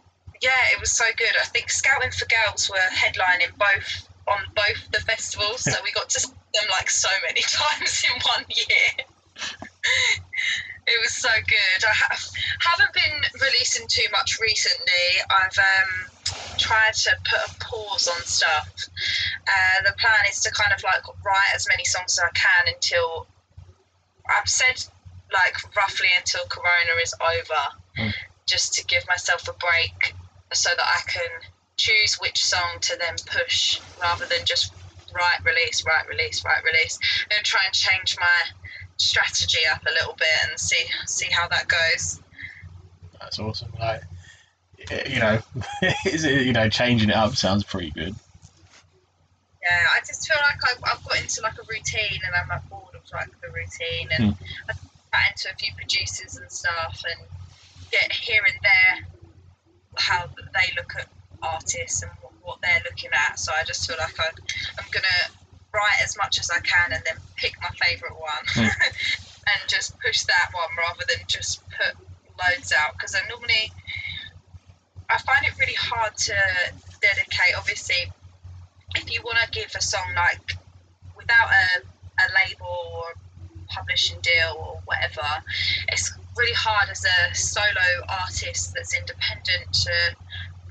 yeah, 0.42 0.62
it 0.74 0.80
was 0.80 0.92
so 0.92 1.04
good. 1.16 1.32
I 1.40 1.44
think 1.46 1.70
Scouting 1.70 2.10
for 2.10 2.26
Girls 2.26 2.70
were 2.70 2.88
headlining 2.92 3.56
both 3.58 4.08
on 4.28 4.38
both 4.54 4.90
the 4.92 5.00
festivals, 5.00 5.62
so 5.62 5.72
we 5.82 5.92
got 5.92 6.08
to 6.10 6.20
see 6.20 6.32
them 6.54 6.68
like 6.70 6.90
so 6.90 7.08
many 7.26 7.40
times 7.46 8.04
in 8.04 8.20
one 8.20 8.44
year. 8.48 9.06
it 10.86 10.98
was 11.02 11.14
so 11.14 11.28
good. 11.46 11.80
I 11.84 11.94
ha- 11.94 12.30
haven't 12.60 12.92
been 12.94 13.40
releasing 13.40 13.86
too 13.88 14.06
much 14.12 14.38
recently. 14.40 15.06
I've 15.30 15.58
um, 15.58 15.90
tried 16.58 16.94
to 16.94 17.10
put 17.24 17.40
a 17.50 17.64
pause 17.64 18.08
on 18.08 18.20
stuff. 18.22 18.68
Uh, 19.46 19.78
the 19.84 19.94
plan 19.98 20.30
is 20.30 20.40
to 20.40 20.50
kind 20.50 20.72
of 20.72 20.82
like 20.82 21.02
write 21.24 21.52
as 21.54 21.66
many 21.68 21.84
songs 21.84 22.18
as 22.18 22.24
I 22.24 22.30
can 22.34 22.74
until 22.74 23.26
I've 24.28 24.48
said 24.48 24.84
like 25.32 25.54
roughly 25.76 26.08
until 26.16 26.44
Corona 26.46 27.00
is 27.02 27.14
over, 27.20 27.62
Mm. 27.98 28.14
just 28.46 28.74
to 28.74 28.84
give 28.84 29.06
myself 29.08 29.48
a 29.48 29.52
break 29.54 30.14
so 30.52 30.70
that 30.70 30.86
I 30.86 31.00
can 31.10 31.30
choose 31.76 32.16
which 32.20 32.42
song 32.42 32.78
to 32.80 32.96
then 32.98 33.16
push 33.26 33.80
rather 34.00 34.26
than 34.26 34.44
just 34.44 34.72
write, 35.12 35.44
release, 35.44 35.84
write, 35.84 36.08
release, 36.08 36.44
write, 36.44 36.62
release. 36.64 36.98
I'm 37.30 37.38
to 37.38 37.42
try 37.42 37.60
and 37.64 37.74
change 37.74 38.16
my 38.18 38.50
strategy 38.98 39.58
up 39.70 39.82
a 39.86 39.92
little 39.92 40.14
bit 40.14 40.28
and 40.48 40.58
see 40.58 40.84
see 41.06 41.28
how 41.30 41.48
that 41.48 41.68
goes. 41.68 42.20
That's 43.20 43.38
awesome. 43.38 43.72
Like, 43.78 44.02
you 45.06 45.20
know, 45.20 45.40
is 46.06 46.24
it, 46.24 46.46
you 46.46 46.52
know, 46.52 46.68
changing 46.68 47.10
it 47.10 47.16
up 47.16 47.34
sounds 47.34 47.64
pretty 47.64 47.90
good. 47.90 48.14
Yeah, 49.62 49.86
I 49.96 49.98
just 50.06 50.26
feel 50.28 50.36
like 50.42 50.58
I've, 50.70 50.96
I've 50.96 51.04
got 51.04 51.20
into 51.20 51.40
like 51.42 51.58
a 51.58 51.66
routine 51.68 52.20
and 52.24 52.34
I'm 52.40 52.48
like 52.48 52.68
bored 52.70 52.94
of 52.94 53.02
like 53.12 53.30
the 53.40 53.48
routine 53.48 54.08
and 54.16 54.36
I 54.70 54.74
got 55.16 55.32
into 55.32 55.48
a 55.52 55.56
few 55.56 55.72
producers 55.74 56.36
and 56.36 56.50
stuff 56.50 57.02
and 57.08 57.20
get 57.90 58.12
here 58.12 58.42
and 58.44 58.58
there 58.62 59.08
how 59.96 60.26
they 60.36 60.68
look 60.76 60.92
at 60.98 61.06
artists 61.42 62.02
and 62.02 62.10
what, 62.42 62.60
they're 62.62 62.82
looking 62.88 63.10
at. 63.12 63.38
So 63.38 63.52
I 63.52 63.64
just 63.64 63.86
feel 63.86 63.96
like 63.98 64.18
I, 64.20 64.28
I'm 64.78 64.86
gonna 64.92 65.22
write 65.72 66.00
as 66.04 66.16
much 66.16 66.38
as 66.38 66.50
I 66.50 66.60
can 66.60 66.92
and 66.92 67.02
then 67.04 67.16
pick 67.36 67.54
my 67.60 67.70
favourite 67.80 68.14
one 68.14 68.44
Mm. 68.54 68.70
and 69.46 69.68
just 69.68 69.98
push 70.00 70.22
that 70.24 70.50
one 70.52 70.68
rather 70.76 71.04
than 71.08 71.24
just 71.28 71.62
put 71.70 71.96
loads 72.38 72.72
out 72.76 72.92
because 72.94 73.14
I 73.14 73.26
normally 73.28 73.72
I 75.08 75.18
find 75.18 75.46
it 75.46 75.52
really 75.58 75.74
hard 75.78 76.16
to 76.16 76.34
dedicate. 77.00 77.54
Obviously, 77.56 78.12
if 78.96 79.12
you 79.12 79.22
want 79.22 79.38
to 79.38 79.50
give 79.50 79.72
a 79.76 79.82
song 79.82 80.12
like 80.14 80.56
without 81.16 81.48
a, 81.48 81.82
a 82.20 82.26
label 82.34 82.66
or 82.66 83.14
publishing 83.76 84.16
deal 84.24 84.56
or 84.56 84.80
whatever, 84.88 85.28
it's 85.92 86.08
really 86.36 86.56
hard 86.56 86.88
as 86.88 87.04
a 87.04 87.18
solo 87.36 87.88
artist 88.08 88.72
that's 88.72 88.96
independent 88.96 89.68
to 89.72 89.92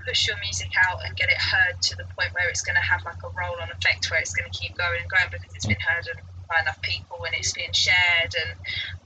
push 0.06 0.28
your 0.28 0.38
music 0.42 0.70
out 0.90 1.00
and 1.06 1.18
get 1.18 1.30
it 1.30 1.38
heard 1.38 1.78
to 1.82 1.96
the 1.98 2.06
point 2.18 2.30
where 2.34 2.50
it's 2.50 2.62
going 2.62 2.78
to 2.78 2.86
have 2.86 3.02
like 3.06 3.22
a 3.22 3.30
roll 3.38 3.58
on 3.62 3.70
effect 3.74 4.10
where 4.10 4.20
it's 4.22 4.34
going 4.34 4.50
to 4.50 4.54
keep 4.54 4.78
going 4.78 5.02
and 5.02 5.10
going 5.10 5.30
because 5.30 5.50
it's 5.54 5.66
been 5.66 5.82
heard 5.82 6.06
by 6.50 6.62
enough 6.62 6.82
people 6.82 7.18
and 7.26 7.34
it's 7.34 7.54
being 7.54 7.74
shared 7.74 8.32
and 8.34 8.52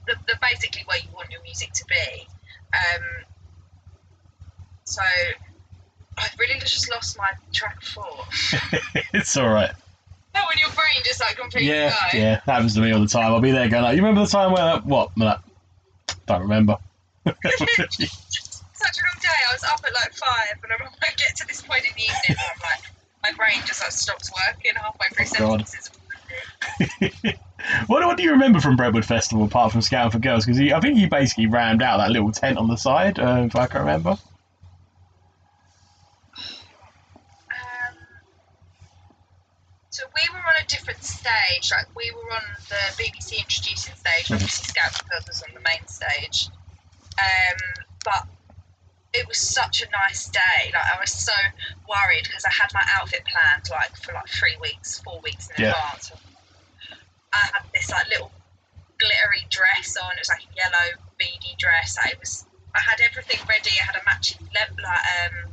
the, 0.06 0.14
the 0.28 0.36
basically 0.40 0.84
where 0.84 0.98
you 1.00 1.08
want 1.16 1.28
your 1.32 1.40
music 1.42 1.72
to 1.72 1.84
be. 1.88 2.28
Um, 2.72 3.04
so 4.84 5.02
I've 6.18 6.36
really 6.38 6.60
just 6.60 6.90
lost 6.90 7.16
my 7.16 7.32
track 7.52 7.78
of 7.80 7.88
thought. 7.88 8.28
it's 9.14 9.36
all 9.36 9.48
right. 9.48 9.72
When 10.34 10.58
your 10.58 10.70
brain 10.70 11.02
just 11.04 11.20
like 11.20 11.36
completely 11.36 11.68
Yeah, 11.70 11.94
yeah, 12.12 12.40
happens 12.46 12.74
to 12.74 12.80
me 12.80 12.92
all 12.92 13.00
the 13.00 13.06
time. 13.06 13.32
I'll 13.32 13.40
be 13.40 13.50
there 13.50 13.68
going, 13.68 13.82
like, 13.84 13.96
you 13.96 14.02
remember 14.02 14.22
the 14.22 14.30
time 14.30 14.52
where 14.52 14.78
what? 14.80 15.10
I'm 15.16 15.22
like, 15.22 15.38
don't 16.26 16.42
remember. 16.42 16.76
Such 17.24 17.60
a 17.60 17.64
long 19.04 19.20
day. 19.20 19.40
I 19.48 19.52
was 19.52 19.64
up 19.64 19.80
at 19.86 19.92
like 19.94 20.12
five, 20.14 20.58
and 20.62 20.72
I'm, 20.72 20.88
I 21.02 21.08
get 21.16 21.36
to 21.36 21.46
this 21.46 21.62
point 21.62 21.84
in 21.84 21.92
the 21.96 22.02
evening, 22.02 22.16
and 22.28 22.38
I'm 22.38 22.60
like, 22.62 22.82
my 23.22 23.32
brain 23.36 23.62
just 23.66 23.82
like 23.82 23.92
stops 23.92 24.30
working 24.32 24.72
halfway 24.76 25.08
through 25.26 25.44
Oh, 25.44 25.56
God. 25.56 25.66
sentences. 25.68 25.90
what, 27.88 28.06
what 28.06 28.16
do 28.16 28.22
you 28.22 28.30
remember 28.32 28.60
from 28.60 28.76
Brentwood 28.76 29.04
Festival 29.04 29.44
apart 29.44 29.72
from 29.72 29.82
Scouting 29.82 30.10
for 30.12 30.18
Girls? 30.18 30.46
Because 30.46 30.60
I 30.60 30.80
think 30.80 30.98
you 30.98 31.08
basically 31.08 31.46
rammed 31.46 31.82
out 31.82 31.98
that 31.98 32.10
little 32.10 32.32
tent 32.32 32.56
on 32.58 32.68
the 32.68 32.76
side, 32.76 33.18
uh, 33.18 33.42
if 33.46 33.54
I 33.56 33.66
can 33.66 33.80
remember. 33.80 34.10
Um, 34.10 34.18
so 40.00 40.08
we 40.16 40.24
were 40.32 40.40
on 40.40 40.56
a 40.56 40.66
different 40.66 41.04
stage. 41.04 41.68
Like 41.68 41.92
we 41.92 42.08
were 42.16 42.32
on 42.32 42.46
the 42.72 42.82
BBC 42.96 43.36
introducing 43.36 43.92
stage. 43.92 44.32
Obviously, 44.32 44.64
Scouts 44.72 44.96
and 44.96 45.08
Girls 45.12 45.28
was 45.28 45.44
on 45.44 45.52
the 45.52 45.60
main 45.60 45.84
stage. 45.84 46.48
Um, 47.20 47.58
but 48.00 48.24
it 49.12 49.28
was 49.28 49.36
such 49.36 49.84
a 49.84 49.88
nice 49.92 50.32
day. 50.32 50.72
Like 50.72 50.88
I 50.88 50.96
was 50.96 51.12
so 51.12 51.36
worried 51.84 52.24
because 52.24 52.48
I 52.48 52.52
had 52.56 52.72
my 52.72 52.84
outfit 52.96 53.28
planned 53.28 53.68
like 53.68 53.92
for 54.00 54.16
like 54.16 54.28
three 54.32 54.56
weeks, 54.64 55.04
four 55.04 55.20
weeks 55.20 55.52
in 55.52 55.68
Yeah. 55.68 55.76
advance. 55.76 56.16
I 57.36 57.44
had 57.52 57.68
this 57.76 57.90
like 57.92 58.08
little 58.08 58.32
glittery 58.96 59.44
dress 59.52 60.00
on. 60.00 60.16
It 60.16 60.24
was 60.24 60.32
like 60.32 60.48
a 60.48 60.52
yellow 60.56 60.96
beady 61.20 61.52
dress. 61.60 62.00
Like, 62.00 62.16
it 62.16 62.20
was. 62.24 62.46
I 62.72 62.80
had 62.80 63.04
everything 63.04 63.44
ready. 63.50 63.76
I 63.76 63.84
had 63.84 63.96
a 64.00 64.04
matching 64.08 64.48
le- 64.48 64.80
like 64.80 65.04
um, 65.28 65.52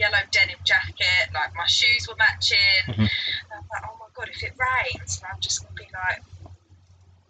yellow 0.00 0.24
denim 0.32 0.58
jacket. 0.64 1.28
Like 1.34 1.52
my 1.54 1.66
shoes 1.66 2.08
were 2.08 2.16
matching. 2.16 2.82
Mhm. 2.88 2.96
And 2.98 3.52
I 3.52 3.56
was 3.60 3.68
like, 3.70 3.84
oh 3.84 3.96
my 4.00 4.08
god, 4.16 4.28
if 4.32 4.42
it 4.42 4.54
rains, 4.56 5.20
I'm 5.28 5.38
just 5.40 5.62
gonna 5.62 5.76
be 5.76 5.86
like 5.92 6.22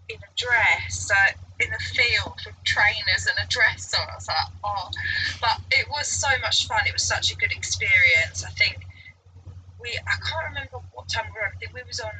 in 0.08 0.16
a 0.22 0.30
dress, 0.36 1.10
like 1.10 1.36
in 1.60 1.70
the 1.70 1.78
field 1.78 2.38
with 2.46 2.54
trainers 2.64 3.26
and 3.26 3.36
a 3.42 3.46
dress 3.48 3.92
on. 3.94 4.06
I 4.08 4.14
was 4.14 4.28
like, 4.28 4.50
oh, 4.64 4.88
but 5.40 5.58
it 5.70 5.86
was 5.90 6.06
so 6.08 6.28
much 6.40 6.66
fun. 6.66 6.80
It 6.86 6.92
was 6.94 7.04
such 7.04 7.32
a 7.32 7.36
good 7.36 7.52
experience. 7.52 8.44
I 8.46 8.50
think 8.50 8.86
we. 9.80 9.90
I 9.90 10.16
can't 10.22 10.48
remember 10.54 10.78
what 10.94 11.08
time 11.08 11.26
we 11.34 11.40
were. 11.40 11.46
on. 11.46 11.52
I 11.54 11.58
think 11.58 11.74
we 11.74 11.82
was 11.86 12.00
on 12.00 12.10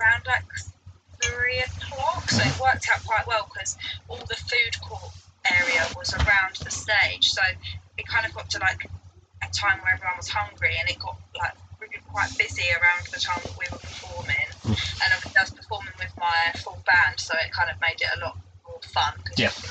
around 0.00 0.22
like 0.26 0.44
three 1.22 1.60
o'clock, 1.60 2.28
so 2.30 2.42
it 2.42 2.60
worked 2.60 2.86
out 2.94 3.04
quite 3.04 3.26
well 3.26 3.48
because 3.52 3.76
all 4.08 4.18
the 4.28 4.36
food 4.36 4.74
court 4.82 5.12
area 5.60 5.86
was 5.96 6.12
around 6.14 6.56
the 6.64 6.70
stage, 6.70 7.30
so 7.30 7.42
it 7.98 8.06
kind 8.06 8.26
of 8.26 8.34
got 8.34 8.50
to 8.50 8.58
like 8.58 8.88
time 9.54 9.78
where 9.80 9.94
everyone 9.94 10.16
was 10.18 10.28
hungry, 10.28 10.74
and 10.78 10.90
it 10.90 10.98
got 10.98 11.16
like 11.38 11.54
really 11.80 12.02
quite 12.10 12.30
busy 12.38 12.66
around 12.74 13.06
the 13.12 13.20
time 13.20 13.40
that 13.42 13.54
we 13.58 13.66
were 13.70 13.78
performing. 13.78 14.48
Hmm. 14.62 14.74
And 15.02 15.08
I 15.14 15.40
was 15.42 15.50
performing 15.50 15.94
with 15.98 16.12
my 16.18 16.52
full 16.60 16.82
band, 16.86 17.18
so 17.20 17.34
it 17.38 17.52
kind 17.52 17.70
of 17.70 17.80
made 17.80 18.00
it 18.00 18.10
a 18.16 18.20
lot 18.24 18.38
more 18.66 18.80
fun 18.82 19.14
because 19.22 19.38
Yeah. 19.38 19.50
you 19.54 19.62
can 19.62 19.70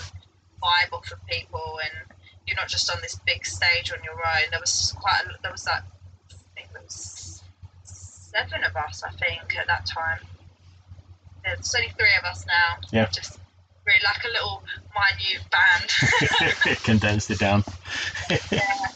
vibe 0.61 0.91
off 0.97 1.11
of 1.11 1.19
people, 1.27 1.79
and 1.83 2.11
you're 2.47 2.57
not 2.57 2.67
just 2.67 2.89
on 2.91 2.97
this 3.01 3.15
big 3.25 3.45
stage 3.45 3.91
on 3.91 4.03
your 4.03 4.15
own. 4.15 4.47
There 4.51 4.59
was 4.59 4.93
quite 4.97 5.21
a, 5.25 5.41
there 5.41 5.51
was 5.51 5.65
like 5.65 5.83
I 5.83 6.35
think 6.55 6.71
there 6.73 6.81
was 6.81 7.41
seven 7.83 8.63
of 8.63 8.75
us, 8.75 9.03
I 9.03 9.11
think, 9.11 9.55
at 9.57 9.67
that 9.67 9.85
time. 9.85 10.19
There's 11.43 11.75
only 11.75 11.89
three 11.97 12.15
of 12.17 12.23
us 12.25 12.45
now. 12.45 12.87
Yeah. 12.91 13.07
Just 13.09 13.39
really 13.85 13.99
like 14.05 14.23
a 14.23 14.29
little 14.29 14.63
minute 14.93 15.43
band. 15.51 16.77
Condensed 16.83 17.31
it 17.31 17.39
down. 17.39 17.63
yeah. 18.51 18.87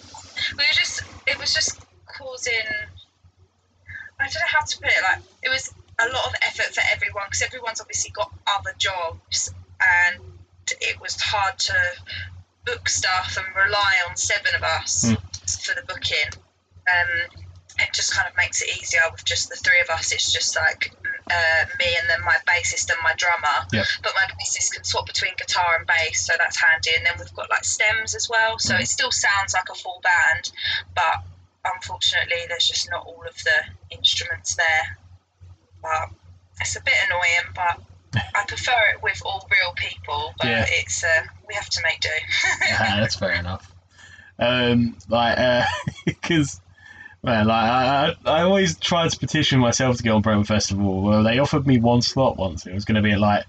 We 0.57 0.63
were 0.63 0.73
just, 0.73 1.03
it 1.27 1.39
was 1.39 1.53
just 1.53 1.79
causing, 2.05 2.53
I 4.19 4.23
don't 4.23 4.33
know 4.33 4.53
how 4.59 4.65
to 4.65 4.77
put 4.77 4.87
it, 4.89 5.03
like, 5.03 5.21
it 5.43 5.49
was 5.49 5.73
a 5.99 6.07
lot 6.09 6.25
of 6.27 6.33
effort 6.45 6.73
for 6.73 6.81
everyone 6.91 7.25
because 7.27 7.41
everyone's 7.43 7.81
obviously 7.81 8.11
got 8.11 8.31
other 8.47 8.73
jobs 8.77 9.53
and 9.81 10.21
it 10.81 10.99
was 11.01 11.19
hard 11.21 11.57
to 11.57 11.73
book 12.65 12.89
stuff 12.89 13.37
and 13.37 13.55
rely 13.55 13.93
on 14.09 14.15
seven 14.17 14.51
of 14.55 14.63
us 14.63 15.05
Mm. 15.05 15.65
for 15.65 15.75
the 15.75 15.81
booking. 15.87 16.29
Um, 16.89 17.46
it 17.79 17.93
just 17.93 18.13
kind 18.13 18.27
of 18.27 18.35
makes 18.37 18.61
it 18.61 18.69
easier 18.77 19.01
with 19.11 19.23
just 19.25 19.49
the 19.49 19.55
three 19.55 19.79
of 19.81 19.89
us. 19.95 20.11
It's 20.11 20.31
just 20.31 20.55
like 20.55 20.91
uh, 21.29 21.65
me 21.79 21.85
and 21.99 22.09
then 22.09 22.23
my 22.25 22.37
bassist 22.47 22.89
and 22.89 22.99
my 23.03 23.13
drummer. 23.17 23.67
Yeah. 23.71 23.83
But 24.01 24.13
my 24.15 24.25
bassist 24.35 24.73
can 24.73 24.83
swap 24.83 25.05
between 25.05 25.33
guitar 25.37 25.75
and 25.77 25.85
bass, 25.87 26.25
so 26.25 26.33
that's 26.37 26.59
handy. 26.61 26.91
And 26.97 27.05
then 27.05 27.13
we've 27.19 27.33
got 27.35 27.49
like 27.49 27.63
stems 27.63 28.15
as 28.15 28.27
well, 28.29 28.57
so 28.59 28.73
Mhm. 28.75 28.81
it 28.81 28.87
still 28.87 29.11
sounds 29.11 29.53
like 29.53 29.69
a 29.69 29.75
full 29.75 30.01
band, 30.01 30.51
but 30.95 31.23
unfortunately, 31.65 32.45
there's 32.47 32.67
just 32.67 32.89
not 32.89 33.05
all 33.05 33.23
of 33.27 33.35
the 33.43 33.95
instruments 33.95 34.55
there. 34.55 34.97
But 35.81 36.09
it's 36.61 36.75
a 36.75 36.81
bit 36.81 36.95
annoying, 37.05 37.53
but 37.53 38.21
I 38.35 38.45
prefer 38.47 38.79
it 38.95 39.03
with 39.03 39.21
all 39.25 39.47
real 39.51 39.73
people. 39.75 40.33
But 40.39 40.47
Yeah. 40.47 40.65
it's 40.69 41.03
uh, 41.03 41.23
we 41.47 41.53
have 41.55 41.69
to 41.69 41.81
make 41.83 41.99
do. 41.99 42.09
Ah, 42.79 42.97
that's 42.99 43.15
fair 43.15 43.33
enough. 43.33 43.71
Um, 44.39 44.97
like, 45.09 45.37
because, 46.05 46.61
man, 47.27 47.45
like, 47.45 47.69
I, 47.69 48.15
I 48.25 48.41
always 48.41 48.77
tried 48.77 49.11
to 49.11 49.19
petition 49.19 49.59
myself 49.59 49.97
to 49.97 50.03
get 50.03 50.11
on 50.11 50.21
Bremen 50.21 50.45
Festival. 50.45 51.01
Well, 51.01 51.23
they 51.23 51.39
offered 51.39 51.67
me 51.67 51.77
one 51.77 52.01
slot 52.01 52.37
once. 52.37 52.65
It 52.65 52.73
was 52.73 52.85
going 52.85 52.95
to 52.95 53.01
be 53.01 53.11
at 53.11 53.19
like 53.19 53.45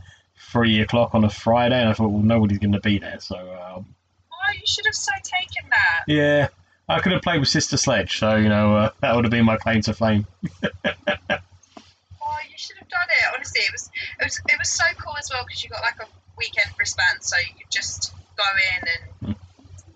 three 0.52 0.80
o'clock 0.80 1.14
on 1.14 1.24
a 1.24 1.30
Friday, 1.30 1.78
and 1.78 1.88
I 1.88 1.92
thought, 1.92 2.08
well, 2.08 2.22
nobody's 2.22 2.58
going 2.58 2.72
to 2.72 2.80
be 2.80 2.98
there. 2.98 3.20
So, 3.20 3.36
um, 3.36 3.86
oh, 4.32 4.52
you 4.52 4.66
should 4.66 4.84
have 4.84 4.94
so 4.94 5.12
taken 5.22 5.70
that. 5.70 6.04
yeah, 6.08 6.48
I 6.88 6.98
could 6.98 7.12
have 7.12 7.22
played 7.22 7.38
with 7.38 7.48
Sister 7.48 7.76
Sledge. 7.76 8.18
So, 8.18 8.36
you 8.36 8.48
know, 8.48 8.76
uh, 8.76 8.90
that 9.00 9.14
would 9.14 9.24
have 9.24 9.30
been 9.30 9.44
my 9.44 9.56
claim 9.56 9.80
to 9.82 9.94
fame. 9.94 10.26
Oh, 10.52 12.38
you 12.50 12.56
should 12.56 12.76
have 12.78 12.88
done 12.88 13.08
it. 13.08 13.34
Honestly, 13.36 13.60
it 13.60 13.72
was 13.72 13.90
it 14.20 14.24
was 14.24 14.40
it 14.48 14.58
was 14.58 14.68
so 14.70 14.84
cool 14.98 15.14
as 15.18 15.30
well 15.32 15.44
because 15.46 15.62
you 15.62 15.70
got 15.70 15.82
like 15.82 16.00
a 16.02 16.06
weekend 16.36 16.70
wristband, 16.78 17.22
so 17.22 17.36
you 17.38 17.54
could 17.56 17.70
just 17.70 18.12
go 18.36 18.44
in 18.74 18.88
and 18.88 19.36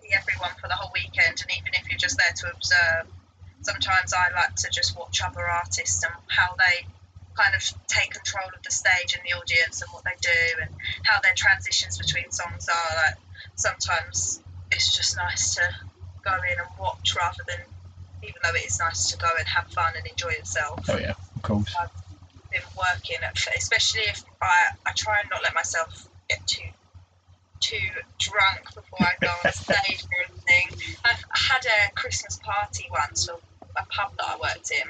see 0.00 0.10
everyone 0.14 0.52
for 0.60 0.68
the 0.68 0.74
whole 0.74 0.90
weekend. 0.94 1.42
And 1.42 1.50
even 1.58 1.72
if 1.74 1.90
you're 1.90 1.98
just 1.98 2.16
there 2.16 2.32
to 2.36 2.56
observe, 2.56 3.06
sometimes 3.62 4.12
I 4.12 4.30
like 4.34 4.54
to 4.56 4.68
just 4.70 4.96
watch 4.98 5.22
other 5.26 5.42
artists 5.42 6.02
and 6.04 6.12
how 6.26 6.54
they 6.58 6.86
kind 7.34 7.54
of 7.56 7.62
take 7.88 8.12
control 8.12 8.44
of 8.54 8.62
the 8.62 8.70
stage 8.70 9.16
and 9.16 9.22
the 9.24 9.32
audience 9.38 9.80
and 9.80 9.88
what 9.92 10.04
they 10.04 10.16
do 10.20 10.42
and 10.66 10.70
how 11.02 11.20
their 11.22 11.32
transitions 11.34 11.96
between 11.96 12.30
songs 12.30 12.68
are. 12.68 12.90
Like 13.06 13.18
sometimes 13.54 14.42
it's 14.70 14.94
just 14.94 15.16
nice 15.16 15.54
to 15.56 15.62
go 16.24 16.34
in 16.34 16.56
and 16.60 16.70
watch 16.78 17.14
rather 17.16 17.42
than 17.48 17.62
even 18.22 18.38
though 18.44 18.54
it 18.54 18.66
is 18.66 18.78
nice 18.78 19.10
to 19.10 19.16
go 19.18 19.26
and 19.38 19.46
have 19.48 19.66
fun 19.72 19.92
and 19.96 20.06
enjoy 20.06 20.30
yourself 20.30 20.78
Oh 20.88 20.96
yeah, 20.96 21.14
of 21.36 21.42
course. 21.42 21.74
I've 21.80 21.90
been 22.52 22.62
working 22.76 23.16
at, 23.26 23.34
especially 23.56 24.02
if 24.02 24.22
I, 24.40 24.54
I 24.86 24.92
try 24.96 25.20
and 25.20 25.30
not 25.30 25.42
let 25.42 25.54
myself 25.54 26.08
get 26.28 26.46
too 26.46 26.68
too 27.60 27.78
drunk 28.18 28.74
before 28.74 29.06
I 29.06 29.12
go 29.20 29.30
on 29.44 29.52
stage 29.54 30.02
or 30.02 30.24
anything. 30.28 30.96
I've 31.04 31.22
had 31.30 31.64
a 31.64 31.92
Christmas 31.94 32.38
party 32.42 32.88
once 32.90 33.26
for 33.26 33.38
a 33.76 33.84
pub 33.86 34.16
that 34.18 34.26
I 34.26 34.36
worked 34.36 34.70
in, 34.70 34.88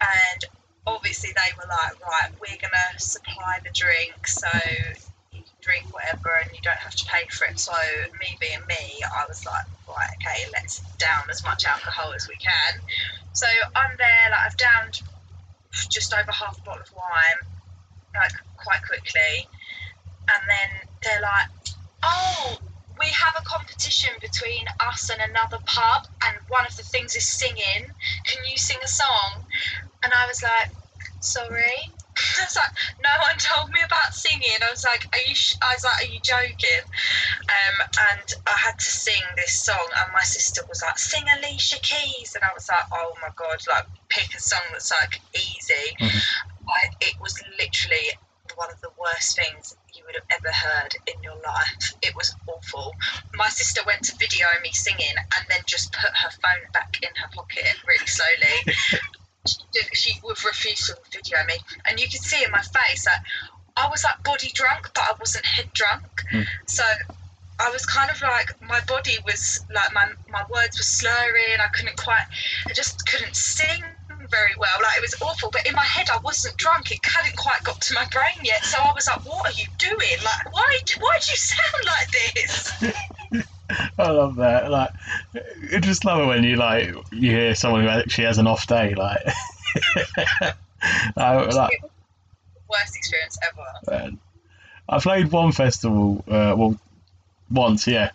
and 0.00 0.44
obviously 0.86 1.30
they 1.30 1.52
were 1.56 1.68
like, 1.68 2.00
right, 2.00 2.30
we're 2.40 2.60
gonna 2.60 2.98
supply 2.98 3.58
the 3.62 3.70
drink, 3.74 4.26
so 4.26 4.48
you 5.32 5.42
can 5.42 5.58
drink 5.60 5.92
whatever 5.92 6.30
and 6.42 6.50
you 6.52 6.60
don't 6.62 6.78
have 6.78 6.94
to 6.94 7.04
pay 7.06 7.26
for 7.30 7.46
it. 7.46 7.58
So 7.58 7.72
me 8.20 8.36
being 8.40 8.60
me, 8.68 9.02
I 9.04 9.26
was 9.26 9.44
like, 9.44 9.66
right, 9.88 10.10
okay, 10.20 10.50
let's 10.52 10.80
down 10.98 11.28
as 11.30 11.42
much 11.44 11.64
alcohol 11.66 12.12
as 12.14 12.28
we 12.28 12.36
can. 12.36 12.80
So 13.32 13.46
I'm 13.74 13.96
there, 13.98 14.30
like 14.30 14.40
I've 14.46 14.56
downed 14.56 15.02
just 15.90 16.14
over 16.14 16.32
half 16.32 16.58
a 16.58 16.62
bottle 16.62 16.82
of 16.82 16.92
wine, 16.92 17.52
like 18.14 18.32
quite 18.56 18.82
quickly. 18.86 19.46
And 20.30 20.42
then 20.48 20.88
they're 21.02 21.20
like, 21.20 21.48
oh, 22.02 22.58
we 22.98 23.06
have 23.08 23.34
a 23.38 23.44
competition 23.48 24.14
between 24.20 24.64
us 24.90 25.10
and 25.10 25.20
another 25.22 25.58
pub, 25.66 26.06
and 26.26 26.36
one 26.48 26.66
of 26.66 26.74
the 26.76 26.82
things 26.84 27.14
is 27.14 27.26
singing. 27.26 27.90
Can 28.26 28.40
you 28.50 28.56
sing 28.58 28.78
a 28.84 28.88
song? 28.88 29.44
And 30.02 30.12
I 30.12 30.26
was 30.26 30.42
like, 30.42 30.70
sorry. 31.20 31.78
I 32.38 32.42
was 32.46 32.56
like, 32.58 32.74
no 33.02 33.10
one 33.22 33.38
told 33.38 33.70
me 33.70 33.80
about 33.82 34.10
singing. 34.14 34.58
I 34.62 34.70
was 34.70 34.84
like, 34.84 35.06
are 35.14 35.24
you? 35.26 35.34
Sh-? 35.34 35.58
I 35.62 35.74
was 35.74 35.84
like, 35.84 36.00
are 36.06 36.12
you 36.12 36.20
joking? 36.22 36.84
Um, 37.48 37.76
and 38.10 38.28
I 38.46 38.56
had 38.58 38.78
to 38.78 38.90
sing 38.90 39.22
this 39.36 39.54
song, 39.64 39.86
and 40.02 40.12
my 40.12 40.24
sister 40.26 40.62
was 40.68 40.82
like, 40.82 40.98
sing 40.98 41.24
Alicia 41.38 41.78
Keys, 41.82 42.34
and 42.34 42.42
I 42.44 42.52
was 42.54 42.68
like, 42.68 42.86
oh 42.92 43.14
my 43.22 43.30
god, 43.36 43.58
like 43.68 43.86
pick 44.10 44.28
a 44.34 44.40
song 44.40 44.62
that's 44.72 44.90
like 44.90 45.22
easy. 45.34 45.86
Mhm. 46.00 46.22
I, 46.68 46.80
it 47.00 47.14
was 47.20 47.34
literally 47.58 48.06
one 48.56 48.70
of 48.70 48.80
the 48.80 48.90
worst 48.98 49.36
things 49.36 49.76
would 50.08 50.16
have 50.16 50.40
ever 50.40 50.48
heard 50.48 50.92
in 51.06 51.22
your 51.22 51.36
life. 51.36 51.92
It 52.00 52.16
was 52.16 52.34
awful. 52.48 52.94
My 53.36 53.48
sister 53.48 53.82
went 53.86 54.02
to 54.04 54.16
video 54.16 54.46
me 54.62 54.72
singing 54.72 55.16
and 55.36 55.44
then 55.50 55.60
just 55.66 55.92
put 55.92 56.08
her 56.08 56.30
phone 56.30 56.64
back 56.72 56.96
in 57.02 57.10
her 57.20 57.28
pocket 57.36 57.76
really 57.86 58.06
slowly. 58.08 58.56
she, 59.46 59.60
did- 59.72 59.92
she 59.92 60.12
would 60.24 60.42
refuse 60.44 60.86
to 60.88 60.96
video 61.12 61.44
me, 61.46 61.54
and 61.84 62.00
you 62.00 62.08
could 62.08 62.24
see 62.24 62.42
in 62.42 62.50
my 62.50 62.62
face 62.62 63.04
that 63.04 63.20
I 63.76 63.88
was 63.88 64.02
like 64.02 64.24
body 64.24 64.50
drunk, 64.54 64.90
but 64.94 65.04
I 65.04 65.12
wasn't 65.20 65.44
head 65.44 65.68
drunk. 65.74 66.02
Mm. 66.32 66.46
So 66.66 66.82
I 67.60 67.70
was 67.70 67.84
kind 67.84 68.10
of 68.10 68.20
like 68.22 68.48
my 68.62 68.80
body 68.88 69.18
was 69.26 69.64
like 69.74 69.92
my 69.92 70.08
my 70.32 70.42
words 70.50 70.78
were 70.78 70.88
slurring. 70.88 71.60
I 71.60 71.68
couldn't 71.68 71.96
quite, 71.96 72.24
I 72.68 72.72
just 72.72 73.04
couldn't 73.06 73.36
sing 73.36 73.82
very 74.30 74.52
well. 74.58 74.70
Like 74.82 74.98
it 74.98 75.02
was 75.02 75.14
awful. 75.20 75.50
But 75.50 75.66
in 75.66 75.74
my 75.74 75.84
head, 75.84 76.08
I 76.12 76.18
wasn't 76.18 76.56
drunk. 76.56 76.90
It 76.90 76.98
hadn't 77.04 77.36
quite 77.36 77.62
got 77.64 77.80
to 77.80 77.94
my 77.94 78.06
brain 78.12 78.44
yet. 78.44 78.64
So 78.64 78.78
I 78.78 78.92
was 78.94 79.06
like, 79.06 79.24
"What 79.24 79.46
are 79.46 79.52
you 79.58 79.66
doing? 79.78 80.18
Like, 80.24 80.52
why 80.52 80.78
why 80.98 81.18
do 81.20 81.30
you 81.30 81.36
sound 81.36 81.84
like 81.86 82.10
this?" 82.34 83.46
I 83.98 84.10
love 84.10 84.36
that. 84.36 84.70
Like, 84.70 84.90
I 85.74 85.80
just 85.80 86.04
love 86.04 86.20
it 86.20 86.26
when 86.26 86.44
you 86.44 86.56
like 86.56 86.94
you 87.12 87.30
hear 87.30 87.54
someone 87.54 87.82
who 87.82 87.88
actually 87.88 88.24
has 88.24 88.38
an 88.38 88.46
off 88.46 88.66
day. 88.66 88.94
Like, 88.94 89.20
I, 91.16 91.34
like 91.36 91.82
Worst 92.70 92.96
experience 92.96 93.38
ever. 93.50 93.90
man. 93.90 94.18
I 94.88 94.98
played 95.00 95.30
one 95.30 95.52
festival. 95.52 96.24
Uh, 96.26 96.54
well, 96.56 96.78
once, 97.50 97.86
yeah. 97.86 98.10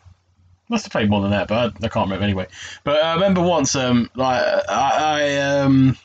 Must 0.73 0.85
have 0.85 0.91
played 0.91 1.07
more 1.11 1.21
than 1.21 1.29
that, 1.29 1.47
but 1.47 1.55
I, 1.55 1.85
I 1.85 1.87
can't 1.87 2.07
remember 2.07 2.23
anyway. 2.23 2.47
But 2.83 3.03
I 3.03 3.13
remember 3.13 3.43
once, 3.43 3.75
um, 3.75 4.09
like 4.15 4.43
I, 4.67 4.89
I 5.21 5.37
um, 5.59 5.95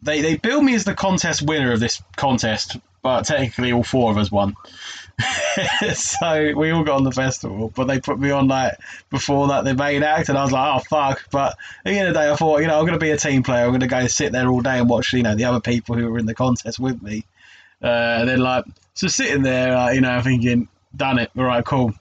they 0.00 0.20
they 0.20 0.36
billed 0.36 0.64
me 0.64 0.76
as 0.76 0.84
the 0.84 0.94
contest 0.94 1.42
winner 1.42 1.72
of 1.72 1.80
this 1.80 2.00
contest, 2.14 2.76
but 3.02 3.24
technically 3.24 3.72
all 3.72 3.82
four 3.82 4.12
of 4.12 4.16
us 4.16 4.30
won. 4.30 4.54
so 5.94 6.52
we 6.54 6.70
all 6.70 6.84
got 6.84 6.98
on 6.98 7.02
the 7.02 7.10
festival, 7.10 7.72
but 7.74 7.88
they 7.88 7.98
put 7.98 8.20
me 8.20 8.30
on 8.30 8.46
like 8.46 8.74
before 9.10 9.48
that 9.48 9.64
the 9.64 9.74
main 9.74 10.04
act, 10.04 10.28
and 10.28 10.38
I 10.38 10.44
was 10.44 10.52
like, 10.52 10.76
oh 10.76 10.84
fuck. 10.88 11.28
But 11.32 11.56
at 11.84 11.90
the 11.90 11.98
end 11.98 12.06
of 12.06 12.14
the 12.14 12.20
day, 12.20 12.30
I 12.30 12.36
thought, 12.36 12.60
you 12.60 12.68
know, 12.68 12.78
I'm 12.78 12.86
gonna 12.86 12.98
be 12.98 13.10
a 13.10 13.16
team 13.16 13.42
player. 13.42 13.64
I'm 13.64 13.72
gonna 13.72 13.88
go 13.88 14.06
sit 14.06 14.30
there 14.30 14.48
all 14.48 14.60
day 14.60 14.78
and 14.78 14.88
watch, 14.88 15.12
you 15.12 15.24
know, 15.24 15.34
the 15.34 15.46
other 15.46 15.58
people 15.58 15.96
who 15.96 16.08
were 16.12 16.20
in 16.20 16.26
the 16.26 16.34
contest 16.34 16.78
with 16.78 17.02
me. 17.02 17.24
Uh, 17.82 18.18
and 18.20 18.28
then 18.28 18.38
like, 18.38 18.66
so 18.94 19.08
sitting 19.08 19.42
there, 19.42 19.74
like, 19.74 19.96
you 19.96 20.00
know, 20.00 20.22
thinking, 20.22 20.68
done 20.94 21.18
it, 21.18 21.32
all 21.36 21.42
right, 21.42 21.64
cool. 21.64 21.92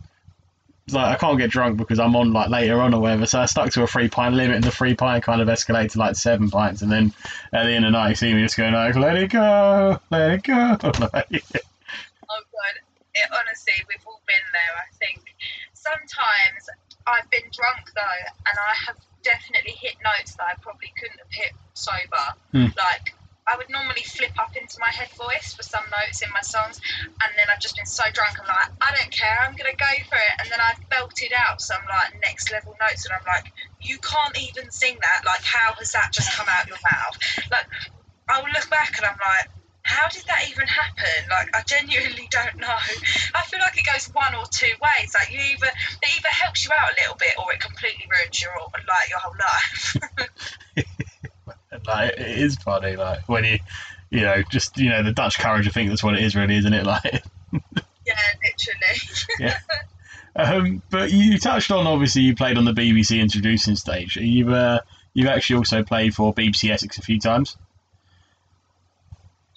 Like 0.91 1.15
I 1.15 1.15
can't 1.15 1.39
get 1.39 1.49
drunk 1.49 1.77
because 1.77 1.99
I'm 1.99 2.15
on 2.15 2.31
like 2.31 2.49
later 2.49 2.79
on 2.79 2.93
or 2.93 3.01
whatever, 3.01 3.25
so 3.25 3.41
I 3.41 3.45
stuck 3.45 3.71
to 3.71 3.83
a 3.83 3.87
three 3.87 4.07
pint 4.07 4.35
limit, 4.35 4.57
and 4.57 4.63
the 4.63 4.71
three 4.71 4.93
pint 4.93 5.23
kind 5.23 5.41
of 5.41 5.47
escalated 5.47 5.91
to 5.93 5.99
like 5.99 6.15
seven 6.15 6.49
pints, 6.49 6.83
and 6.83 6.91
then 6.91 7.11
at 7.53 7.63
the 7.65 7.71
end 7.71 7.85
of 7.85 7.91
the 7.91 7.97
night, 7.97 8.09
you 8.09 8.15
see 8.15 8.33
me 8.33 8.43
just 8.43 8.55
going 8.55 8.73
like, 8.73 8.95
"Let 8.95 9.15
it 9.17 9.31
go, 9.31 9.99
let 10.11 10.31
it 10.31 10.43
go." 10.43 10.77
Like, 11.13 11.43
Oh 12.29 12.41
god, 12.51 12.75
it, 13.13 13.29
honestly, 13.31 13.73
we've 13.87 14.05
all 14.05 14.21
been 14.27 14.45
there. 14.53 14.73
I 14.77 14.87
think 14.97 15.21
sometimes 15.73 16.69
I've 17.07 17.29
been 17.29 17.49
drunk 17.53 17.89
though, 17.95 18.21
and 18.45 18.57
I 18.57 18.73
have 18.85 18.97
definitely 19.23 19.73
hit 19.81 19.95
notes 20.03 20.35
that 20.35 20.45
I 20.49 20.53
probably 20.61 20.93
couldn't 20.99 21.17
have 21.17 21.31
hit 21.31 21.53
sober. 21.73 22.25
Hmm. 22.51 22.69
Like 22.77 23.15
I 23.47 23.55
would 23.57 23.69
normally 23.69 24.01
flip 24.01 24.33
up 24.41 24.55
into 24.57 24.77
my 24.81 24.89
head 24.89 25.09
voice 25.13 25.53
for 25.53 25.61
some 25.61 25.85
notes 25.93 26.21
in 26.25 26.29
my 26.33 26.41
songs, 26.41 26.81
and 27.05 27.29
then 27.37 27.45
I've 27.49 27.61
just 27.61 27.77
been 27.77 27.85
so 27.85 28.03
drunk. 28.13 28.41
I'm 28.41 28.49
like, 28.49 28.73
I 28.81 28.89
don't 28.97 29.11
care, 29.13 29.37
I'm 29.45 29.55
gonna 29.55 29.77
go 29.77 29.93
for 30.09 30.17
it, 30.17 30.33
and 30.41 30.49
then 30.49 30.57
I've 30.59 30.81
belted 30.89 31.31
out 31.33 31.61
some 31.61 31.81
like 31.85 32.17
next 32.21 32.51
level 32.51 32.75
notes, 32.81 33.05
and 33.05 33.13
I'm 33.13 33.25
like, 33.29 33.53
you 33.81 33.97
can't 34.01 34.33
even 34.41 34.71
sing 34.71 34.97
that. 35.01 35.21
Like, 35.25 35.45
how 35.45 35.73
has 35.77 35.91
that 35.93 36.09
just 36.11 36.33
come 36.33 36.47
out 36.49 36.65
your 36.65 36.81
mouth? 36.81 37.15
Like, 37.51 37.69
I'll 38.29 38.49
look 38.49 38.69
back 38.69 38.97
and 38.97 39.05
I'm 39.05 39.17
like, 39.21 39.49
how 39.85 40.09
did 40.09 40.25
that 40.25 40.49
even 40.49 40.65
happen? 40.65 41.29
Like, 41.29 41.53
I 41.53 41.61
genuinely 41.69 42.27
don't 42.31 42.57
know. 42.57 42.73
I 43.37 43.45
feel 43.45 43.61
like 43.61 43.77
it 43.77 43.85
goes 43.85 44.09
one 44.17 44.33
or 44.33 44.49
two 44.49 44.73
ways. 44.81 45.13
Like, 45.13 45.29
you 45.29 45.37
either 45.37 45.69
it 45.69 46.09
either 46.17 46.33
helps 46.33 46.65
you 46.65 46.71
out 46.73 46.89
a 46.89 46.97
little 46.97 47.15
bit, 47.21 47.37
or 47.37 47.53
it 47.53 47.61
completely 47.61 48.09
ruins 48.09 48.41
your 48.41 48.57
like 48.73 49.09
your 49.13 49.21
whole 49.21 49.37
life. 49.37 51.05
like 51.87 52.13
it 52.17 52.37
is 52.39 52.55
funny, 52.55 52.95
like 52.95 53.27
when 53.27 53.43
you, 53.43 53.59
you 54.09 54.21
know, 54.21 54.41
just 54.49 54.77
you 54.77 54.89
know 54.89 55.03
the 55.03 55.11
Dutch 55.11 55.39
courage. 55.39 55.67
I 55.67 55.71
think 55.71 55.89
that's 55.89 56.03
what 56.03 56.15
it 56.15 56.23
is, 56.23 56.35
really, 56.35 56.55
isn't 56.57 56.73
it? 56.73 56.85
Like, 56.95 57.23
yeah, 58.05 58.13
literally. 59.39 59.55
um, 60.35 60.81
but 60.89 61.11
you 61.11 61.39
touched 61.39 61.71
on 61.71 61.87
obviously 61.87 62.23
you 62.23 62.35
played 62.35 62.57
on 62.57 62.65
the 62.65 62.73
BBC 62.73 63.19
introducing 63.19 63.75
stage. 63.75 64.17
You've 64.17 64.51
uh, 64.51 64.81
you've 65.13 65.27
actually 65.27 65.57
also 65.57 65.83
played 65.83 66.13
for 66.13 66.33
BBC 66.33 66.69
Essex 66.71 66.97
a 66.97 67.01
few 67.01 67.19
times. 67.19 67.57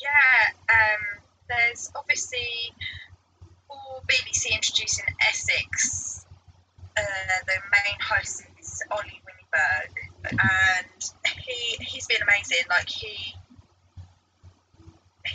Yeah, 0.01 0.75
um, 0.75 1.21
there's 1.49 1.91
obviously 1.97 2.73
for 3.67 4.03
BBC 4.07 4.53
introducing 4.55 5.05
Essex, 5.29 6.27
uh, 6.97 7.01
the 7.47 7.53
main 7.73 7.99
host 8.01 8.45
is 8.61 8.83
Ollie 8.91 9.21
Winiberg, 9.27 9.91
and 10.31 11.11
he 11.49 11.85
he's 11.85 12.07
been 12.07 12.23
amazing. 12.23 12.69
Like 12.69 12.89
he 12.89 13.35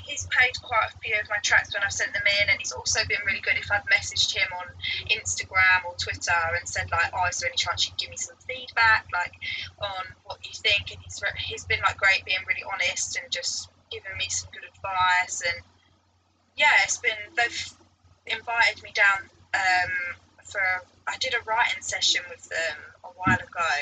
he's 0.05 0.25
played 0.27 0.53
quite 0.61 0.89
a 0.89 0.97
few 0.99 1.15
of 1.19 1.29
my 1.29 1.37
tracks 1.43 1.73
when 1.73 1.83
I've 1.83 1.91
sent 1.91 2.13
them 2.13 2.23
in, 2.41 2.49
and 2.49 2.57
he's 2.59 2.71
also 2.71 3.01
been 3.07 3.21
really 3.25 3.41
good 3.41 3.57
if 3.57 3.71
I've 3.71 3.85
messaged 3.89 4.33
him 4.33 4.47
on 4.61 4.67
Instagram 5.09 5.85
or 5.85 5.95
Twitter 5.97 6.43
and 6.57 6.67
said 6.69 6.89
like, 6.91 7.11
"Oh, 7.13 7.25
is 7.27 7.39
there 7.39 7.49
any 7.49 7.57
chance 7.57 7.85
you 7.85 7.91
can 7.91 7.97
give 7.97 8.09
me 8.09 8.17
some 8.17 8.37
feedback, 8.47 9.07
like 9.11 9.33
on 9.81 10.05
what 10.25 10.37
you 10.45 10.53
think?" 10.53 10.91
And 10.93 11.01
he's 11.01 11.21
he's 11.37 11.65
been 11.65 11.81
like 11.81 11.97
great, 11.97 12.25
being 12.25 12.45
really 12.47 12.63
honest 12.63 13.17
and 13.17 13.31
just 13.31 13.69
giving 13.91 14.15
me 14.17 14.29
some 14.29 14.49
good 14.53 14.69
advice. 14.69 15.41
And 15.41 15.63
yeah, 16.55 16.85
it's 16.85 16.97
been 16.97 17.17
they've 17.35 17.73
invited 18.27 18.83
me 18.83 18.93
down 18.93 19.29
um, 19.53 19.91
for 20.45 20.61
I 21.07 21.17
did 21.17 21.33
a 21.33 21.43
writing 21.43 21.81
session 21.81 22.21
with 22.29 22.47
them 22.49 22.92
a 23.03 23.07
while 23.07 23.37
ago, 23.37 23.73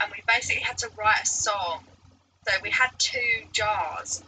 and 0.00 0.12
we 0.12 0.22
basically 0.26 0.62
had 0.62 0.78
to 0.78 0.88
write 0.96 1.22
a 1.22 1.26
song. 1.26 1.82
So 2.46 2.52
we 2.62 2.70
had 2.70 2.90
two 2.98 3.44
jars, 3.52 4.22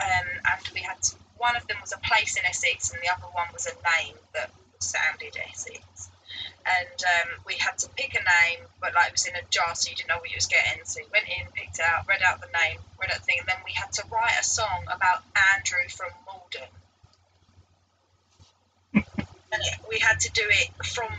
um, 0.00 0.28
and 0.44 0.68
we 0.74 0.80
had 0.80 1.00
to, 1.02 1.16
one 1.38 1.56
of 1.56 1.66
them 1.66 1.78
was 1.80 1.92
a 1.92 1.98
place 1.98 2.36
in 2.36 2.44
Essex, 2.44 2.90
and 2.90 3.00
the 3.02 3.08
other 3.08 3.28
one 3.32 3.46
was 3.52 3.66
a 3.66 3.74
name 3.96 4.16
that 4.34 4.50
sounded 4.78 5.36
Essex. 5.48 6.10
And 6.66 6.98
um, 7.04 7.30
we 7.46 7.54
had 7.54 7.76
to 7.78 7.88
pick 7.90 8.14
a 8.14 8.24
name, 8.24 8.66
but 8.80 8.94
like 8.94 9.08
it 9.08 9.12
was 9.12 9.26
in 9.26 9.36
a 9.36 9.42
jar, 9.50 9.74
so 9.74 9.90
you 9.90 9.96
didn't 9.96 10.08
know 10.08 10.18
what 10.18 10.30
you 10.30 10.36
was 10.36 10.46
getting. 10.46 10.82
So 10.84 11.00
you 11.00 11.06
went 11.12 11.26
in, 11.28 11.46
picked 11.52 11.78
out, 11.80 12.08
read 12.08 12.22
out 12.26 12.40
the 12.40 12.48
name, 12.48 12.78
read 13.00 13.10
out 13.12 13.18
the 13.18 13.24
thing, 13.24 13.36
and 13.40 13.48
then 13.48 13.60
we 13.64 13.72
had 13.72 13.92
to 13.92 14.04
write 14.10 14.36
a 14.40 14.44
song 14.44 14.84
about 14.88 15.22
Andrew 15.54 15.86
from 15.88 16.10
Maldon. 16.24 16.68
and 19.52 19.62
we 19.88 19.98
had 19.98 20.20
to 20.20 20.30
do 20.32 20.42
it 20.44 20.70
from 20.84 21.12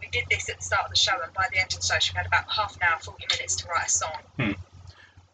we 0.00 0.08
did 0.10 0.24
this 0.30 0.48
at 0.48 0.58
the 0.58 0.64
start 0.64 0.84
of 0.84 0.90
the 0.90 0.96
show, 0.96 1.12
and 1.22 1.32
by 1.34 1.46
the 1.52 1.58
end 1.58 1.72
of 1.72 1.80
the 1.80 1.86
show, 1.86 2.12
we 2.12 2.16
had 2.16 2.26
about 2.26 2.44
half 2.50 2.76
an 2.76 2.82
hour, 2.82 2.98
forty 3.00 3.26
minutes 3.30 3.56
to 3.56 3.68
write 3.68 3.86
a 3.86 3.90
song. 3.90 4.18
Hmm. 4.38 4.52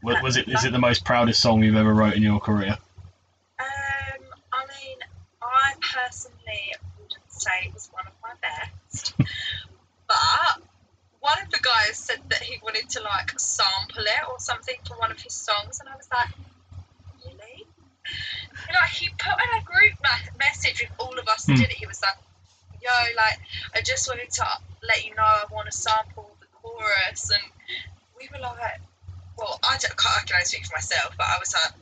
Was, 0.03 0.23
was 0.23 0.37
it? 0.37 0.49
Is 0.49 0.65
it 0.65 0.73
the 0.73 0.79
most 0.79 1.05
proudest 1.05 1.41
song 1.41 1.63
you've 1.63 1.77
ever 1.77 1.93
wrote 1.93 2.15
in 2.15 2.23
your 2.23 2.41
career? 2.41 2.77
Um, 3.59 4.23
I 4.53 4.63
mean, 4.67 4.99
I 5.43 5.73
personally 5.81 6.75
wouldn't 6.99 7.21
say 7.29 7.51
it 7.67 7.75
was 7.75 7.89
one 7.93 8.07
of 8.07 8.13
my 8.23 8.33
best, 8.43 9.15
but 10.09 10.63
one 11.21 11.39
of 11.43 11.51
the 11.51 11.59
guys 11.59 11.97
said 11.97 12.21
that 12.29 12.43
he 12.43 12.59
wanted 12.63 12.89
to 12.91 13.03
like 13.03 13.39
sample 13.39 14.03
it 14.03 14.29
or 14.31 14.39
something 14.39 14.77
for 14.87 14.97
one 14.99 15.11
of 15.11 15.21
his 15.21 15.35
songs, 15.35 15.81
and 15.81 15.89
I 15.89 15.97
was 15.97 16.09
like, 16.13 16.29
really? 17.25 17.67
Like 18.69 18.91
he 18.91 19.09
put 19.09 19.35
in 19.35 19.61
a 19.61 19.65
group 19.65 19.99
message 20.39 20.83
with 20.83 20.91
all 20.99 21.19
of 21.19 21.27
us 21.29 21.45
that 21.47 21.55
hmm. 21.55 21.63
did 21.63 21.71
it. 21.71 21.77
He 21.77 21.87
was 21.87 22.01
like, 22.03 22.17
yo, 22.87 23.17
like, 23.17 23.39
I 23.75 23.81
just 23.83 24.09
wanted 24.09 24.31
to 24.31 24.47
let 24.87 25.05
you 25.05 25.15
know 25.15 25.27
I 25.27 25.45
want 25.51 25.67
to 25.67 25.77
sample 25.77 26.31
the 26.41 26.47
chorus. 26.55 27.31
And 27.35 27.43
we 28.19 28.29
were 28.33 28.41
like, 28.41 28.81
well, 29.37 29.59
I, 29.67 29.77
don't, 29.79 29.95
I 29.99 30.23
can 30.25 30.37
only 30.37 30.47
speak 30.47 30.67
for 30.67 30.75
myself, 30.75 31.15
but 31.19 31.27
I 31.27 31.37
was 31.39 31.53
like, 31.55 31.75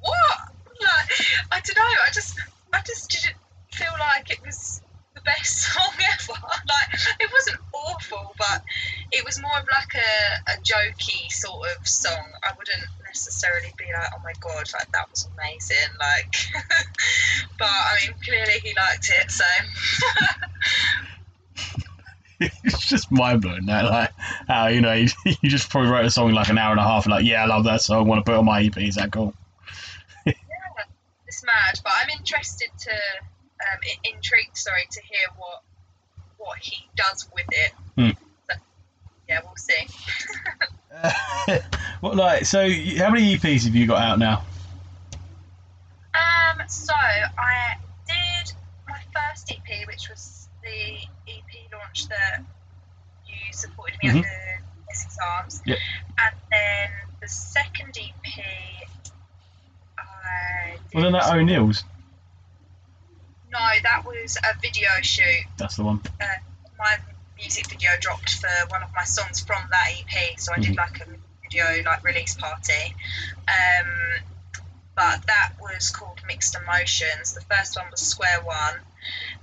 what? 0.00 0.38
Like, 0.78 1.10
I 1.50 1.58
don't 1.58 1.74
know. 1.74 1.82
I 2.06 2.10
just, 2.14 2.38
I 2.72 2.80
just 2.86 3.10
didn't 3.10 3.34
feel 3.72 3.90
like 3.98 4.30
it 4.30 4.38
was 4.46 4.80
the 5.16 5.20
best 5.22 5.58
song 5.74 5.90
ever. 5.90 6.38
like, 6.38 7.00
it 7.18 7.28
wasn't 7.32 7.58
awful, 7.74 8.32
but 8.38 8.62
it 9.10 9.24
was 9.24 9.42
more 9.42 9.58
of 9.58 9.66
like 9.66 9.90
a, 9.96 10.52
a 10.52 10.62
jokey 10.62 11.32
sort 11.32 11.66
of 11.76 11.88
song. 11.88 12.30
I 12.44 12.52
wouldn't 12.56 12.86
necessarily 13.08 13.72
be 13.76 13.84
like, 13.92 14.10
oh 14.14 14.20
my 14.22 14.32
god, 14.40 14.70
like 14.78 14.92
that 14.92 15.10
was 15.10 15.28
amazing. 15.34 15.92
Like, 15.98 16.34
but 17.58 17.66
I 17.66 17.96
mean, 18.02 18.14
clearly 18.22 18.60
he 18.62 18.74
liked 18.74 19.10
it, 19.10 19.30
so. 19.30 19.44
it's 22.64 22.86
just 22.86 23.10
mind 23.10 23.42
blowing 23.42 23.66
that, 23.66 23.84
like 23.84 24.10
how 24.46 24.68
you 24.68 24.80
know 24.80 24.92
you, 24.92 25.08
you, 25.24 25.50
just 25.50 25.70
probably 25.70 25.90
wrote 25.90 26.04
a 26.04 26.10
song 26.10 26.28
in 26.28 26.34
like 26.34 26.48
an 26.48 26.58
hour 26.58 26.70
and 26.70 26.80
a 26.80 26.84
half, 26.84 27.04
and 27.04 27.12
like 27.12 27.24
yeah, 27.24 27.42
I 27.42 27.46
love 27.46 27.64
that 27.64 27.80
song, 27.80 27.98
I 27.98 28.02
want 28.02 28.20
to 28.20 28.24
put 28.24 28.36
it 28.36 28.38
on 28.38 28.44
my 28.44 28.62
EP. 28.62 28.76
Is 28.76 28.96
that 28.96 29.10
cool? 29.10 29.34
yeah, 30.24 30.32
it's 31.26 31.44
mad, 31.44 31.80
but 31.82 31.92
I'm 31.96 32.10
interested 32.18 32.68
to, 32.80 32.90
um, 32.92 33.80
intrigued, 34.04 34.56
sorry, 34.56 34.86
to 34.90 35.00
hear 35.02 35.28
what 35.36 35.62
what 36.36 36.58
he 36.58 36.88
does 36.96 37.28
with 37.34 37.46
it. 37.50 37.72
Hmm. 37.96 38.10
So, 38.48 38.56
yeah, 39.28 39.40
we'll 39.44 39.56
see. 39.56 39.86
What 42.00 42.16
like 42.16 42.44
so? 42.44 42.60
How 42.60 43.10
many 43.10 43.36
EPs 43.36 43.64
have 43.64 43.74
you 43.74 43.86
got 43.86 44.02
out 44.02 44.18
now? 44.18 44.44
Um, 46.14 46.68
so 46.68 46.92
I 46.94 47.76
did 48.06 48.52
my 48.88 49.00
first 49.14 49.52
EP, 49.52 49.86
which 49.86 50.08
was 50.08 50.48
the 50.62 50.98
EP 51.28 51.72
launch 51.72 52.08
that 52.08 52.42
you 53.26 53.52
supported 53.52 53.98
me 54.02 54.10
mm-hmm. 54.10 54.18
at 54.18 54.24
the 54.24 54.90
Essex 54.90 55.16
Arms, 55.36 55.62
yep. 55.66 55.78
and 56.18 56.34
then 56.50 56.90
the 57.20 57.28
second 57.28 57.96
EP. 57.98 58.88
I 59.98 60.78
Wasn't 60.94 61.12
that 61.12 61.32
O'Neill's? 61.32 61.84
No, 63.50 63.58
that 63.82 64.04
was 64.04 64.36
a 64.38 64.58
video 64.60 64.88
shoot. 65.02 65.44
That's 65.56 65.76
the 65.76 65.84
one. 65.84 66.00
Uh, 66.20 66.26
my 66.78 66.98
music 67.38 67.68
video 67.68 67.90
dropped 68.00 68.34
for 68.34 68.48
one 68.68 68.82
of 68.82 68.90
my 68.94 69.04
songs 69.04 69.40
from 69.40 69.62
that 69.70 69.92
EP, 69.98 70.38
so 70.38 70.52
I 70.52 70.60
did 70.60 70.76
mm-hmm. 70.76 70.78
like 70.78 71.00
a 71.00 71.06
video 71.42 71.82
like 71.84 72.04
release 72.04 72.34
party. 72.34 72.94
Um, 73.48 74.22
but 74.94 75.24
that 75.26 75.52
was 75.60 75.90
called 75.90 76.20
Mixed 76.26 76.56
Emotions. 76.56 77.32
The 77.32 77.40
first 77.42 77.76
one 77.76 77.86
was 77.90 78.00
Square 78.00 78.40
One. 78.44 78.74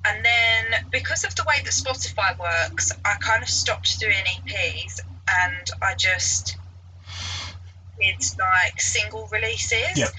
And 0.03 0.23
then 0.23 0.85
because 0.91 1.23
of 1.23 1.33
the 1.35 1.45
way 1.47 1.55
that 1.63 1.71
Spotify 1.71 2.37
works, 2.37 2.91
I 3.03 3.15
kind 3.21 3.41
of 3.41 3.49
stopped 3.49 3.97
doing 3.99 4.13
EPs 4.13 4.99
and 5.27 5.69
I 5.81 5.95
just 5.95 6.57
did 7.99 8.17
like 8.37 8.81
single 8.81 9.27
releases. 9.31 9.97
Yep. 9.97 10.09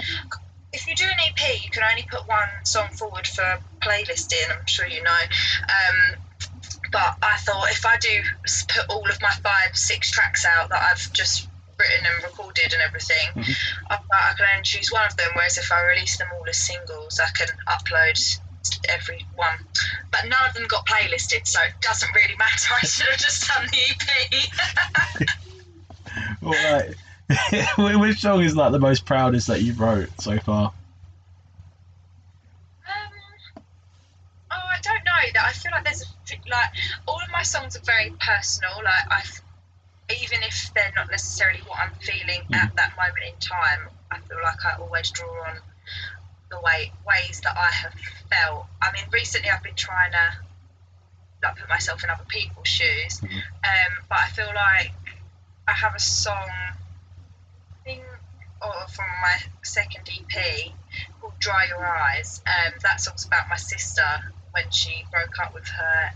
If 0.72 0.86
you 0.88 0.94
do 0.94 1.04
an 1.04 1.20
EP, 1.28 1.62
you 1.62 1.70
can 1.70 1.82
only 1.88 2.06
put 2.10 2.26
one 2.26 2.48
song 2.64 2.88
forward 2.92 3.26
for 3.26 3.58
playlisting, 3.80 4.50
I'm 4.50 4.66
sure 4.66 4.86
you 4.86 5.02
know. 5.02 5.10
Um, 5.10 6.16
but 6.92 7.16
I 7.22 7.36
thought 7.38 7.70
if 7.70 7.84
I 7.84 7.96
do 7.98 8.22
put 8.68 8.88
all 8.90 9.08
of 9.08 9.20
my 9.20 9.30
five, 9.42 9.76
six 9.76 10.10
tracks 10.10 10.44
out 10.44 10.68
that 10.70 10.82
I've 10.90 11.12
just 11.12 11.48
written 11.78 12.06
and 12.06 12.24
recorded 12.24 12.72
and 12.72 12.82
everything, 12.82 13.28
mm-hmm. 13.34 13.52
I, 13.90 13.96
I, 13.96 14.34
can 14.36 14.46
only 14.52 14.62
choose 14.64 14.90
one 14.90 15.06
of 15.06 15.16
them. 15.16 15.30
Whereas 15.34 15.58
if 15.58 15.70
I 15.72 15.82
release 15.84 16.16
them 16.16 16.28
all 16.34 16.44
as 16.48 16.58
singles, 16.58 17.20
I 17.20 17.28
can 17.36 17.48
upload 17.68 18.38
every 18.88 19.26
one. 19.34 19.58
But 20.10 20.22
none 20.28 20.48
of 20.48 20.54
them 20.54 20.66
got 20.68 20.86
playlisted, 20.86 21.46
so 21.46 21.60
it 21.62 21.74
doesn't 21.80 22.14
really 22.14 22.36
matter. 22.38 22.74
I 22.82 22.86
should 22.86 23.06
have 23.06 23.18
just 23.18 23.48
done 23.48 23.66
the 23.70 23.78
EP. 25.20 25.28
all 26.42 26.52
right. 26.52 26.94
Which 28.00 28.20
song 28.20 28.42
is 28.42 28.56
like 28.56 28.72
the 28.72 28.78
most 28.78 29.04
proudest 29.04 29.48
that 29.48 29.62
you've 29.62 29.80
wrote 29.80 30.08
so 30.20 30.38
far? 30.38 30.72
Um, 32.86 33.12
oh, 34.52 34.54
I 34.54 34.78
don't 34.80 35.04
know. 35.04 35.32
That 35.34 35.44
I 35.46 35.52
feel 35.52 35.72
like 35.72 35.84
there's 35.84 36.02
a, 36.02 36.06
like 36.48 36.70
all 37.06 37.20
of 37.22 37.30
my 37.32 37.42
songs 37.42 37.76
are 37.76 37.84
very 37.84 38.12
personal. 38.18 38.72
Like 38.84 39.04
I, 39.10 39.22
even 40.20 40.42
if 40.42 40.72
they're 40.74 40.92
not 40.96 41.10
necessarily 41.10 41.60
what 41.66 41.78
I'm 41.78 41.92
feeling 42.00 42.42
mm. 42.50 42.56
at 42.56 42.74
that 42.76 42.96
moment 42.96 43.24
in 43.26 43.38
time, 43.40 43.88
I 44.10 44.18
feel 44.20 44.38
like 44.42 44.64
I 44.64 44.78
always 44.80 45.10
draw 45.10 45.28
on 45.48 45.56
the 46.50 46.60
way 46.60 46.92
ways 47.06 47.40
that 47.42 47.56
I 47.56 47.70
have 47.70 47.94
felt. 48.30 48.66
I 48.80 48.92
mean, 48.92 49.04
recently 49.12 49.50
I've 49.50 49.62
been 49.62 49.74
trying 49.74 50.12
to 50.12 50.36
like 51.42 51.56
put 51.58 51.68
myself 51.68 52.02
in 52.04 52.10
other 52.10 52.24
people's 52.28 52.68
shoes, 52.68 53.20
mm-hmm. 53.20 53.38
um, 53.38 54.04
but 54.08 54.18
I 54.18 54.28
feel 54.28 54.46
like 54.46 54.92
I 55.68 55.72
have 55.72 55.94
a 55.94 56.00
song. 56.00 56.48
I 56.48 56.74
think 57.84 58.02
or 58.62 58.88
from 58.88 59.06
my 59.22 59.36
second 59.62 60.08
EP 60.08 60.72
called 61.20 61.34
Dry 61.38 61.66
Your 61.68 61.86
Eyes. 61.86 62.42
Um, 62.46 62.72
that 62.82 63.00
song's 63.00 63.26
about 63.26 63.48
my 63.48 63.56
sister 63.56 64.02
when 64.52 64.70
she 64.70 65.04
broke 65.10 65.38
up 65.38 65.54
with 65.54 65.68
her 65.68 66.12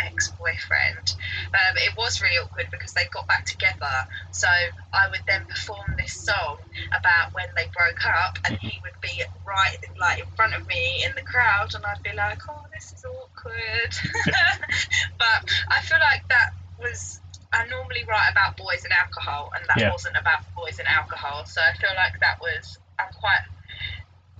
ex-boyfriend. 0.00 1.14
Um, 1.54 1.74
it 1.76 1.96
was 1.96 2.20
really 2.20 2.36
awkward 2.42 2.68
because 2.70 2.92
they 2.92 3.06
got 3.12 3.26
back 3.28 3.44
together. 3.46 3.94
So 4.30 4.48
I 4.92 5.08
would 5.10 5.22
then 5.26 5.44
perform 5.46 5.94
this 5.98 6.12
song 6.12 6.58
about 6.96 7.34
when 7.34 7.46
they 7.56 7.66
broke 7.74 8.04
up, 8.06 8.38
and 8.48 8.58
he 8.58 8.80
would 8.82 8.98
be 9.00 9.22
right 9.46 9.76
like 9.98 10.18
in 10.20 10.26
front 10.36 10.54
of 10.54 10.66
me 10.66 11.04
in 11.04 11.12
the 11.14 11.22
crowd, 11.22 11.74
and 11.74 11.84
I'd 11.84 12.02
be 12.02 12.14
like, 12.16 12.40
"Oh, 12.48 12.64
this 12.72 12.92
is 12.92 13.04
awkward." 13.04 13.92
but 15.18 15.50
I 15.68 15.80
feel 15.82 15.98
like 16.12 16.26
that 16.28 16.50
was. 16.78 17.20
I 17.52 17.66
normally 17.68 18.02
write 18.08 18.32
about 18.32 18.56
boys 18.56 18.82
and 18.82 18.92
alcohol, 18.92 19.52
and 19.54 19.64
that 19.68 19.78
Yeah. 19.78 19.92
wasn't 19.92 20.16
about 20.16 20.42
boys 20.56 20.80
and 20.80 20.88
alcohol. 20.88 21.44
So 21.46 21.60
I 21.62 21.72
feel 21.78 21.94
like 21.96 22.18
that 22.20 22.40
was. 22.40 22.78
I'm 22.98 23.12
quite. 23.12 23.42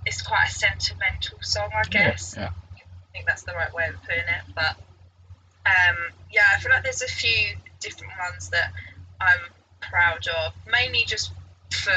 It's 0.05 0.21
quite 0.21 0.47
a 0.47 0.51
sentimental 0.51 1.37
song, 1.41 1.69
I 1.73 1.83
guess. 1.89 2.35
Yeah. 2.37 2.49
I 2.49 2.81
think 3.13 3.25
that's 3.25 3.43
the 3.43 3.53
right 3.53 3.73
way 3.73 3.85
of 3.87 3.95
putting 4.03 4.19
it. 4.19 4.43
But 4.53 4.75
um, 5.65 5.95
yeah, 6.31 6.43
I 6.55 6.59
feel 6.59 6.71
like 6.71 6.83
there's 6.83 7.01
a 7.01 7.07
few 7.07 7.55
different 7.79 8.13
ones 8.31 8.49
that 8.49 8.71
I'm 9.21 9.51
proud 9.81 10.27
of. 10.45 10.53
Mainly 10.71 11.03
just 11.05 11.31
for 11.71 11.93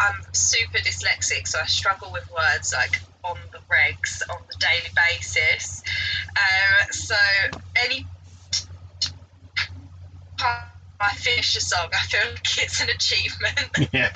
I'm 0.00 0.20
super 0.32 0.78
dyslexic, 0.78 1.46
so 1.46 1.58
I 1.60 1.66
struggle 1.66 2.10
with 2.12 2.28
words 2.30 2.72
like 2.76 3.00
on 3.24 3.36
the 3.52 3.58
regs 3.58 4.22
on 4.30 4.40
the 4.48 4.56
daily 4.58 4.90
basis. 4.94 5.82
Um, 6.36 6.92
so 6.92 7.16
any 7.84 8.06
I 11.00 11.10
finish 11.14 11.56
a 11.56 11.60
song, 11.60 11.88
I 11.92 12.06
feel 12.06 12.20
like 12.30 12.58
it's 12.58 12.80
an 12.80 12.88
achievement. 12.90 13.88
yeah. 13.92 14.10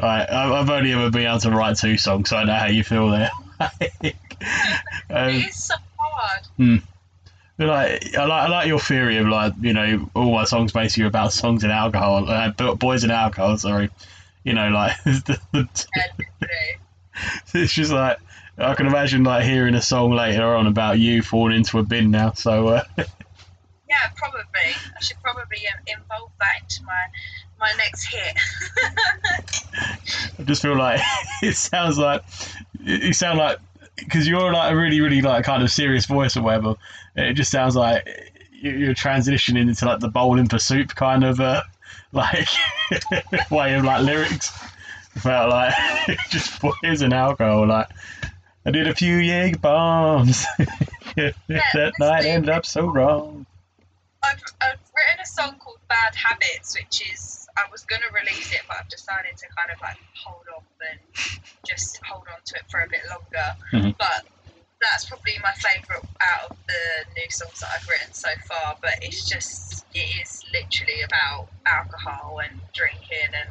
Right, 0.00 0.30
I've 0.30 0.70
only 0.70 0.92
ever 0.92 1.10
been 1.10 1.26
able 1.26 1.40
to 1.40 1.50
write 1.50 1.76
two 1.76 1.98
songs, 1.98 2.30
so 2.30 2.36
I 2.36 2.44
know 2.44 2.54
how 2.54 2.66
you 2.66 2.84
feel 2.84 3.10
there. 3.10 3.30
um, 3.60 3.70
it 4.00 5.48
is 5.48 5.64
so 5.64 5.74
hard. 5.98 6.46
But 6.56 6.97
like, 7.66 8.16
I 8.16 8.24
like 8.24 8.42
I 8.44 8.48
like 8.48 8.66
your 8.68 8.78
theory 8.78 9.16
of 9.16 9.26
like 9.26 9.54
you 9.60 9.72
know 9.72 10.10
all 10.14 10.32
my 10.32 10.44
songs 10.44 10.72
basically 10.72 11.04
are 11.04 11.08
about 11.08 11.32
songs 11.32 11.64
and 11.64 11.72
alcohol, 11.72 12.28
uh, 12.28 12.74
boys 12.74 13.02
and 13.02 13.12
alcohol. 13.12 13.56
Sorry, 13.56 13.90
you 14.44 14.54
know 14.54 14.68
like 14.68 14.96
the, 15.04 15.40
the, 15.52 15.58
and, 15.58 15.68
you 16.18 16.26
know, 16.40 17.62
it's 17.62 17.72
just 17.72 17.92
like 17.92 18.18
I 18.58 18.74
can 18.74 18.86
imagine 18.86 19.24
like 19.24 19.44
hearing 19.44 19.74
a 19.74 19.82
song 19.82 20.12
later 20.12 20.54
on 20.54 20.66
about 20.66 20.98
you 20.98 21.22
falling 21.22 21.56
into 21.56 21.78
a 21.78 21.82
bin 21.82 22.10
now. 22.10 22.32
So 22.32 22.68
uh, 22.68 22.82
Yeah, 23.88 23.96
probably. 24.16 24.44
I 24.54 25.00
should 25.00 25.20
probably 25.22 25.58
um, 25.72 25.80
involve 25.86 26.30
that 26.40 26.62
into 26.62 26.84
my 26.84 27.06
my 27.58 27.72
next 27.78 28.04
hit. 28.04 28.36
I 30.38 30.42
just 30.44 30.62
feel 30.62 30.76
like 30.76 31.00
it 31.42 31.56
sounds 31.56 31.98
like 31.98 32.22
you 32.80 33.12
sound 33.12 33.38
like 33.38 33.58
because 33.98 34.26
you're 34.28 34.52
like 34.52 34.72
a 34.72 34.76
really 34.76 35.00
really 35.00 35.20
like 35.22 35.44
kind 35.44 35.62
of 35.62 35.70
serious 35.70 36.06
voice 36.06 36.36
or 36.36 36.42
whatever. 36.42 36.74
It 37.16 37.34
just 37.34 37.50
sounds 37.50 37.76
like 37.76 38.06
you- 38.52 38.72
you're 38.76 38.94
transitioning 38.94 39.60
into 39.68 39.84
like 39.86 40.00
the 40.00 40.08
bowling 40.08 40.48
for 40.48 40.58
soup 40.58 40.94
kind 40.94 41.24
of 41.24 41.40
uh, 41.40 41.62
like 42.12 42.48
way 43.50 43.74
of 43.74 43.84
like 43.84 44.02
lyrics. 44.02 44.50
Felt 45.16 45.50
like 45.50 45.74
just 46.30 46.60
boys 46.60 47.02
and 47.02 47.12
alcohol. 47.12 47.66
Like 47.66 47.88
I 48.64 48.70
did 48.70 48.86
a 48.86 48.94
few 48.94 49.16
Jaeger 49.16 49.58
bombs. 49.58 50.46
that 51.16 51.92
night 51.98 52.24
ended 52.24 52.50
up 52.50 52.64
so 52.66 52.86
wrong. 52.86 53.46
I've, 54.22 54.42
I've 54.60 54.78
written 54.94 55.20
a 55.22 55.26
song 55.26 55.56
called 55.58 55.78
Bad 55.88 56.14
Habits, 56.14 56.76
which 56.76 57.10
is 57.12 57.47
I 57.58 57.66
was 57.74 57.82
going 57.90 58.02
to 58.06 58.12
release 58.14 58.54
it, 58.54 58.62
but 58.70 58.78
I've 58.78 58.88
decided 58.88 59.34
to 59.34 59.46
kind 59.58 59.70
of 59.74 59.78
like 59.82 59.98
hold 60.22 60.46
off 60.54 60.70
and 60.78 61.00
just 61.66 61.98
hold 62.06 62.24
on 62.30 62.38
to 62.38 62.52
it 62.56 62.64
for 62.70 62.80
a 62.80 62.88
bit 62.88 63.02
longer. 63.10 63.48
Mhm. 63.74 63.94
But 63.98 64.22
that's 64.80 65.06
probably 65.10 65.34
my 65.42 65.50
favourite 65.58 66.06
out 66.22 66.50
of 66.50 66.56
the 66.70 66.82
new 67.18 67.26
songs 67.30 67.58
that 67.60 67.70
I've 67.74 67.88
written 67.90 68.14
so 68.14 68.30
far. 68.46 68.78
But 68.80 68.94
it's 69.02 69.28
just 69.28 69.84
it 69.92 70.06
is 70.22 70.44
literally 70.54 71.02
about 71.02 71.50
alcohol 71.66 72.38
and 72.46 72.60
drinking 72.74 73.34
and 73.34 73.50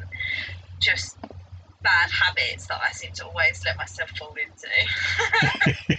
just 0.80 1.16
bad 1.84 2.08
habits 2.10 2.66
that 2.68 2.80
I 2.82 2.90
seem 2.92 3.12
to 3.20 3.26
always 3.26 3.62
let 3.66 3.76
myself 3.76 4.10
fall 4.18 4.34
into. 4.34 5.98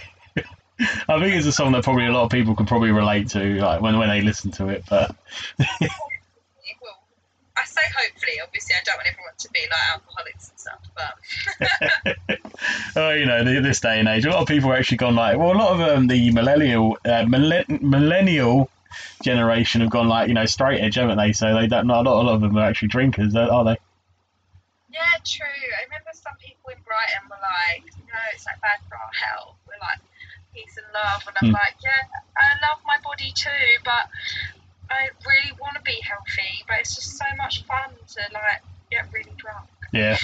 I 1.08 1.20
think 1.20 1.36
it's 1.36 1.46
a 1.46 1.52
song 1.52 1.72
that 1.72 1.84
probably 1.84 2.06
a 2.06 2.12
lot 2.12 2.24
of 2.24 2.30
people 2.30 2.54
can 2.56 2.66
probably 2.66 2.90
relate 2.90 3.28
to, 3.30 3.60
like 3.60 3.80
when 3.82 3.98
when 3.98 4.08
they 4.08 4.20
listen 4.22 4.50
to 4.52 4.68
it. 4.68 4.84
But 4.88 5.14
I 7.60 7.64
say 7.66 7.82
hopefully. 7.96 8.40
Obviously, 8.42 8.74
I 8.76 8.82
don't 8.84 8.96
want 8.96 9.08
everyone 9.08 9.34
to 9.38 9.48
be 9.52 9.60
like 9.70 9.94
alcoholics 9.94 10.50
and 10.50 10.58
stuff, 10.60 10.80
but 10.96 11.14
oh, 12.96 13.10
you 13.10 13.26
know, 13.26 13.44
this 13.62 13.80
day 13.80 13.98
and 13.98 14.08
age, 14.08 14.24
a 14.24 14.30
lot 14.30 14.40
of 14.40 14.48
people 14.48 14.70
are 14.70 14.76
actually 14.76 14.98
gone 14.98 15.14
like, 15.14 15.38
well, 15.38 15.52
a 15.52 15.58
lot 15.58 15.72
of 15.74 15.80
um, 15.80 16.06
the 16.06 16.30
millennial 16.32 16.96
uh, 17.04 17.24
millen- 17.26 17.78
millennial 17.82 18.70
generation 19.22 19.80
have 19.80 19.90
gone 19.90 20.08
like, 20.08 20.28
you 20.28 20.34
know, 20.34 20.46
straight 20.46 20.80
edge, 20.80 20.96
haven't 20.96 21.18
they? 21.18 21.32
So 21.32 21.54
they 21.54 21.66
don't. 21.66 21.86
Not 21.86 22.06
a 22.06 22.10
lot, 22.10 22.22
a 22.22 22.24
lot 22.26 22.34
of 22.36 22.40
them 22.40 22.56
are 22.56 22.64
actually 22.68 22.88
drinkers, 22.88 23.34
are 23.36 23.64
they? 23.64 23.76
yeah, 24.90 25.14
true. 25.24 25.46
I 25.78 25.84
remember 25.86 26.10
some 26.14 26.34
people 26.42 26.70
in 26.74 26.82
Brighton 26.82 27.28
were 27.30 27.38
like, 27.38 27.86
no, 28.10 28.18
it's 28.34 28.46
like 28.46 28.60
bad 28.60 28.82
for 28.88 28.96
our 28.98 29.14
health. 29.14 29.56
We're 29.66 29.78
like 29.80 30.02
peace 30.52 30.74
and 30.76 30.86
love, 30.92 31.22
and 31.28 31.36
I'm 31.38 31.50
Hmm. 31.50 31.54
like, 31.54 31.78
yeah, 31.82 32.10
I 32.36 32.58
love 32.66 32.82
my 32.86 32.98
body 33.02 33.30
too, 33.34 33.66
but 33.84 34.10
I 34.90 35.08
really 35.26 35.58
want 35.60 35.76
to 35.76 35.82
be 35.82 35.98
healthy. 36.02 36.64
But 36.66 36.80
it's 36.80 36.94
just 36.94 37.16
so 37.16 37.24
much 37.36 37.64
fun 37.64 37.90
to 37.90 38.20
like 38.34 38.62
get 38.90 39.06
really 39.12 39.32
drunk. 39.36 39.68
Yeah. 39.92 40.18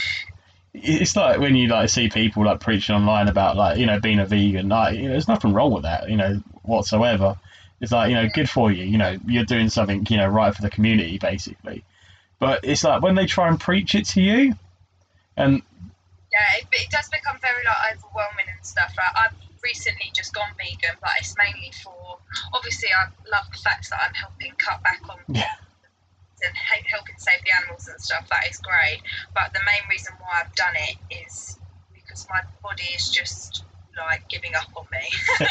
It's 0.74 1.16
like 1.16 1.40
when 1.40 1.56
you 1.56 1.68
like 1.68 1.88
see 1.88 2.08
people 2.08 2.44
like 2.44 2.60
preaching 2.60 2.94
online 2.94 3.28
about 3.28 3.56
like 3.56 3.78
you 3.78 3.86
know 3.86 3.98
being 3.98 4.18
a 4.18 4.26
vegan. 4.26 4.68
Like 4.68 4.96
you 4.96 5.04
know, 5.04 5.10
there's 5.10 5.28
nothing 5.28 5.52
wrong 5.52 5.72
with 5.72 5.84
that, 5.84 6.10
you 6.10 6.16
know, 6.16 6.42
whatsoever. 6.62 7.36
It's 7.80 7.92
like 7.92 8.10
you 8.10 8.16
know, 8.16 8.28
good 8.32 8.48
for 8.48 8.70
you. 8.70 8.84
You 8.84 8.98
know, 8.98 9.16
you're 9.26 9.44
doing 9.44 9.68
something 9.68 10.06
you 10.10 10.16
know 10.16 10.28
right 10.28 10.54
for 10.54 10.62
the 10.62 10.70
community, 10.70 11.18
basically. 11.18 11.84
But 12.38 12.64
it's 12.64 12.84
like 12.84 13.02
when 13.02 13.14
they 13.14 13.26
try 13.26 13.48
and 13.48 13.58
preach 13.58 13.94
it 13.94 14.06
to 14.08 14.20
you, 14.20 14.54
and 15.36 15.62
yeah, 16.32 16.58
it, 16.58 16.66
it 16.72 16.90
does 16.90 17.08
become 17.08 17.38
very 17.40 17.64
like 17.64 17.96
overwhelming 17.96 18.46
and 18.54 18.66
stuff. 18.66 18.94
I, 18.98 19.26
I've 19.26 19.45
recently 19.66 20.14
just 20.14 20.30
gone 20.32 20.54
vegan, 20.54 20.94
but 21.02 21.10
it's 21.18 21.34
mainly 21.34 21.72
for 21.82 22.22
obviously 22.54 22.88
I 22.94 23.10
love 23.26 23.50
the 23.50 23.58
fact 23.58 23.90
that 23.90 23.98
I'm 24.06 24.14
helping 24.14 24.54
cut 24.62 24.78
back 24.86 25.02
on 25.10 25.18
Yeah. 25.28 25.58
and 26.46 26.54
he- 26.54 26.86
helping 26.86 27.18
save 27.18 27.42
the 27.42 27.52
animals 27.58 27.88
and 27.90 27.98
stuff. 28.00 28.28
That 28.30 28.46
is 28.46 28.58
great, 28.62 29.02
but 29.34 29.50
the 29.52 29.60
main 29.66 29.82
reason 29.90 30.14
why 30.22 30.46
I've 30.46 30.54
done 30.54 30.76
it 30.76 30.96
is 31.10 31.58
because 31.92 32.26
my 32.30 32.40
body 32.62 32.86
is 32.94 33.10
just 33.10 33.64
like 33.98 34.28
giving 34.28 34.54
up 34.54 34.68
on 34.76 34.84
me. 34.92 35.04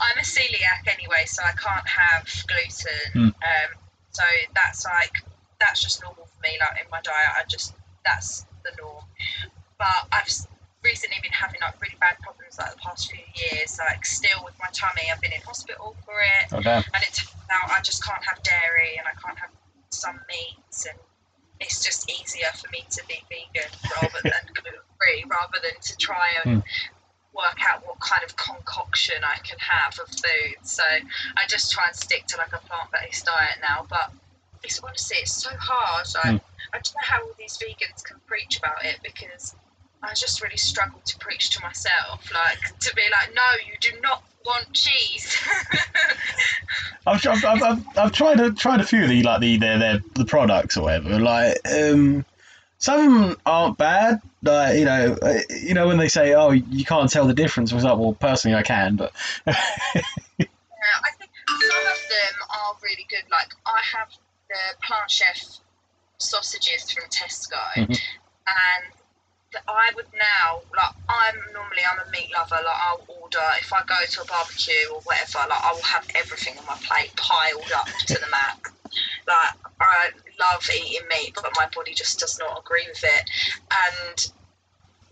I'm 0.00 0.16
a 0.16 0.22
celiac 0.24 0.86
anyway, 0.86 1.26
so 1.26 1.42
I 1.42 1.52
can't 1.52 1.88
have 1.88 2.24
gluten. 2.46 3.04
Hmm. 3.12 3.34
Um, 3.44 3.70
so 4.12 4.22
that's 4.54 4.86
like 4.86 5.12
that's 5.60 5.82
just 5.82 6.00
normal 6.02 6.24
for 6.24 6.40
me. 6.42 6.56
Like 6.60 6.82
in 6.82 6.88
my 6.90 7.00
diet, 7.02 7.34
I 7.36 7.42
just 7.48 7.74
that's 8.04 8.46
the 8.64 8.70
norm. 8.80 9.04
But 9.78 10.08
I've 10.12 10.30
recently 10.82 11.16
been 11.22 11.32
having 11.32 11.60
like 11.60 11.80
really 11.80 11.96
bad 12.00 12.16
problems 12.20 12.58
like 12.58 12.72
the 12.72 12.80
past 12.80 13.10
few 13.10 13.20
years. 13.36 13.78
Like 13.78 14.04
still 14.04 14.44
with 14.44 14.54
my 14.58 14.68
tummy, 14.72 15.08
I've 15.12 15.20
been 15.20 15.32
in 15.32 15.42
hospital 15.42 15.96
for 16.04 16.16
it, 16.20 16.52
oh 16.52 16.60
damn, 16.60 16.84
and 16.94 17.02
it 17.02 17.12
turns 17.12 17.48
out 17.50 17.70
I 17.70 17.80
just 17.82 18.04
can't 18.04 18.22
have 18.24 18.42
dairy 18.42 18.96
and 18.98 19.06
I 19.06 19.14
can't 19.20 19.38
have 19.38 19.50
some 19.90 20.18
meats, 20.28 20.86
and 20.86 20.98
it's 21.60 21.84
just 21.84 22.08
easier 22.10 22.48
for 22.54 22.68
me 22.72 22.84
to 22.90 23.02
be 23.08 23.20
vegan 23.28 23.70
rather 24.00 24.20
than 24.24 24.42
gluten 24.54 24.80
free, 24.98 25.24
rather 25.28 25.58
than 25.62 25.76
to 25.80 25.96
try 25.96 26.26
and 26.44 26.62
hmm. 26.62 26.68
work 27.36 27.58
out 27.68 27.84
what 27.86 28.00
kind 28.00 28.24
of 28.24 28.36
concoction 28.36 29.20
I 29.24 29.38
can 29.44 29.58
have 29.58 29.98
of 30.00 30.08
food. 30.08 30.60
So 30.62 30.82
I 30.84 31.46
just 31.48 31.72
try 31.72 31.86
and 31.86 31.96
stick 31.96 32.26
to 32.28 32.36
like 32.38 32.52
a 32.52 32.60
plant 32.66 32.90
based 32.92 33.26
diet 33.26 33.58
now, 33.60 33.86
but. 33.88 34.12
It's 34.62 34.78
honestly, 34.80 35.16
it's 35.22 35.32
so 35.32 35.48
hard. 35.58 36.06
Like, 36.16 36.42
hmm. 36.42 36.50
I 36.74 36.76
don't 36.76 36.94
know 36.94 37.00
how 37.02 37.22
all 37.22 37.32
these 37.38 37.56
vegans 37.56 38.04
can 38.04 38.20
preach 38.26 38.58
about 38.58 38.84
it 38.84 38.98
because 39.02 39.54
I 40.02 40.14
just 40.14 40.40
really 40.42 40.56
struggle 40.56 41.00
to 41.04 41.18
preach 41.18 41.50
to 41.50 41.62
myself, 41.62 42.30
like 42.32 42.78
to 42.80 42.94
be 42.94 43.02
like, 43.10 43.34
no, 43.34 43.42
you 43.66 43.74
do 43.80 44.00
not 44.02 44.22
want 44.46 44.72
cheese. 44.72 45.36
I've, 47.06 47.26
I've, 47.26 47.44
I've, 47.44 47.62
I've, 47.62 47.98
I've 47.98 48.12
tried 48.12 48.40
a, 48.40 48.50
tried 48.52 48.80
a 48.80 48.84
few 48.86 49.02
of 49.02 49.08
the 49.08 49.22
like 49.22 49.40
the 49.40 49.56
their, 49.58 49.78
their 49.78 50.00
the 50.14 50.24
products 50.24 50.76
or 50.76 50.84
whatever. 50.84 51.18
Like 51.18 51.58
um, 51.70 52.24
some 52.78 53.00
of 53.00 53.20
them 53.28 53.36
aren't 53.44 53.76
bad. 53.78 54.20
Like 54.42 54.78
you 54.78 54.84
know, 54.86 55.16
uh, 55.20 55.38
you 55.50 55.74
know 55.74 55.86
when 55.86 55.98
they 55.98 56.08
say, 56.08 56.34
"Oh, 56.34 56.50
you 56.50 56.84
can't 56.84 57.10
tell 57.10 57.26
the 57.26 57.34
difference." 57.34 57.72
I 57.72 57.74
was 57.74 57.84
like, 57.84 57.98
"Well, 57.98 58.14
personally, 58.14 58.56
I 58.56 58.62
can," 58.62 58.96
but 58.96 59.12
Yeah, 59.46 59.56
I 60.38 61.10
think 61.18 61.30
some 61.46 61.58
of 61.60 62.00
them 62.08 62.34
are 62.48 62.74
really 62.82 63.06
good. 63.10 63.24
Like 63.30 63.48
I 63.66 63.80
have 63.98 64.08
the 64.48 64.86
Plant 64.86 65.10
Chef 65.10 65.58
sausages 66.18 66.90
from 66.90 67.04
Tesco, 67.10 67.58
Mhm. 67.76 67.88
and 68.46 68.92
I 69.66 69.90
would 69.96 70.06
now 70.14 70.60
like 70.76 70.94
I'm 71.08 71.34
normally 71.52 71.82
I'm 71.90 72.06
a 72.06 72.10
meat 72.10 72.30
lover. 72.34 72.62
Like 72.64 72.80
I'll 72.82 73.04
order 73.08 73.46
if 73.60 73.72
I 73.72 73.82
go 73.86 73.96
to 74.08 74.22
a 74.22 74.24
barbecue 74.26 74.86
or 74.94 75.00
whatever. 75.02 75.38
Like 75.48 75.64
I 75.64 75.72
will 75.72 75.82
have 75.82 76.06
everything 76.14 76.58
on 76.58 76.66
my 76.66 76.78
plate 76.82 77.14
piled 77.16 77.72
up 77.74 77.88
to 78.06 78.14
the 78.14 78.30
max. 78.30 78.72
Like 79.26 79.50
I 79.80 80.10
love 80.38 80.68
eating 80.74 81.06
meat, 81.08 81.32
but 81.34 81.50
my 81.56 81.66
body 81.74 81.94
just 81.94 82.18
does 82.18 82.38
not 82.38 82.60
agree 82.60 82.86
with 82.88 83.02
it. 83.02 83.30
And 83.90 84.32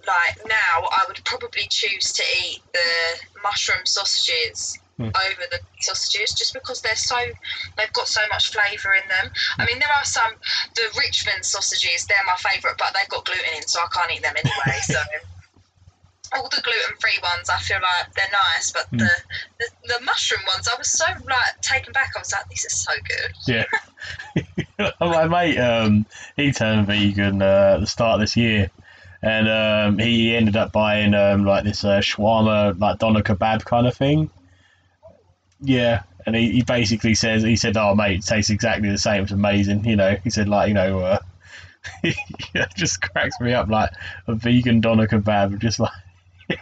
like 0.07 0.39
now, 0.47 0.89
I 0.91 1.05
would 1.09 1.21
probably 1.25 1.67
choose 1.69 2.13
to 2.13 2.23
eat 2.45 2.63
the 2.73 3.41
mushroom 3.43 3.85
sausages 3.85 4.79
Hmm. 4.99 5.15
over 5.15 5.45
the 5.51 5.61
sausages 5.81 6.35
just 6.35 6.53
because 6.53 6.83
they're 6.83 6.99
so 6.99 7.15
they've 7.77 7.93
got 7.93 8.09
so 8.09 8.21
much 8.31 8.51
flavour 8.51 8.95
in 8.99 9.07
them. 9.09 9.31
I 9.59 9.65
mean, 9.67 9.79
there 9.79 9.95
are 9.95 10.05
some 10.05 10.33
the 10.75 10.91
Richmond 10.99 11.45
sausages, 11.45 12.05
they're 12.07 12.27
my 12.27 12.35
favourite, 12.37 12.77
but 12.79 12.91
they've 12.95 13.09
got 13.09 13.25
gluten 13.25 13.47
in, 13.57 13.63
so 13.63 13.79
I 13.79 13.87
can't 13.95 14.11
eat 14.11 14.23
them 14.23 14.35
anyway. 14.35 14.79
so 14.83 14.99
all 16.35 16.49
the 16.51 16.61
gluten 16.63 16.97
free 17.01 17.19
ones, 17.23 17.49
I 17.49 17.59
feel 17.59 17.79
like 17.79 18.13
they're 18.15 18.27
nice, 18.33 18.73
but 18.73 18.91
Hmm. 18.91 18.99
the, 18.99 19.11
the 19.59 19.95
the 19.95 20.05
mushroom 20.05 20.43
ones, 20.53 20.69
I 20.69 20.77
was 20.77 20.89
so 20.89 21.07
like 21.07 21.61
taken 21.63 21.93
back. 21.93 22.11
I 22.17 22.19
was 22.19 22.33
like, 22.33 22.49
these 22.51 22.67
are 22.67 22.71
so 22.71 22.93
good. 23.07 23.33
Yeah. 23.47 23.65
my 25.01 25.27
mate, 25.27 25.59
um, 25.59 26.07
he 26.37 26.53
turned 26.53 26.87
vegan 26.87 27.41
uh, 27.43 27.73
at 27.75 27.81
the 27.81 27.87
start 27.87 28.15
of 28.15 28.21
this 28.21 28.37
year, 28.37 28.71
and 29.23 29.49
um, 29.49 29.99
he 29.99 30.35
ended 30.37 30.57
up 30.57 30.73
buying 30.73 31.15
um, 31.15 31.45
like 31.45 31.65
this 31.65 31.85
uh, 31.85 32.01
shawarma, 32.01 32.79
like 32.79 32.99
doner 32.99 33.23
kebab 33.23 33.65
kind 33.65 33.87
of 33.87 33.97
thing. 33.97 34.31
Yeah, 35.61 36.03
and 36.27 36.37
he, 36.37 36.53
he 36.53 36.63
basically 36.63 37.15
says 37.15 37.43
he 37.43 37.57
said, 37.57 37.77
"Oh 37.77 37.95
mate, 37.95 38.19
it 38.21 38.27
tastes 38.27 38.51
exactly 38.51 38.89
the 38.91 38.99
same. 38.99 39.25
It's 39.25 39.33
amazing." 39.33 39.85
You 39.85 39.97
know, 39.97 40.17
he 40.23 40.31
said 40.31 40.49
like 40.49 40.69
you 40.69 40.75
know, 40.75 41.01
uh, 41.01 41.19
it 42.03 42.69
just 42.77 43.01
cracks 43.03 43.41
me 43.41 43.53
up 43.55 43.69
like 43.69 43.91
a 44.29 44.35
vegan 44.35 44.81
doner 44.81 45.07
kebab, 45.09 45.59
just 45.59 45.81
like 45.81 45.93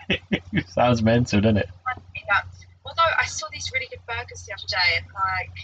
sounds 0.68 1.02
mental, 1.02 1.40
doesn't 1.40 1.58
it? 1.58 1.68
Although 2.84 3.12
I 3.18 3.26
saw 3.26 3.46
these 3.52 3.70
really 3.74 3.88
good 3.90 4.04
burgers 4.06 4.44
the 4.46 4.54
other 4.54 4.68
day, 4.70 4.90
and 4.98 5.06
like 5.12 5.54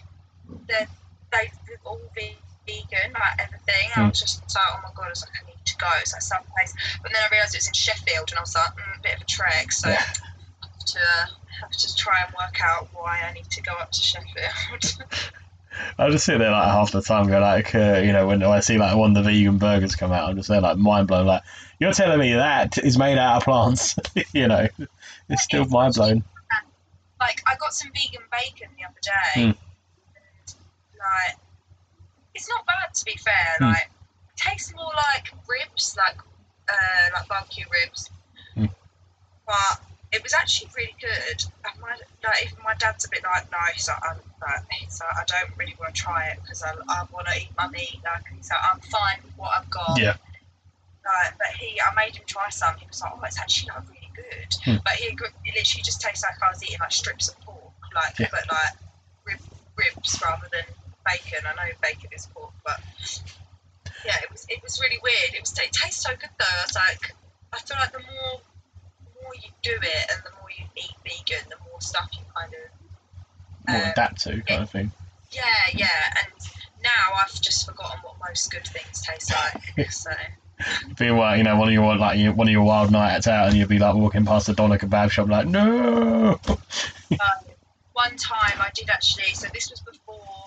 they're 0.69 0.89
they, 1.33 1.51
they're 1.67 1.81
all 1.87 2.01
ve- 2.15 2.43
vegan, 2.67 3.13
like 3.15 3.37
everything. 3.39 3.89
I 3.97 4.03
Hmm. 4.03 4.09
was 4.09 4.21
just 4.21 4.43
like, 4.43 4.65
oh 4.69 4.81
my 4.83 4.91
god, 4.95 5.07
I 5.07 5.11
was 5.11 5.23
like, 5.25 5.37
I 5.41 5.47
need 5.49 5.65
to 5.65 5.77
go. 5.79 5.89
It's 6.01 6.13
like 6.13 6.23
some 6.23 6.45
place, 6.55 6.75
but 7.03 7.13
then 7.13 7.23
I 7.23 7.29
realised 7.33 7.55
it 7.55 7.59
was 7.65 7.69
in 7.69 7.75
Sheffield, 7.75 8.31
and 8.31 8.39
I 8.39 8.43
was 8.43 8.55
like, 8.55 8.75
mm, 8.77 8.99
a 8.99 9.03
bit 9.03 9.17
of 9.17 9.23
a 9.23 9.25
trek, 9.29 9.73
so. 9.73 9.89
Yeah. 9.89 9.97
I 9.97 9.99
have 9.99 10.85
To 10.87 10.99
uh, 10.99 11.27
have 11.61 11.71
to 11.71 11.97
try 11.97 12.15
and 12.25 12.35
work 12.39 12.57
out 12.63 12.89
why 12.93 13.21
I 13.29 13.33
need 13.33 13.51
to 13.51 13.63
go 13.63 13.73
up 13.75 13.93
to 13.93 14.01
Sheffield. 14.01 15.05
I 15.99 16.11
just 16.11 16.27
sit 16.27 16.39
there 16.39 16.51
like 16.51 16.65
half 16.65 16.93
the 16.93 17.01
time, 17.01 17.29
go 17.29 17.41
like, 17.41 17.75
uh, 17.75 18.01
you 18.05 18.13
know, 18.13 18.27
when 18.27 18.43
I 18.43 18.61
see 18.61 18.79
like 18.79 18.97
one 18.97 19.17
of 19.17 19.25
the 19.25 19.31
vegan 19.31 19.59
burgers 19.59 19.97
come 19.97 20.13
out, 20.13 20.29
I'm 20.29 20.37
just 20.37 20.49
there 20.49 20.61
like 20.61 20.77
mind 20.77 21.09
blown. 21.09 21.27
Like, 21.27 21.43
you're 21.79 21.93
telling 21.93 22.19
me 22.19 22.35
that 22.35 22.79
is 22.79 22.99
made 22.99 23.19
out 23.19 23.39
of 23.39 23.45
plants? 23.45 23.97
you 24.33 24.49
know, 24.49 24.69
it's 25.29 25.43
still 25.43 25.65
mind 25.67 25.95
blown. 25.95 26.25
like 27.21 27.43
I 27.47 27.57
got 27.57 27.73
some 27.73 27.91
vegan 27.93 28.23
bacon 28.31 28.69
the 28.77 28.85
other 28.85 29.01
day. 29.03 29.43
And, 29.43 29.55
like 31.03 31.39
it's 32.35 32.49
not 32.49 32.67
bad 32.67 32.95
to 32.95 33.05
be 33.05 33.17
fair. 33.17 33.33
Hmm. 33.59 33.65
Like 33.65 33.91
it 34.31 34.37
tastes 34.37 34.75
more 34.75 34.93
like 35.15 35.33
ribs, 35.49 35.97
like 35.97 36.19
uh, 36.69 37.19
like 37.19 37.29
barbecue 37.29 37.65
ribs. 37.83 38.11
Hmm. 38.55 38.67
But 39.47 39.81
it 40.13 40.23
was 40.23 40.35
actually 40.35 40.71
really 40.77 40.95
good. 41.01 41.45
And 41.65 41.81
my 41.81 41.97
like 42.23 42.45
even 42.45 42.59
my 42.63 42.75
dad's 42.79 43.05
a 43.07 43.09
bit 43.09 43.25
like 43.25 43.51
no, 43.51 43.59
he's 43.73 43.89
like, 43.89 43.99
I'm, 44.05 44.19
like, 44.41 44.63
he's 44.71 45.01
like 45.01 45.17
I 45.17 45.25
don't 45.25 45.57
really 45.59 45.75
want 45.81 45.95
to 45.95 46.01
try 46.01 46.29
it 46.29 46.39
because 46.43 46.63
I, 46.63 46.73
I 46.89 47.05
want 47.13 47.27
to 47.29 47.41
eat 47.41 47.51
my 47.57 47.69
meat. 47.69 47.99
Like 48.05 48.25
he's 48.37 48.51
like 48.51 48.61
I'm 48.61 48.81
fine 48.81 49.25
with 49.25 49.37
what 49.37 49.51
I've 49.57 49.71
got. 49.71 49.99
Yeah. 49.99 50.17
Like, 51.03 51.35
but 51.35 51.51
he, 51.59 51.81
I 51.81 51.91
made 51.99 52.15
him 52.15 52.23
try 52.27 52.49
some. 52.51 52.77
He 52.79 52.87
was 52.87 53.01
like, 53.03 53.11
"Oh, 53.11 53.25
it's 53.27 53.41
actually 53.41 53.75
like 53.75 53.89
really 53.91 54.13
good." 54.15 54.51
Hmm. 54.63 54.79
But 54.85 54.95
he, 55.03 55.11
it 55.11 55.19
literally 55.19 55.83
just 55.83 56.01
tastes 56.01 56.23
like 56.23 56.39
I 56.39 56.51
was 56.53 56.63
eating 56.63 56.79
like 56.79 56.93
strips 56.93 57.29
of 57.29 57.41
pork, 57.41 57.75
like 57.93 58.15
Yeah. 58.21 58.29
but 58.31 58.47
like 58.47 58.75
rib, 59.27 59.41
ribs 59.75 60.21
rather 60.23 60.47
than 60.53 60.63
bacon. 61.03 61.43
I 61.43 61.59
know 61.59 61.73
bacon 61.83 62.11
is 62.15 62.29
pork, 62.31 62.53
but 62.65 62.79
yeah, 64.07 64.19
it 64.23 64.31
was 64.31 64.47
it 64.49 64.63
was 64.63 64.79
really 64.79 64.99
weird. 65.03 65.35
It 65.35 65.41
was 65.41 65.59
it 65.59 65.73
tastes 65.73 66.05
so 66.05 66.11
good 66.15 66.31
though. 66.39 66.47
I 66.47 66.63
was 66.71 66.77
like, 66.77 67.03
I 67.53 67.59
feel 67.59 67.77
like 67.81 67.93
the 67.93 67.99
more 67.99 68.39
more 69.33 69.43
you 69.43 69.51
do 69.63 69.79
it 69.83 70.11
and 70.11 70.23
the 70.25 70.31
more 70.39 70.51
you 70.57 70.65
eat 70.77 70.95
vegan, 71.05 71.49
the 71.49 71.57
more 71.71 71.81
stuff 71.81 72.09
you 72.13 72.25
kind 72.35 72.53
of 72.53 73.69
More 73.73 73.83
um, 73.85 73.91
adapt 73.93 74.21
to 74.23 74.41
kind 74.43 74.63
of 74.63 74.71
thing. 74.71 74.93
yeah, 75.31 75.43
yeah. 75.75 75.87
And 76.23 76.33
now 76.83 76.91
I've 77.21 77.41
just 77.41 77.67
forgotten 77.67 78.01
what 78.03 78.17
most 78.29 78.51
good 78.51 78.67
things 78.67 79.03
taste 79.03 79.33
like. 79.33 79.91
So. 79.91 80.11
Be 80.97 81.11
like, 81.11 81.39
you 81.39 81.45
know, 81.45 81.57
one 81.57 81.69
of 81.69 81.75
your 81.75 81.97
like 81.97 82.19
you- 82.19 82.33
one 82.33 82.47
of 82.47 82.53
your 82.53 82.63
wild 82.63 82.93
nights 82.93 83.27
out, 83.27 83.49
and 83.49 83.57
you'll 83.57 83.69
be 83.69 83.79
like 83.81 83.95
walking 83.95 84.25
past 84.25 84.47
the 84.47 84.53
doner 84.53 84.79
kebab 84.79 85.11
shop, 85.11 85.29
like, 85.29 85.47
no. 85.47 86.39
um, 86.49 86.59
one 87.95 88.17
time 88.17 88.61
I 88.61 88.71
did 88.75 88.89
actually, 88.89 89.35
so 89.35 89.49
this 89.53 89.71
was 89.71 89.81
before 89.81 90.47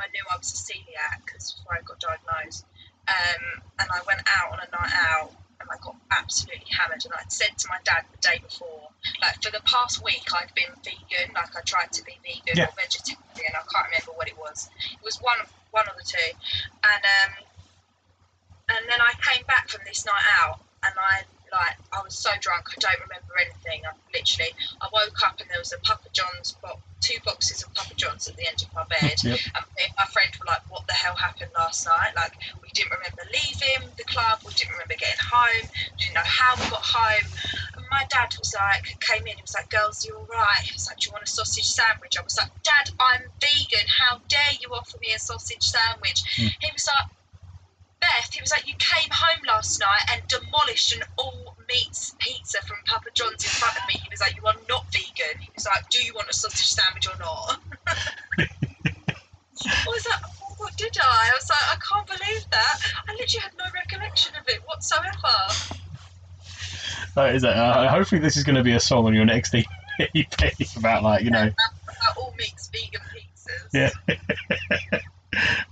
I 0.00 0.08
knew 0.08 0.24
I 0.32 0.36
was 0.36 0.50
a 0.52 0.56
celiac, 0.72 1.24
because 1.24 1.52
before 1.52 1.76
I 1.76 1.82
got 1.82 2.00
diagnosed. 2.00 2.64
Um, 3.06 3.62
and 3.78 3.88
I 3.92 4.00
went 4.06 4.20
out 4.26 4.52
on 4.52 4.58
a 4.58 4.70
night 4.70 4.92
out 4.98 5.30
and 5.62 5.70
I 5.70 5.78
got 5.78 5.96
absolutely 6.10 6.66
hammered. 6.74 7.04
And 7.06 7.14
I'd 7.14 7.30
said 7.30 7.54
to 7.58 7.66
my 7.70 7.78
dad 7.86 8.04
the 8.10 8.18
day 8.18 8.42
before, 8.42 8.90
like 9.22 9.38
for 9.42 9.50
the 9.54 9.62
past 9.64 10.02
week, 10.04 10.26
I'd 10.34 10.50
been 10.58 10.74
vegan, 10.82 11.34
like 11.34 11.54
I 11.54 11.62
tried 11.62 11.92
to 11.94 12.02
be 12.04 12.18
vegan 12.26 12.58
Yeah. 12.58 12.66
or 12.66 12.74
vegetarian. 12.74 13.22
And 13.38 13.56
I 13.56 13.62
can't 13.70 13.86
remember 13.94 14.12
what 14.18 14.28
it 14.28 14.36
was. 14.38 14.68
It 14.92 15.02
was 15.06 15.16
one 15.22 15.38
of 15.40 15.48
one 15.70 15.86
of 15.88 15.94
the 15.96 16.04
two. 16.04 16.30
And 16.82 17.02
um, 17.06 17.32
and 18.74 18.82
then 18.90 19.00
I 19.00 19.14
came 19.22 19.46
back 19.46 19.68
from 19.70 19.82
this 19.86 20.04
night 20.04 20.26
out 20.42 20.60
and 20.84 20.94
I 20.98 21.22
like 21.52 21.76
I 21.92 22.00
was 22.02 22.16
so 22.16 22.32
drunk 22.40 22.64
I 22.72 22.76
don't 22.80 23.02
remember 23.06 23.32
anything. 23.38 23.84
I 23.84 23.92
literally 24.10 24.52
I 24.80 24.88
woke 24.92 25.18
up 25.22 25.36
and 25.38 25.48
there 25.52 25.60
was 25.60 25.72
a 25.72 25.80
Papa 25.84 26.08
John's 26.16 26.56
box, 26.64 26.80
two 27.04 27.20
boxes 27.24 27.62
of 27.62 27.68
Papa 27.74 27.94
John's 27.94 28.26
at 28.26 28.36
the 28.36 28.46
end 28.48 28.58
of 28.64 28.70
my 28.74 28.84
bed. 28.88 29.16
Yep. 29.22 29.38
And 29.38 29.64
my 29.98 30.06
friend 30.10 30.32
were 30.40 30.48
like, 30.48 30.64
"What 30.72 30.86
the 30.88 30.96
hell 30.96 31.16
happened 31.16 31.52
last 31.56 31.84
night?" 31.86 32.16
Like 32.16 32.32
we 32.64 32.68
didn't 32.72 32.96
remember 32.96 33.24
leaving 33.30 33.92
the 34.00 34.08
club. 34.08 34.40
We 34.44 34.56
didn't 34.56 34.72
remember 34.74 34.96
getting 34.96 35.20
home. 35.22 35.66
We 35.68 35.96
Didn't 36.00 36.16
know 36.16 36.28
how 36.28 36.52
we 36.56 36.64
got 36.72 36.82
home. 36.84 37.28
And 37.76 37.84
my 37.92 38.04
dad 38.08 38.32
was 38.38 38.52
like, 38.56 38.84
came 39.04 39.24
in. 39.28 39.36
He 39.36 39.44
was 39.44 39.54
like, 39.54 39.68
"Girls, 39.68 40.04
you 40.04 40.16
all 40.16 40.26
right?" 40.26 40.62
He 40.64 40.72
was 40.72 40.86
like, 40.88 40.98
"Do 40.98 41.08
you 41.08 41.12
want 41.12 41.28
a 41.28 41.30
sausage 41.30 41.68
sandwich?" 41.68 42.16
I 42.18 42.22
was 42.24 42.36
like, 42.40 42.52
"Dad, 42.64 42.86
I'm 42.98 43.28
vegan. 43.40 43.86
How 43.88 44.20
dare 44.28 44.54
you 44.60 44.72
offer 44.72 44.96
me 45.00 45.12
a 45.14 45.20
sausage 45.20 45.62
sandwich?" 45.64 46.22
Hmm. 46.36 46.50
He 46.60 46.68
was 46.72 46.86
like. 46.88 47.06
Beth, 48.02 48.34
he 48.34 48.42
was 48.42 48.50
like, 48.50 48.66
you 48.66 48.74
came 48.78 49.08
home 49.14 49.46
last 49.46 49.78
night 49.78 50.04
and 50.10 50.22
demolished 50.26 50.94
an 50.96 51.02
all 51.16 51.54
meats 51.70 52.14
pizza 52.18 52.58
from 52.66 52.78
Papa 52.84 53.08
John's 53.14 53.44
in 53.44 53.50
front 53.50 53.76
of 53.78 53.82
me. 53.86 53.94
He 53.94 54.08
was 54.10 54.18
like, 54.20 54.34
you 54.34 54.44
are 54.44 54.58
not 54.68 54.90
vegan. 54.92 55.38
He 55.38 55.50
was 55.54 55.66
like, 55.66 55.88
do 55.88 56.02
you 56.02 56.12
want 56.12 56.28
a 56.28 56.34
sausage 56.34 56.66
sandwich 56.66 57.06
or 57.06 57.16
not? 57.22 57.60
I 59.64 59.86
was 59.86 60.06
like, 60.10 60.20
oh, 60.26 60.54
what 60.58 60.76
did 60.76 60.96
I? 61.00 61.30
I 61.30 61.36
was 61.38 61.48
like, 61.48 61.66
I 61.70 61.76
can't 61.78 62.06
believe 62.06 62.44
that. 62.50 62.80
I 63.08 63.12
literally 63.12 63.42
had 63.42 63.52
no 63.56 63.64
recollection 63.72 64.34
of 64.34 64.48
it 64.48 64.60
whatsoever. 64.66 65.78
That 67.14 67.34
is 67.34 67.44
it. 67.44 67.50
Uh, 67.50 67.88
hopefully, 67.88 68.20
this 68.20 68.36
is 68.36 68.42
going 68.42 68.56
to 68.56 68.62
be 68.62 68.72
a 68.72 68.80
song 68.80 69.06
on 69.06 69.14
your 69.14 69.24
next 69.24 69.54
EP 69.98 70.76
about 70.76 71.02
like 71.02 71.22
you 71.22 71.30
know. 71.30 71.42
About 71.42 72.16
all 72.16 72.34
meats 72.38 72.68
vegan 72.72 73.00
pizzas. 73.14 73.68
Yeah. 73.72 73.90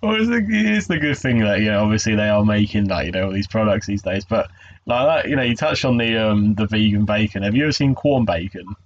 Well, 0.02 0.14
it's 0.14 0.28
the, 0.28 0.42
it's 0.48 0.86
the 0.86 0.98
good 0.98 1.18
thing 1.18 1.40
that 1.40 1.60
you 1.60 1.66
know, 1.70 1.82
obviously 1.84 2.14
they 2.14 2.28
are 2.28 2.44
making 2.44 2.86
like 2.86 3.06
you 3.06 3.12
know 3.12 3.26
all 3.26 3.32
these 3.32 3.46
products 3.46 3.86
these 3.86 4.02
days. 4.02 4.24
But 4.24 4.50
like 4.86 5.24
that, 5.24 5.28
you 5.28 5.36
know, 5.36 5.42
you 5.42 5.54
touched 5.54 5.84
on 5.84 5.98
the 5.98 6.16
um 6.16 6.54
the 6.54 6.66
vegan 6.66 7.04
bacon. 7.04 7.42
Have 7.42 7.54
you 7.54 7.64
ever 7.64 7.72
seen 7.72 7.94
corn 7.94 8.24
bacon? 8.24 8.66
Um, 8.66 8.76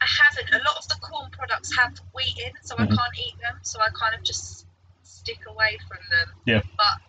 I 0.00 0.06
haven't. 0.06 0.54
A 0.54 0.64
lot 0.64 0.78
of 0.78 0.88
the 0.88 0.96
corn 1.02 1.30
products 1.32 1.76
have 1.76 1.98
wheat 2.14 2.38
in, 2.44 2.52
so 2.62 2.76
Mhm. 2.76 2.84
I 2.84 2.86
can't 2.86 3.18
eat 3.18 3.34
them. 3.42 3.58
So 3.62 3.78
I 3.80 3.88
kind 3.90 4.14
of 4.14 4.22
just 4.22 4.66
stick 5.02 5.40
away 5.46 5.78
from 5.86 5.98
them. 6.10 6.34
Yeah. 6.46 6.62
But 6.76 7.02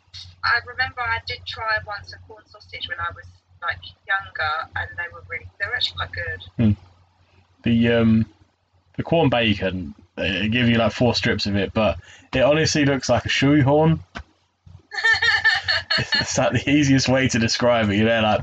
I 0.43 0.59
remember 0.67 0.99
I 1.01 1.19
did 1.25 1.39
try 1.45 1.77
once 1.87 2.13
a 2.13 2.17
corn 2.27 2.43
sausage 2.45 2.87
when 2.89 2.99
I 2.99 3.09
was 3.15 3.25
like 3.61 3.79
younger, 4.07 4.69
and 4.75 4.89
they 4.97 5.07
were 5.13 5.23
really, 5.29 5.47
they 5.59 5.65
were 5.67 5.75
actually 5.75 5.97
quite 5.97 6.11
good. 6.11 6.75
The 7.63 7.87
um 7.89 8.25
the 8.97 9.03
corn 9.03 9.29
bacon. 9.29 9.95
They 10.20 10.47
give 10.47 10.70
you 10.70 10.76
like 10.76 10.91
four 10.91 11.15
strips 11.15 11.45
of 11.45 11.55
it, 11.55 11.74
but 11.74 11.97
it 12.34 12.41
honestly 12.41 12.86
looks 12.86 13.09
like 13.09 13.26
a 13.26 13.30
shoehorn. 13.30 13.99
it's 15.97 16.38
like 16.38 16.51
the 16.53 16.70
easiest 16.70 17.09
way 17.09 17.28
to 17.28 17.39
describe 17.39 17.89
it. 17.89 17.95
You 17.95 18.05
know, 18.05 18.22
like, 18.22 18.41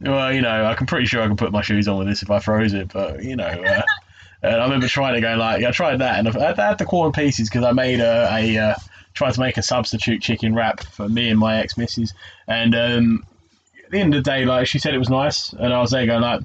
well, 0.00 0.32
you 0.32 0.42
know, 0.42 0.64
I 0.64 0.74
can 0.74 0.86
pretty 0.86 1.06
sure 1.06 1.22
I 1.22 1.26
can 1.26 1.36
put 1.36 1.52
my 1.52 1.62
shoes 1.62 1.88
on 1.88 1.98
with 1.98 2.08
this 2.08 2.22
if 2.22 2.30
I 2.30 2.40
froze 2.40 2.74
it, 2.74 2.92
but 2.92 3.22
you 3.22 3.36
know, 3.36 3.46
uh, 3.46 3.82
and 4.42 4.56
I 4.56 4.64
remember 4.64 4.88
trying 4.88 5.14
to 5.14 5.20
go 5.20 5.34
like, 5.36 5.64
I 5.64 5.70
tried 5.70 5.98
that, 5.98 6.18
and 6.18 6.28
I 6.28 6.50
I 6.50 6.68
had 6.68 6.78
the 6.78 6.84
corn 6.84 7.12
pieces 7.12 7.48
because 7.48 7.64
I 7.64 7.72
made 7.72 8.00
a, 8.00 8.28
a 8.32 8.58
uh, 8.58 8.74
tried 9.14 9.34
to 9.34 9.40
make 9.40 9.56
a 9.56 9.62
substitute 9.62 10.20
chicken 10.20 10.54
wrap 10.54 10.80
for 10.80 11.08
me 11.08 11.30
and 11.30 11.38
my 11.38 11.58
ex 11.58 11.76
missus, 11.76 12.12
and 12.46 12.74
um, 12.74 13.26
at 13.84 13.90
the 13.90 14.00
end 14.00 14.14
of 14.14 14.24
the 14.24 14.30
day, 14.30 14.44
like 14.44 14.66
she 14.66 14.78
said 14.78 14.94
it 14.94 14.98
was 14.98 15.10
nice, 15.10 15.52
and 15.52 15.72
I 15.72 15.80
was 15.80 15.90
there 15.90 16.06
going 16.06 16.22
like, 16.22 16.42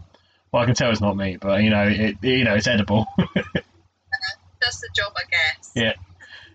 well, 0.52 0.64
I 0.64 0.66
can 0.66 0.76
tell 0.76 0.92
it's 0.92 1.02
not 1.02 1.18
meat, 1.18 1.40
but 1.40 1.62
you 1.62 1.70
know, 1.70 1.88
it, 1.88 2.18
you 2.22 2.44
know, 2.44 2.56
it's 2.56 2.68
edible. 2.68 3.06
That's 4.62 4.80
the 4.80 4.90
job, 4.96 5.12
I 5.18 5.24
guess. 5.30 5.72
Yeah. 5.76 5.94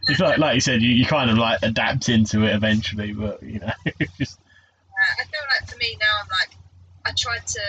It's 0.08 0.20
like, 0.20 0.38
like 0.38 0.54
you 0.54 0.60
said, 0.60 0.82
you, 0.82 0.90
you 0.90 1.04
kind 1.04 1.30
of 1.30 1.36
like 1.38 1.58
adapt 1.62 2.08
into 2.08 2.44
it 2.44 2.54
eventually, 2.54 3.12
but 3.12 3.42
you 3.42 3.58
know, 3.58 3.72
it's 3.98 4.16
just 4.16 4.38
Uh, 4.38 5.22
I 5.22 5.24
feel 5.24 5.40
like 5.60 5.68
for 5.68 5.76
me 5.78 5.96
now, 6.00 6.20
I'm 6.22 6.28
like, 6.30 6.50
I 7.04 7.10
tried 7.18 7.44
to 7.46 7.60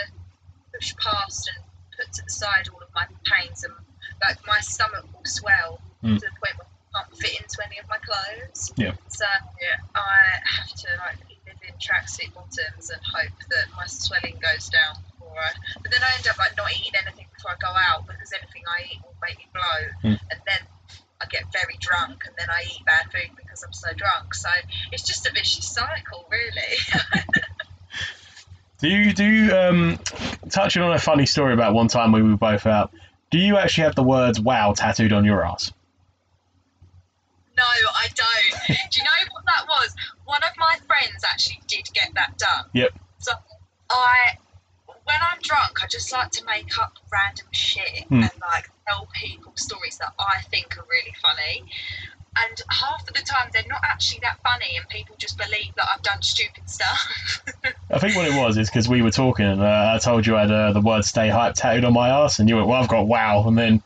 push 0.73 0.95
past 0.97 1.49
and 1.55 1.63
put 1.97 2.13
to 2.13 2.21
the 2.23 2.29
side 2.29 2.67
all 2.71 2.81
of 2.81 2.89
my 2.93 3.05
pains, 3.25 3.63
and 3.63 3.73
like 4.21 4.37
my 4.47 4.59
stomach 4.59 5.05
will 5.13 5.25
swell 5.25 5.81
Mm. 6.03 6.13
to 6.19 6.25
the 6.25 6.29
point 6.37 6.53
where 6.61 6.69
I 6.93 7.01
can't 7.01 7.17
fit 7.17 7.41
into 7.41 7.57
any 7.65 7.79
of 7.79 7.89
my 7.89 7.97
clothes. 7.97 8.71
Yeah. 8.77 8.93
So 9.09 9.25
yeah, 9.59 9.81
I 9.95 10.37
have 10.57 10.69
to 10.69 10.87
like 11.01 11.17
live 11.25 11.57
in 11.67 11.73
tracksuit 11.81 12.35
bottoms 12.35 12.91
and 12.91 13.01
hope 13.01 13.33
that 13.49 13.65
my 13.75 13.87
swelling 13.87 14.37
goes 14.39 14.69
down 14.69 14.93
But 15.81 15.91
then 15.91 16.01
I 16.03 16.09
end 16.17 16.27
up 16.27 16.37
like 16.37 16.55
not 16.57 16.71
eating 16.71 16.93
anything 17.05 17.27
before 17.33 17.51
I 17.51 17.57
go 17.59 17.71
out 17.73 18.07
because 18.07 18.31
anything 18.33 18.63
I 18.67 18.83
eat 18.91 18.99
will 19.03 19.15
make 19.21 19.37
me 19.37 19.47
bloat, 19.53 19.91
Mm. 20.03 20.19
and 20.31 20.39
then 20.45 20.61
I 21.21 21.25
get 21.25 21.51
very 21.51 21.77
drunk, 21.79 22.23
and 22.25 22.35
then 22.37 22.47
I 22.49 22.63
eat 22.69 22.85
bad 22.85 23.05
food 23.11 23.35
because 23.35 23.63
I'm 23.63 23.73
so 23.73 23.89
drunk. 23.93 24.33
So 24.35 24.49
it's 24.91 25.03
just 25.03 25.25
a 25.27 25.31
vicious 25.33 25.67
cycle, 25.67 26.25
really. 26.29 27.03
Do 28.79 28.87
you 28.89 29.11
do 29.11 29.25
you, 29.25 29.55
um 29.57 29.99
touching 30.49 30.83
on 30.83 30.93
a 30.93 30.99
funny 30.99 31.25
story 31.25 31.53
about 31.53 31.73
one 31.73 31.87
time 31.87 32.11
we 32.11 32.21
were 32.21 32.37
both 32.37 32.67
out? 32.67 32.91
Do 33.31 33.39
you 33.39 33.57
actually 33.57 33.85
have 33.85 33.95
the 33.95 34.03
words 34.03 34.39
"Wow" 34.39 34.73
tattooed 34.73 35.13
on 35.13 35.25
your 35.25 35.43
ass? 35.43 35.71
No, 37.57 37.63
I 37.63 38.07
don't. 38.13 38.67
Do 38.67 38.73
you 38.99 39.03
know 39.03 39.31
what 39.31 39.45
that 39.45 39.65
was? 39.67 39.95
One 40.25 40.41
of 40.43 40.51
my 40.59 40.77
friends 40.85 41.23
actually 41.27 41.59
did 41.67 41.89
get 41.91 42.11
that 42.13 42.37
done. 42.37 42.65
Yep. 42.73 42.91
So 43.17 43.31
I, 43.89 44.37
drunk, 45.47 45.83
I 45.83 45.87
just 45.87 46.11
like 46.11 46.31
to 46.31 46.45
make 46.45 46.77
up 46.77 46.93
random 47.11 47.47
shit 47.51 48.05
Hmm. 48.09 48.23
and 48.23 48.31
like 48.41 48.65
tell 48.87 49.07
people 49.13 49.53
stories 49.55 49.97
that 49.99 50.13
I 50.19 50.41
think 50.51 50.77
are 50.77 50.85
really 50.89 51.13
funny. 51.21 51.63
And 52.39 52.61
half 52.69 53.01
of 53.07 53.15
the 53.15 53.21
time, 53.23 53.49
they're 53.51 53.63
not 53.67 53.81
actually 53.83 54.19
that 54.21 54.37
funny, 54.43 54.77
and 54.77 54.87
people 54.89 55.15
just 55.17 55.37
believe 55.39 55.73
that 55.75 55.85
I've 55.91 56.03
done 56.03 56.21
stupid 56.21 56.69
stuff. 56.69 57.41
I 57.89 57.97
think 57.97 58.15
what 58.15 58.27
it 58.27 58.37
was 58.37 58.57
is 58.57 58.69
because 58.69 58.87
we 58.87 59.01
were 59.01 59.09
talking 59.09 59.45
and 59.47 59.61
uh, 59.61 59.93
I 59.95 59.97
told 59.97 60.27
you 60.27 60.35
I 60.35 60.41
had 60.41 60.51
uh, 60.51 60.73
the 60.73 60.81
word 60.81 61.03
"stay 61.03 61.29
hype" 61.29 61.55
tattooed 61.55 61.83
on 61.85 61.93
my 61.93 62.09
ass, 62.09 62.37
and 62.37 62.47
you 62.47 62.55
went, 62.57 62.67
"Well, 62.67 62.79
I've 62.81 62.89
got 62.89 63.07
wow," 63.07 63.47
and 63.47 63.57
then 63.57 63.81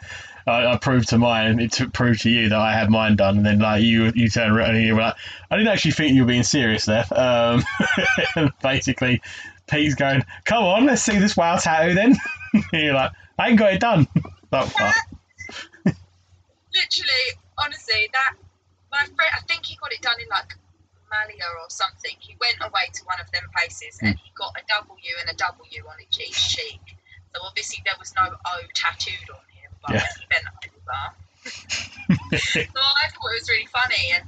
I, 0.46 0.66
I 0.74 0.78
proved 0.78 1.10
to 1.10 1.18
mine, 1.18 1.60
it 1.60 1.72
took, 1.72 1.94
proved 1.94 2.24
to 2.24 2.30
you 2.30 2.50
that 2.50 2.60
I 2.60 2.74
had 2.74 2.90
mine 2.90 3.16
done, 3.16 3.38
and 3.38 3.46
then 3.46 3.60
like 3.60 3.84
you 3.84 4.12
you 4.16 4.28
turned 4.28 4.52
around 4.52 4.76
and 4.76 4.86
you 4.86 4.96
were 4.96 5.02
like, 5.02 5.16
"I 5.50 5.56
didn't 5.56 5.72
actually 5.72 5.92
think 5.92 6.14
you 6.14 6.24
were 6.24 6.28
being 6.28 6.44
serious 6.44 6.84
there." 6.86 7.06
Um, 7.12 7.64
basically, 8.62 9.22
Pete's 9.72 9.96
going, 9.96 10.24
"Come 10.46 10.64
on, 10.64 10.86
let's 10.86 11.02
see 11.02 11.18
this 11.18 11.36
wow 11.38 11.56
tattoo 11.56 11.94
then." 11.96 12.16
you're 12.74 12.94
like, 12.94 13.12
"I 13.40 13.50
ain't 13.50 13.58
got 13.60 13.74
it 13.74 13.80
done." 13.80 14.08
Like, 14.52 14.68
fuck. 14.68 14.94
Literally, 16.76 17.26
honestly, 17.58 18.10
that 18.12 18.34
my 18.92 19.00
friend, 19.06 19.32
I 19.32 19.40
think 19.48 19.64
he 19.66 19.78
got 19.78 19.94
it 19.94 20.02
done 20.02 20.20
in 20.20 20.28
like 20.28 20.60
Malia 21.08 21.48
or 21.64 21.70
something. 21.70 22.12
He 22.20 22.36
went 22.36 22.60
away 22.60 22.92
to 22.92 23.02
one 23.06 23.16
of 23.24 23.32
them 23.32 23.48
places 23.56 23.98
and 24.02 24.12
he 24.20 24.32
got 24.36 24.52
a 24.60 24.64
W 24.68 25.14
and 25.24 25.32
a 25.32 25.38
W 25.40 25.82
on 25.88 25.96
each, 26.04 26.20
each 26.20 26.50
cheek. 26.56 26.84
So 27.34 27.40
obviously 27.48 27.80
there 27.86 27.96
was 27.98 28.12
no 28.20 28.28
O 28.28 28.56
tattooed 28.76 29.30
on 29.32 29.40
him, 29.56 29.72
but 29.80 29.96
Yeah. 29.96 30.04
he 30.20 30.28
bent 30.28 30.48
over. 30.52 31.02
so 32.36 32.60
I 32.60 33.08
thought 33.08 33.32
it 33.32 33.40
was 33.40 33.48
really 33.48 33.72
funny, 33.72 34.04
and 34.20 34.28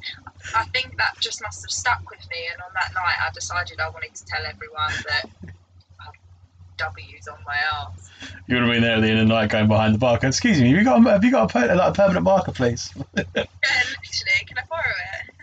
I 0.56 0.64
think 0.66 0.98
that 0.98 1.16
just 1.20 1.42
must 1.42 1.64
have 1.64 1.72
stuck 1.72 2.10
with 2.10 2.28
me. 2.30 2.38
And 2.52 2.62
on 2.62 2.70
that 2.76 2.94
night, 2.94 3.16
I 3.26 3.32
decided 3.34 3.80
I 3.80 3.90
wanted 3.90 4.14
to 4.16 4.26
tell 4.26 4.42
everyone 4.46 4.92
that 5.08 5.30
W's 6.78 7.28
on 7.28 7.38
my 7.46 7.58
arse. 7.76 8.10
You 8.48 8.56
would 8.56 8.64
have 8.64 8.72
been 8.74 8.82
there 8.82 8.96
at 8.98 9.02
the 9.02 9.10
end 9.10 9.20
of 9.20 9.28
the 9.28 9.34
night 9.34 9.50
going 9.50 9.68
behind 9.68 9.96
the 9.96 10.00
bar. 10.00 10.18
going, 10.18 10.30
Excuse 10.30 10.60
me, 10.62 10.70
have 10.70 10.78
you 10.78 10.84
got 10.84 11.06
a, 11.06 11.10
have 11.12 11.24
you 11.24 11.32
got 11.32 11.50
a, 11.50 11.54
per- 11.54 11.76
like 11.76 11.92
a 11.92 11.94
permanent 11.94 12.24
marker, 12.24 12.52
please? 12.52 12.92
Yeah, 13.16 13.24
literally, 13.36 14.46
can 14.46 14.58
I 14.58 14.64
borrow 14.70 14.82
it? 14.82 15.34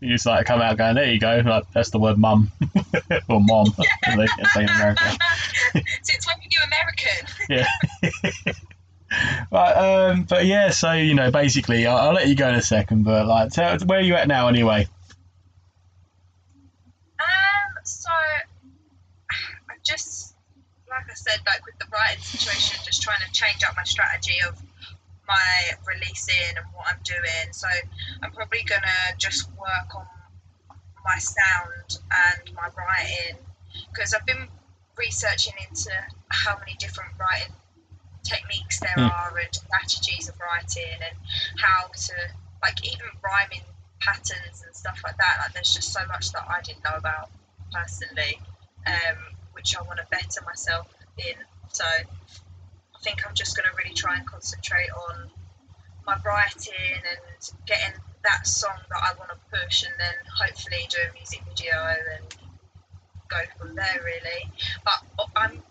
You 0.00 0.14
just 0.14 0.26
like 0.26 0.44
come 0.46 0.60
out 0.60 0.76
going, 0.76 0.96
there 0.96 1.10
you 1.10 1.18
go. 1.18 1.42
Like 1.44 1.64
that's 1.72 1.90
the 1.90 1.98
word 1.98 2.18
mum 2.18 2.50
or 3.28 3.40
mom, 3.40 3.72
as 4.04 4.16
they 4.16 4.26
say 4.26 4.62
in 4.64 4.68
America. 4.68 5.16
Since 6.02 6.26
when 6.26 6.36
you 6.50 6.60
American? 6.66 7.26
Yeah. 7.48 8.52
Right, 9.52 9.72
um, 9.72 10.24
but 10.24 10.46
yeah, 10.46 10.70
so 10.70 10.92
you 10.92 11.14
know, 11.14 11.30
basically, 11.30 11.86
I'll, 11.86 12.08
I'll 12.08 12.12
let 12.12 12.28
you 12.28 12.34
go 12.34 12.48
in 12.48 12.54
a 12.54 12.62
second. 12.62 13.04
But 13.04 13.26
like, 13.26 13.52
tell, 13.52 13.78
where 13.80 13.98
are 13.98 14.02
you 14.02 14.14
at 14.14 14.28
now, 14.28 14.48
anyway? 14.48 14.88
Um, 17.20 17.84
so 17.84 18.10
I'm 19.70 19.78
just, 19.84 20.34
like 20.88 21.10
I 21.10 21.14
said, 21.14 21.40
like 21.46 21.64
with 21.66 21.78
the 21.78 21.86
writing 21.92 22.22
situation, 22.22 22.78
just 22.84 23.02
trying 23.02 23.20
to 23.26 23.32
change 23.32 23.62
up 23.64 23.74
my 23.76 23.84
strategy 23.84 24.36
of 24.48 24.60
my 25.28 25.70
releasing 25.86 26.56
and 26.56 26.66
what 26.74 26.86
I'm 26.88 27.00
doing. 27.04 27.52
So 27.52 27.68
I'm 28.22 28.32
probably 28.32 28.64
gonna 28.68 29.16
just 29.18 29.48
work 29.52 29.94
on 29.94 30.06
my 31.04 31.18
sound 31.18 31.98
and 32.10 32.54
my 32.54 32.68
writing 32.76 33.38
because 33.92 34.14
I've 34.14 34.26
been 34.26 34.48
researching 34.96 35.54
into 35.68 35.90
how 36.28 36.58
many 36.58 36.74
different 36.78 37.10
writing 37.18 37.54
techniques 38.26 38.65
there 38.80 38.92
Hmm. 38.96 39.08
are 39.08 39.38
and 39.38 39.54
strategies 39.54 40.28
of 40.28 40.38
writing 40.40 40.98
and 41.04 41.16
how 41.60 41.88
to 41.88 42.14
like 42.62 42.84
even 42.84 43.06
rhyming 43.22 43.62
patterns 44.00 44.62
and 44.64 44.74
stuff 44.74 45.00
like 45.04 45.16
that. 45.18 45.38
Like 45.40 45.52
there's 45.52 45.72
just 45.72 45.92
so 45.92 46.00
much 46.06 46.32
that 46.32 46.46
I 46.48 46.60
didn't 46.62 46.84
know 46.84 46.96
about 46.96 47.30
personally, 47.72 48.40
um, 48.86 49.18
which 49.52 49.76
I 49.76 49.82
want 49.82 49.98
to 49.98 50.06
better 50.10 50.40
myself 50.44 50.86
in. 51.18 51.34
So 51.72 51.84
I 51.84 52.98
think 53.02 53.26
I'm 53.26 53.34
just 53.34 53.56
going 53.56 53.68
to 53.68 53.76
really 53.76 53.94
try 53.94 54.16
and 54.16 54.26
concentrate 54.26 54.90
on 55.10 55.30
my 56.06 56.16
writing 56.24 56.72
and 57.10 57.50
getting 57.66 58.00
that 58.22 58.46
song 58.46 58.76
that 58.90 59.00
I 59.02 59.18
want 59.18 59.30
to 59.30 59.36
push, 59.50 59.82
and 59.84 59.92
then 59.98 60.14
hopefully 60.40 60.86
do 60.88 60.98
a 61.10 61.12
music 61.14 61.42
video 61.48 61.74
and 62.16 62.36
go 63.28 63.36
from 63.58 63.74
there. 63.74 64.00
Really, 64.04 64.50
but 64.84 65.28
I'm 65.36 65.62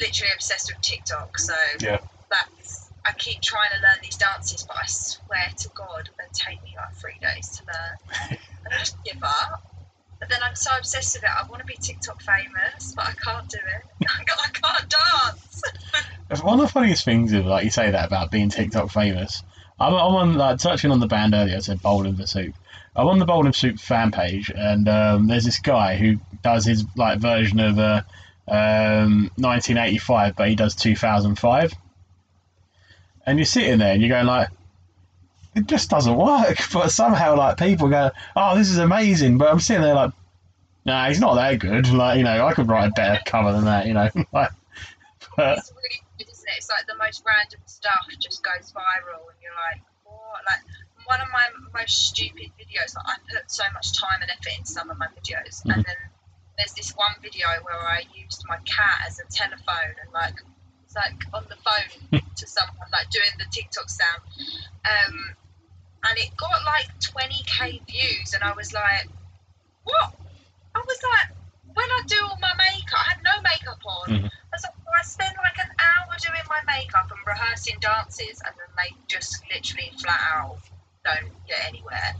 literally 0.00 0.32
obsessed 0.34 0.72
with 0.72 0.80
TikTok, 0.82 1.38
so 1.38 1.54
Yeah. 1.80 1.98
That's. 2.30 2.90
I 3.06 3.12
keep 3.16 3.40
trying 3.40 3.70
to 3.70 3.76
learn 3.76 3.98
these 4.02 4.16
dances, 4.16 4.64
but 4.64 4.76
I 4.76 4.86
swear 4.86 5.48
to 5.56 5.68
God, 5.74 6.10
they 6.18 6.24
take 6.32 6.62
me 6.62 6.74
like 6.76 6.94
three 6.94 7.16
days 7.22 7.48
to 7.56 7.64
learn. 7.64 8.38
and 8.64 8.74
I 8.74 8.78
just 8.78 8.96
give 9.04 9.22
up. 9.22 9.62
But 10.20 10.28
then 10.28 10.40
I'm 10.42 10.54
so 10.54 10.70
obsessed 10.76 11.16
with 11.16 11.24
it. 11.24 11.30
I 11.30 11.48
want 11.48 11.60
to 11.60 11.66
be 11.66 11.76
TikTok 11.80 12.20
famous, 12.20 12.92
but 12.94 13.08
I 13.08 13.12
can't 13.12 13.48
do 13.48 13.58
it. 13.58 14.06
I 14.08 14.24
can't, 14.24 14.90
dance. 14.90 15.62
One 16.42 16.60
of 16.60 16.66
the 16.66 16.72
funniest 16.72 17.04
things 17.04 17.32
is 17.32 17.44
like 17.44 17.64
you 17.64 17.70
say 17.70 17.90
that 17.90 18.06
about 18.06 18.30
being 18.30 18.50
TikTok 18.50 18.90
famous. 18.90 19.42
I'm, 19.80 19.94
I'm 19.94 20.14
on 20.14 20.34
like 20.34 20.58
touching 20.58 20.90
on 20.90 21.00
the 21.00 21.06
band 21.06 21.34
earlier. 21.34 21.56
I 21.56 21.60
said 21.60 21.80
and 21.84 22.16
the 22.16 22.26
Soup. 22.26 22.54
I'm 22.96 23.06
on 23.06 23.18
the 23.20 23.32
and 23.32 23.54
Soup 23.54 23.78
fan 23.78 24.10
page, 24.10 24.50
and 24.54 24.88
um, 24.88 25.26
there's 25.28 25.44
this 25.44 25.60
guy 25.60 25.96
who 25.96 26.16
does 26.42 26.64
his 26.64 26.84
like 26.96 27.20
version 27.20 27.60
of 27.60 27.78
uh, 27.78 28.02
um, 28.48 29.30
1985, 29.36 30.34
but 30.34 30.48
he 30.48 30.56
does 30.56 30.74
2005. 30.74 31.72
And 33.28 33.38
you're 33.38 33.46
sitting 33.46 33.78
there 33.78 33.92
and 33.92 34.00
you're 34.00 34.08
going 34.08 34.26
like, 34.26 34.48
it 35.54 35.66
just 35.66 35.90
doesn't 35.90 36.16
work. 36.16 36.58
But 36.72 36.90
somehow 36.90 37.36
like 37.36 37.58
people 37.58 37.88
go, 37.88 38.10
oh, 38.36 38.56
this 38.56 38.70
is 38.70 38.78
amazing. 38.78 39.38
But 39.38 39.50
I'm 39.50 39.60
sitting 39.60 39.82
there 39.82 39.94
like, 39.94 40.12
nah, 40.84 41.08
he's 41.08 41.20
not 41.20 41.34
that 41.34 41.58
good. 41.58 41.88
Like 41.92 42.18
you 42.18 42.24
know, 42.24 42.46
I 42.46 42.54
could 42.54 42.68
write 42.68 42.88
a 42.88 42.92
better 42.92 43.20
cover 43.26 43.52
than 43.52 43.64
that. 43.66 43.86
You 43.86 43.94
know, 43.94 44.08
like. 44.32 44.50
But, 45.36 45.58
it's 45.58 45.70
really 45.70 46.02
weird, 46.18 46.30
isn't 46.30 46.48
it? 46.48 46.54
It's 46.58 46.68
like 46.70 46.86
the 46.86 46.96
most 46.98 47.22
random 47.26 47.60
stuff 47.66 48.06
just 48.18 48.42
goes 48.42 48.72
viral, 48.72 49.22
and 49.30 49.38
you're 49.42 49.54
like, 49.54 49.82
what? 50.04 50.42
Like 50.50 50.62
one 51.06 51.20
of 51.20 51.28
my 51.32 51.46
most 51.78 52.08
stupid 52.08 52.50
videos. 52.58 52.96
Like 52.96 53.06
I 53.06 53.14
put 53.30 53.50
so 53.50 53.64
much 53.74 53.98
time 53.98 54.18
and 54.22 54.30
effort 54.30 54.52
into 54.58 54.70
some 54.70 54.90
of 54.90 54.98
my 54.98 55.06
videos, 55.08 55.62
Mhm. 55.62 55.74
and 55.74 55.84
then 55.84 55.96
there's 56.56 56.72
this 56.74 56.90
one 56.96 57.14
video 57.22 57.46
where 57.62 57.78
I 57.78 58.02
used 58.14 58.42
my 58.48 58.58
cat 58.64 59.06
as 59.06 59.20
a 59.20 59.26
telephone 59.30 59.94
and 60.02 60.12
like 60.12 60.34
like 60.98 61.18
on 61.32 61.46
the 61.48 61.56
phone 61.62 62.20
to 62.20 62.44
someone, 62.46 62.90
like 62.92 63.08
doing 63.10 63.30
the 63.38 63.46
TikTok 63.50 63.88
sound. 63.88 64.22
Um, 64.82 65.14
and 66.10 66.18
it 66.18 66.30
got 66.36 66.58
like 66.66 66.90
20k 66.98 67.86
views, 67.86 68.34
and 68.34 68.42
I 68.42 68.52
was 68.54 68.72
like, 68.72 69.06
what? 69.84 70.14
I 70.74 70.80
was 70.82 71.00
like, 71.14 71.36
when 71.74 71.86
I 71.86 72.00
do 72.06 72.18
all 72.22 72.38
my 72.40 72.54
makeup, 72.58 72.98
I 72.98 73.08
had 73.14 73.20
no 73.22 73.34
makeup 73.42 73.82
on. 73.86 74.06
Mhm. 74.10 74.26
I 74.26 74.52
was 74.52 74.62
like, 74.64 74.78
well, 74.84 74.94
I 74.98 75.02
spend 75.02 75.34
like 75.38 75.58
an 75.62 75.72
hour 75.78 76.10
doing 76.18 76.46
my 76.48 76.62
makeup 76.66 77.10
and 77.10 77.22
rehearsing 77.26 77.78
dances, 77.80 78.42
and 78.46 78.54
then 78.58 78.70
they 78.78 78.90
just 79.06 79.42
literally 79.50 79.92
flat 80.02 80.20
out 80.34 80.58
don't 81.04 81.32
get 81.46 81.64
anywhere. 81.66 82.10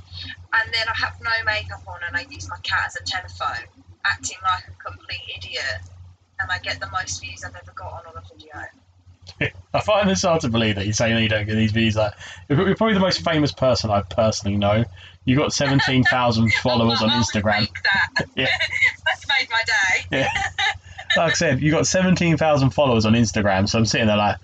And 0.54 0.66
then 0.72 0.86
I 0.88 0.96
have 1.04 1.20
no 1.20 1.30
makeup 1.44 1.82
on, 1.86 2.00
and 2.06 2.16
I 2.16 2.24
use 2.30 2.48
my 2.48 2.58
cat 2.62 2.86
as 2.88 2.96
a 2.96 3.04
telephone, 3.04 3.66
acting 4.04 4.38
like 4.42 4.64
a 4.68 4.74
complete 4.82 5.26
idiot, 5.36 5.82
and 6.40 6.50
I 6.50 6.58
get 6.58 6.80
the 6.80 6.88
most 6.90 7.20
views 7.20 7.44
I've 7.44 7.54
ever 7.54 7.72
got 7.74 8.04
on, 8.06 8.16
a 8.16 8.22
video. 8.34 9.52
I 9.74 9.80
find 9.80 10.08
this 10.08 10.22
hard 10.22 10.40
to 10.42 10.48
believe 10.48 10.76
that 10.76 10.84
you're 10.84 10.94
saying 10.94 11.14
that 11.14 11.22
you 11.22 11.28
don't 11.28 11.46
get 11.46 11.54
these 11.54 11.72
views. 11.72 11.96
Like, 11.96 12.12
you're 12.48 12.66
you're 12.66 12.76
probably 12.76 12.94
the 12.94 13.00
most 13.00 13.24
famous 13.24 13.52
person 13.52 13.90
I 13.90 14.02
personally 14.02 14.56
know. 14.56 14.84
You 15.24 15.36
got 15.36 15.52
17,000 15.52 16.52
followers 16.62 17.02
on 17.02 17.10
Instagram. 17.10 17.68
that. 18.16 18.26
Yeah. 18.36 18.46
That's 19.04 19.26
made 19.28 19.48
my 19.50 19.62
day. 19.66 20.06
Yeah. 20.10 20.30
Like 21.16 21.32
I 21.32 21.34
said, 21.34 21.60
you 21.60 21.70
got 21.70 21.86
17,000 21.86 22.70
followers 22.70 23.04
on 23.04 23.12
Instagram. 23.14 23.68
So 23.68 23.78
I'm 23.78 23.84
sitting 23.84 24.06
there 24.06 24.16
like, 24.16 24.36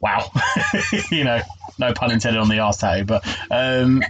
wow. 0.00 0.30
you 1.10 1.24
know, 1.24 1.40
no 1.78 1.92
pun 1.92 2.10
intended 2.10 2.40
on 2.40 2.48
the 2.48 2.58
arse 2.58 2.78
tattoo, 2.78 3.04
but 3.04 3.24
um, 3.50 4.02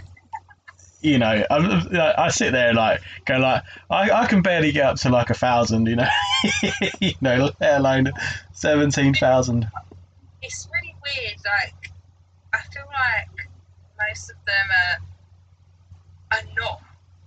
you 1.03 1.19
know, 1.19 1.45
I, 1.51 2.13
I 2.17 2.29
sit 2.29 2.53
there 2.53 2.73
like 2.73 3.01
go 3.25 3.37
like 3.37 3.63
I, 3.89 4.09
I 4.09 4.25
can 4.25 4.41
barely 4.41 4.71
get 4.71 4.85
up 4.85 4.95
to 4.97 5.09
like 5.09 5.29
a 5.29 5.33
thousand, 5.33 5.87
you 5.87 5.97
know, 5.97 6.07
you 7.01 7.13
know, 7.21 7.51
let 7.59 7.79
alone 7.79 8.11
seventeen 8.53 9.13
thousand. 9.13 9.67
It's 10.41 10.67
really 10.73 10.95
weird. 11.03 11.37
Like 11.45 11.91
I 12.53 12.59
feel 12.73 12.85
like 12.87 13.49
most 14.07 14.31
of 14.31 14.37
them 14.45 14.67
are 16.31 16.37
are 16.37 16.43
not 16.57 16.81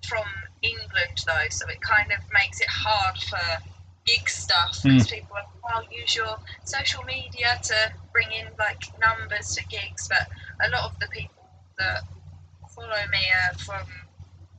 from 0.08 0.24
England 0.62 1.22
though, 1.26 1.48
so 1.50 1.68
it 1.68 1.80
kind 1.82 2.10
of 2.12 2.18
makes 2.32 2.60
it 2.60 2.68
hard 2.68 3.18
for 3.18 3.62
gig 4.06 4.28
stuff 4.28 4.80
because 4.82 5.06
mm. 5.06 5.12
people 5.12 5.36
are 5.36 5.46
well 5.62 5.82
use 5.92 6.16
your 6.16 6.38
social 6.64 7.02
media 7.04 7.58
to 7.62 7.92
bring 8.12 8.28
in 8.32 8.46
like 8.58 8.84
numbers 8.98 9.54
to 9.54 9.64
gigs, 9.66 10.08
but 10.08 10.28
a 10.66 10.70
lot 10.70 10.90
of 10.90 10.98
the 10.98 11.08
people 11.08 11.44
that 11.78 12.02
follow 12.76 12.88
me 13.10 13.18
are 13.48 13.58
from 13.58 13.86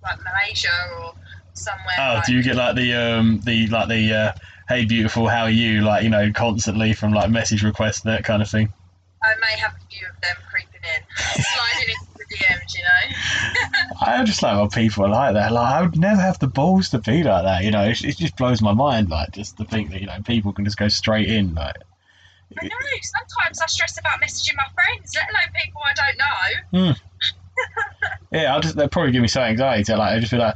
like 0.03 0.17
Malaysia 0.19 0.73
or 0.99 1.13
somewhere. 1.53 1.95
Oh, 1.99 2.13
like, 2.15 2.25
do 2.25 2.33
you 2.33 2.43
get 2.43 2.55
like 2.55 2.75
the 2.75 2.93
um 2.93 3.39
the 3.45 3.67
like 3.67 3.87
the 3.87 4.13
uh, 4.13 4.31
hey 4.67 4.85
beautiful 4.85 5.27
how 5.27 5.43
are 5.43 5.49
you 5.49 5.81
like 5.81 6.03
you 6.03 6.09
know 6.09 6.31
constantly 6.33 6.93
from 6.93 7.13
like 7.13 7.29
message 7.29 7.63
requests 7.63 8.03
and 8.03 8.13
that 8.13 8.23
kind 8.23 8.41
of 8.41 8.49
thing? 8.49 8.73
I 9.23 9.33
may 9.41 9.59
have 9.59 9.73
a 9.73 9.87
few 9.89 10.07
of 10.07 10.21
them 10.21 10.35
creeping 10.49 10.81
in, 10.95 11.43
sliding 11.43 11.89
into 11.89 12.17
the 12.17 12.35
DMs, 12.35 12.75
you 12.77 12.83
know. 12.83 13.97
I 14.05 14.23
just 14.23 14.43
like 14.43 14.57
when 14.57 14.69
people 14.69 15.05
are 15.05 15.09
like 15.09 15.33
that. 15.33 15.51
Like 15.51 15.73
I 15.73 15.81
would 15.81 15.97
never 15.97 16.21
have 16.21 16.37
the 16.39 16.47
balls 16.47 16.89
to 16.89 16.99
be 16.99 17.23
like 17.23 17.43
that. 17.43 17.63
You 17.63 17.71
know, 17.71 17.83
it, 17.83 18.03
it 18.03 18.17
just 18.17 18.35
blows 18.35 18.61
my 18.61 18.73
mind. 18.73 19.09
Like 19.09 19.31
just 19.31 19.57
to 19.57 19.65
think 19.65 19.91
that 19.91 20.01
you 20.01 20.07
know 20.07 20.17
people 20.25 20.53
can 20.53 20.65
just 20.65 20.77
go 20.77 20.87
straight 20.87 21.29
in. 21.29 21.55
Like 21.55 21.75
I 22.59 22.65
know. 22.65 22.75
Sometimes 23.01 23.61
I 23.61 23.65
stress 23.67 23.97
about 23.99 24.21
messaging 24.21 24.55
my 24.55 24.67
friends, 24.73 25.11
let 25.15 25.29
alone 25.29 25.53
people 25.63 25.81
I 25.83 25.93
don't 25.93 26.17
know. 26.87 26.93
Yeah, 28.31 28.53
I'll 28.53 28.61
just 28.61 28.75
they'll 28.75 28.89
probably 28.89 29.11
give 29.11 29.21
me 29.21 29.27
so 29.27 29.41
anxiety. 29.41 29.93
Like 29.93 30.13
I 30.13 30.19
just 30.19 30.31
be 30.31 30.37
like 30.37 30.55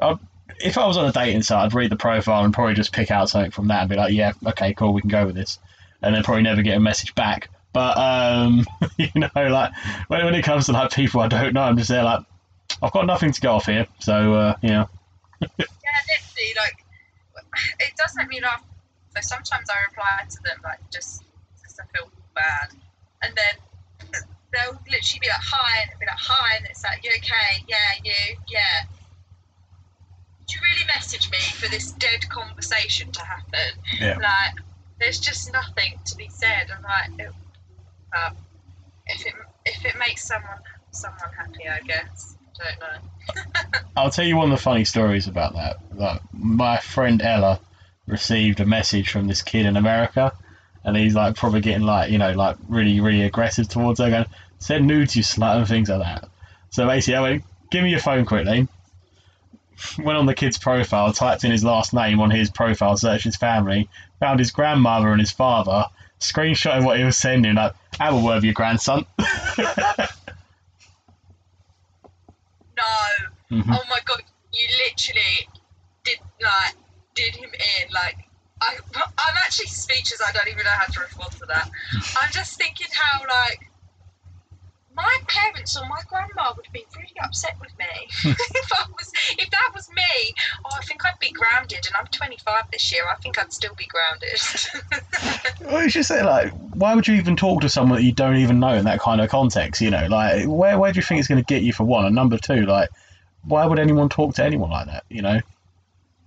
I'd, 0.00 0.18
if 0.60 0.78
I 0.78 0.86
was 0.86 0.96
on 0.96 1.06
a 1.06 1.12
dating 1.12 1.42
site, 1.42 1.64
I'd 1.64 1.74
read 1.74 1.90
the 1.90 1.96
profile 1.96 2.44
and 2.44 2.52
probably 2.54 2.74
just 2.74 2.92
pick 2.92 3.10
out 3.10 3.28
something 3.28 3.50
from 3.50 3.68
that 3.68 3.80
and 3.80 3.90
be 3.90 3.96
like, 3.96 4.12
yeah, 4.12 4.32
okay, 4.46 4.74
cool, 4.74 4.92
we 4.92 5.00
can 5.00 5.10
go 5.10 5.26
with 5.26 5.34
this, 5.34 5.58
and 6.02 6.14
then 6.14 6.22
probably 6.22 6.42
never 6.42 6.62
get 6.62 6.76
a 6.76 6.80
message 6.80 7.14
back. 7.14 7.48
But 7.72 7.96
um, 7.96 8.66
you 8.96 9.08
know, 9.16 9.28
like 9.34 9.72
when, 10.08 10.24
when 10.24 10.34
it 10.34 10.44
comes 10.44 10.66
to 10.66 10.72
like 10.72 10.92
people 10.92 11.20
I 11.20 11.28
don't 11.28 11.54
know, 11.54 11.62
I'm 11.62 11.76
just 11.76 11.88
there 11.88 12.04
like 12.04 12.24
I've 12.82 12.92
got 12.92 13.06
nothing 13.06 13.32
to 13.32 13.40
go 13.40 13.54
off 13.54 13.66
here. 13.66 13.86
So 14.00 14.34
uh, 14.34 14.56
Yeah, 14.62 14.86
literally, 15.40 16.54
like 16.56 16.84
it 17.80 17.92
does 17.96 18.14
make 18.16 18.28
me 18.28 18.40
laugh. 18.40 18.64
So 19.14 19.20
sometimes 19.20 19.68
I 19.68 19.76
reply 19.90 20.24
to 20.28 20.42
them 20.44 20.58
like 20.64 20.78
just 20.90 21.22
because 21.54 21.78
I 21.80 21.84
feel 21.96 22.10
bad, 22.34 22.70
and 23.22 23.34
then 23.34 23.61
they'll 24.52 24.78
literally 24.86 25.20
be 25.20 25.28
like 25.28 25.42
hi, 25.42 25.82
and 25.82 25.90
it'll 25.90 26.00
be 26.00 26.06
like 26.06 26.20
hi, 26.20 26.56
and 26.56 26.66
it's 26.66 26.84
like 26.84 27.02
you 27.02 27.10
okay? 27.16 27.64
Yeah, 27.66 27.76
you, 28.04 28.36
yeah. 28.48 28.86
Did 30.40 30.54
you 30.54 30.60
really 30.60 30.86
message 30.86 31.30
me 31.30 31.38
for 31.38 31.70
this 31.70 31.92
dead 31.92 32.28
conversation 32.28 33.10
to 33.12 33.20
happen? 33.20 33.72
Yeah. 34.00 34.18
Like, 34.18 34.62
there's 35.00 35.18
just 35.18 35.52
nothing 35.52 35.98
to 36.04 36.16
be 36.16 36.28
said. 36.28 36.68
I'm 36.74 36.82
like, 36.82 37.26
it, 37.26 37.32
but 38.12 38.36
if 39.06 39.26
it 39.26 39.34
if 39.64 39.84
it 39.84 39.98
makes 39.98 40.26
someone 40.26 40.58
someone 40.90 41.20
happy, 41.36 41.68
I 41.68 41.80
guess. 41.80 42.36
I 42.60 42.64
don't 42.64 42.80
know. 42.80 43.80
I'll 43.96 44.10
tell 44.10 44.24
you 44.24 44.36
one 44.36 44.52
of 44.52 44.58
the 44.58 44.62
funny 44.62 44.84
stories 44.84 45.26
about 45.26 45.54
that. 45.54 45.78
Like 45.94 46.20
my 46.32 46.78
friend 46.78 47.22
Ella 47.22 47.60
received 48.06 48.60
a 48.60 48.66
message 48.66 49.10
from 49.10 49.26
this 49.26 49.42
kid 49.42 49.66
in 49.66 49.76
America, 49.76 50.32
and 50.84 50.96
he's 50.96 51.14
like 51.14 51.36
probably 51.36 51.60
getting 51.60 51.86
like 51.86 52.10
you 52.10 52.18
know 52.18 52.32
like 52.32 52.56
really 52.68 53.00
really 53.00 53.22
aggressive 53.22 53.68
towards 53.68 54.00
her, 54.00 54.10
going 54.10 54.26
send 54.58 54.86
nudes 54.86 55.16
you 55.16 55.22
slut 55.22 55.56
and 55.58 55.68
things 55.68 55.88
like 55.88 56.00
that. 56.00 56.28
So 56.70 56.86
basically, 56.86 57.16
I 57.16 57.20
went, 57.20 57.44
give 57.70 57.82
me 57.82 57.90
your 57.90 58.00
phone 58.00 58.24
quickly. 58.24 58.68
Went 59.98 60.16
on 60.16 60.26
the 60.26 60.34
kid's 60.34 60.58
profile, 60.58 61.12
typed 61.12 61.42
in 61.44 61.50
his 61.50 61.64
last 61.64 61.92
name 61.92 62.20
on 62.20 62.30
his 62.30 62.48
profile, 62.50 62.96
searched 62.96 63.24
his 63.24 63.34
family, 63.36 63.88
found 64.20 64.38
his 64.38 64.52
grandmother 64.52 65.10
and 65.10 65.18
his 65.18 65.32
father, 65.32 65.86
screenshotted 66.20 66.84
what 66.84 66.98
he 66.98 67.04
was 67.04 67.18
sending, 67.18 67.56
like, 67.56 67.72
have 67.98 68.14
a 68.14 68.16
word 68.16 68.36
with 68.36 68.44
your 68.44 68.52
grandson. 68.54 69.04
No. 72.76 73.58
Mhm. 73.58 73.64
Oh 73.68 73.84
my 73.88 73.98
god, 74.06 74.22
you 74.52 74.66
literally 74.86 75.48
did 76.04 76.18
like 76.40 76.74
did 77.14 77.36
him 77.36 77.50
in 77.52 77.92
like 77.92 78.16
I 78.62 78.78
I'm 78.94 79.36
actually 79.44 79.66
speechless. 79.66 80.22
I 80.26 80.32
don't 80.32 80.48
even 80.48 80.64
know 80.64 80.70
how 80.70 80.86
to 80.86 81.00
respond 81.00 81.32
to 81.32 81.46
that. 81.46 81.70
I'm 82.20 82.32
just 82.32 82.58
thinking 82.58 82.88
how 82.92 83.20
like 83.20 83.68
my 84.94 85.18
parents 85.26 85.76
or 85.76 85.88
my 85.88 86.00
grandma 86.08 86.52
would 86.56 86.66
be 86.72 86.84
really 86.94 87.16
upset 87.24 87.56
with 87.60 87.70
me 87.78 87.86
hmm. 88.22 88.30
if 88.30 88.72
I 88.72 88.84
was 88.88 89.12
if 89.38 89.50
that 89.50 89.70
was 89.74 89.88
me. 89.90 90.34
Oh, 90.64 90.76
I 90.78 90.82
think 90.84 91.04
I'd 91.04 91.18
be 91.18 91.30
grounded, 91.30 91.86
and 91.86 91.94
I'm 91.98 92.06
25 92.06 92.64
this 92.72 92.92
year. 92.92 93.02
I 93.10 93.16
think 93.16 93.38
I'd 93.38 93.52
still 93.52 93.74
be 93.74 93.86
grounded. 93.86 94.38
Well, 95.64 95.84
it's 95.84 95.94
just 95.94 96.08
say, 96.08 96.24
like, 96.24 96.52
why 96.74 96.94
would 96.94 97.06
you 97.06 97.14
even 97.14 97.36
talk 97.36 97.60
to 97.60 97.68
someone 97.68 97.98
that 97.98 98.04
you 98.04 98.12
don't 98.12 98.36
even 98.36 98.58
know 98.58 98.74
in 98.74 98.84
that 98.84 98.98
kind 98.98 99.20
of 99.20 99.30
context? 99.30 99.80
You 99.80 99.90
know, 99.90 100.06
like, 100.08 100.46
where 100.46 100.78
where 100.78 100.92
do 100.92 100.98
you 100.98 101.02
think 101.02 101.20
it's 101.20 101.28
going 101.28 101.42
to 101.42 101.46
get 101.46 101.62
you 101.62 101.72
for 101.72 101.84
one? 101.84 102.04
And 102.04 102.14
number 102.14 102.36
two, 102.36 102.66
like, 102.66 102.90
why 103.44 103.64
would 103.64 103.78
anyone 103.78 104.08
talk 104.08 104.34
to 104.34 104.44
anyone 104.44 104.70
like 104.70 104.86
that? 104.86 105.04
You 105.08 105.22
know? 105.22 105.40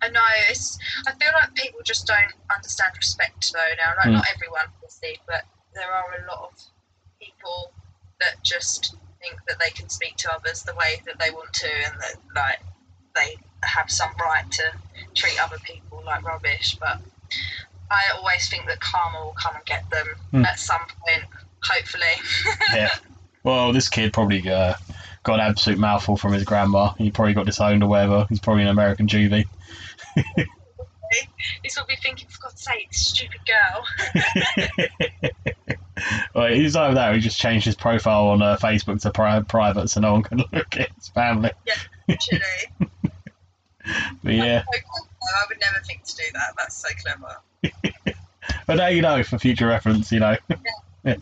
I 0.05 0.09
know 0.09 0.21
it's. 0.49 0.77
I 1.07 1.11
feel 1.11 1.33
like 1.33 1.53
people 1.55 1.79
just 1.83 2.05
don't 2.05 2.33
understand 2.53 2.91
respect 2.95 3.51
though 3.53 3.73
now. 3.81 3.93
Like 3.97 4.09
Mm. 4.09 4.13
not 4.21 4.25
everyone, 4.35 4.65
obviously, 4.75 5.19
but 5.27 5.43
there 5.73 5.91
are 5.91 6.05
a 6.21 6.27
lot 6.29 6.49
of 6.49 6.61
people 7.19 7.73
that 8.19 8.43
just 8.43 8.95
think 9.19 9.35
that 9.47 9.57
they 9.59 9.71
can 9.71 9.89
speak 9.89 10.15
to 10.17 10.31
others 10.31 10.63
the 10.63 10.75
way 10.75 11.01
that 11.05 11.17
they 11.19 11.31
want 11.31 11.51
to, 11.53 11.69
and 11.87 11.95
that 12.01 12.15
like 12.35 12.59
they 13.15 13.35
have 13.63 13.89
some 13.89 14.11
right 14.21 14.49
to 14.51 14.63
treat 15.15 15.41
other 15.43 15.57
people 15.63 16.03
like 16.05 16.23
rubbish. 16.23 16.77
But 16.79 17.01
I 17.89 18.01
always 18.15 18.47
think 18.49 18.67
that 18.67 18.79
karma 18.79 19.25
will 19.25 19.33
come 19.41 19.55
and 19.55 19.65
get 19.65 19.89
them 19.89 20.07
Mm. 20.33 20.45
at 20.45 20.59
some 20.59 20.81
point. 21.05 21.23
Hopefully. 21.63 22.15
Yeah. 22.75 22.89
Well, 23.43 23.71
this 23.73 23.89
kid 23.89 24.11
probably 24.13 24.47
uh, 24.49 24.73
got 25.25 25.39
an 25.39 25.47
absolute 25.47 25.79
mouthful 25.79 26.15
from 26.15 26.31
his 26.31 26.43
grandma. 26.43 26.93
He 26.93 27.11
probably 27.11 27.33
got 27.33 27.47
disowned 27.47 27.83
or 27.83 27.89
whatever. 27.89 28.25
He's 28.29 28.39
probably 28.39 28.63
an 28.63 28.69
American 28.69 29.07
juvie. 29.07 29.45
He's 31.61 31.75
probably 31.75 31.95
thinking, 31.97 32.27
for 32.29 32.39
God's 32.43 32.61
sake, 32.61 32.87
stupid 32.91 33.39
girl. 33.45 33.85
well, 36.35 36.51
he's 36.51 36.73
that 36.73 37.09
or 37.09 37.13
he 37.13 37.19
just 37.21 37.39
changed 37.39 37.65
his 37.65 37.75
profile 37.75 38.27
on 38.29 38.41
uh, 38.41 38.57
Facebook 38.57 39.01
to 39.01 39.11
pri- 39.11 39.41
private 39.41 39.89
so 39.89 40.01
no 40.01 40.13
one 40.13 40.23
can 40.23 40.37
look 40.51 40.77
at 40.77 40.89
his 40.95 41.07
family. 41.09 41.51
Literally. 42.07 42.41
But 44.23 44.33
yeah. 44.33 44.63
I 44.67 45.45
would 45.47 45.59
never 45.61 45.85
think 45.85 46.03
to 46.03 46.15
do 46.15 46.23
that. 46.33 46.53
That's 46.57 46.75
so 46.75 46.89
clever. 47.03 47.37
But 48.65 48.75
now 48.75 48.87
you 48.87 49.01
know 49.01 49.23
for 49.23 49.37
future 49.37 49.67
reference, 49.67 50.11
you 50.11 50.19
know. 50.19 50.35
Yeah. 51.03 51.15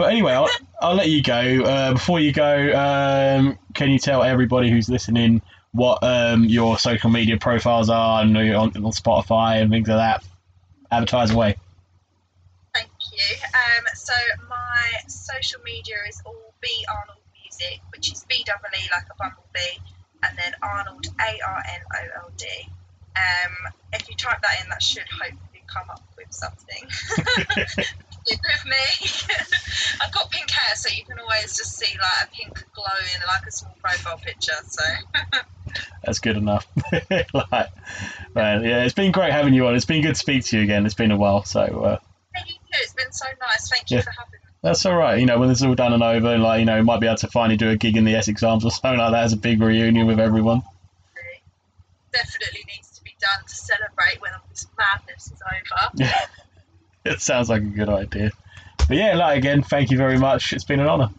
But 0.00 0.12
anyway, 0.12 0.32
I'll, 0.32 0.48
I'll 0.80 0.94
let 0.94 1.10
you 1.10 1.22
go. 1.22 1.62
Uh, 1.62 1.92
before 1.92 2.20
you 2.20 2.32
go, 2.32 2.72
um, 2.72 3.58
can 3.74 3.90
you 3.90 3.98
tell 3.98 4.22
everybody 4.22 4.70
who's 4.70 4.88
listening 4.88 5.42
what 5.72 6.02
um, 6.02 6.44
your 6.44 6.78
social 6.78 7.10
media 7.10 7.36
profiles 7.36 7.90
are 7.90 8.22
and 8.22 8.34
you're 8.34 8.56
on, 8.56 8.74
on 8.78 8.92
Spotify 8.92 9.60
and 9.60 9.70
things 9.70 9.88
like 9.88 9.98
that? 9.98 10.24
Advertise 10.90 11.32
away. 11.32 11.54
Thank 12.74 12.88
you. 13.12 13.36
Um, 13.44 13.84
so 13.94 14.14
my 14.48 15.06
social 15.06 15.60
media 15.66 15.96
is 16.08 16.22
all 16.24 16.54
Bee 16.62 16.86
Arnold 16.88 17.18
Music, 17.38 17.82
which 17.92 18.10
is 18.10 18.24
B 18.26 18.42
double 18.46 18.74
E 18.74 18.88
like 18.90 19.04
a 19.10 19.16
bumblebee, 19.18 19.82
and 20.22 20.38
then 20.38 20.54
Arnold 20.62 21.08
A 21.20 21.38
R 21.46 21.62
N 21.74 21.80
O 21.94 22.22
L 22.22 22.30
D. 22.38 22.46
Um, 23.16 23.72
if 23.92 24.08
you 24.08 24.16
type 24.16 24.40
that 24.40 24.62
in, 24.62 24.70
that 24.70 24.82
should 24.82 25.04
hopefully 25.12 25.62
come 25.66 25.90
up 25.90 26.02
with 26.16 26.32
something. 26.32 26.88
Stick 28.30 28.40
with 28.44 28.64
me. 28.66 29.34
I've 30.00 30.12
got 30.12 30.30
pink 30.30 30.48
hair, 30.50 30.76
so 30.76 30.88
you 30.96 31.04
can 31.04 31.18
always 31.18 31.56
just 31.56 31.76
see 31.76 31.92
like 31.98 32.28
a 32.28 32.32
pink 32.32 32.64
glow 32.72 32.84
in 32.84 33.26
like 33.26 33.42
a 33.48 33.50
small 33.50 33.74
profile 33.82 34.18
picture. 34.18 34.52
So 34.68 34.82
That's 36.04 36.20
good 36.20 36.36
enough. 36.36 36.64
like, 36.92 37.70
man, 38.34 38.62
yeah, 38.62 38.84
it's 38.84 38.94
been 38.94 39.10
great 39.10 39.32
having 39.32 39.52
you 39.52 39.66
on. 39.66 39.74
It's 39.74 39.84
been 39.84 40.02
good 40.02 40.14
to 40.14 40.18
speak 40.18 40.44
to 40.46 40.58
you 40.58 40.62
again. 40.62 40.86
It's 40.86 40.94
been 40.94 41.10
a 41.10 41.16
while, 41.16 41.42
so 41.42 41.60
uh, 41.60 41.98
thank 42.34 42.50
you. 42.50 42.54
It's 42.74 42.92
been 42.94 43.10
so 43.10 43.26
nice. 43.40 43.68
Thank 43.68 43.90
you 43.90 43.96
Yeah. 43.96 44.02
for 44.02 44.10
having 44.10 44.40
me. 44.46 44.52
that's 44.62 44.86
all 44.86 44.94
right. 44.96 45.18
You 45.18 45.26
know, 45.26 45.38
when 45.40 45.48
this 45.48 45.58
is 45.58 45.64
all 45.64 45.74
done 45.74 45.92
and 45.92 46.02
over, 46.02 46.38
like 46.38 46.60
you 46.60 46.66
know, 46.66 46.76
you 46.76 46.84
might 46.84 47.00
be 47.00 47.06
able 47.08 47.16
to 47.16 47.28
finally 47.28 47.56
do 47.56 47.70
a 47.70 47.76
gig 47.76 47.96
in 47.96 48.04
the 48.04 48.14
Essex 48.14 48.44
Arms 48.44 48.64
or 48.64 48.70
something 48.70 48.98
like 48.98 49.10
that 49.10 49.24
as 49.24 49.32
a 49.32 49.38
big 49.38 49.60
reunion 49.60 50.06
with 50.06 50.20
everyone. 50.20 50.62
Definitely 52.12 52.64
needs 52.74 52.90
to 52.96 53.02
be 53.04 53.14
done 53.20 53.44
to 53.46 53.54
celebrate 53.54 54.20
when 54.20 54.32
all 54.34 54.40
this 54.50 54.66
madness 54.78 55.30
is 55.32 55.40
over. 55.46 55.90
Yeah, 55.94 56.26
it 57.04 57.20
sounds 57.20 57.48
like 57.48 57.62
a 57.62 57.66
good 57.66 57.88
idea. 57.88 58.30
But 58.88 58.96
yeah, 58.96 59.14
like 59.14 59.38
again, 59.38 59.62
thank 59.62 59.90
you 59.90 59.98
very 59.98 60.18
much. 60.18 60.52
It's 60.52 60.64
been 60.64 60.80
an 60.80 60.88
honour. 60.88 61.10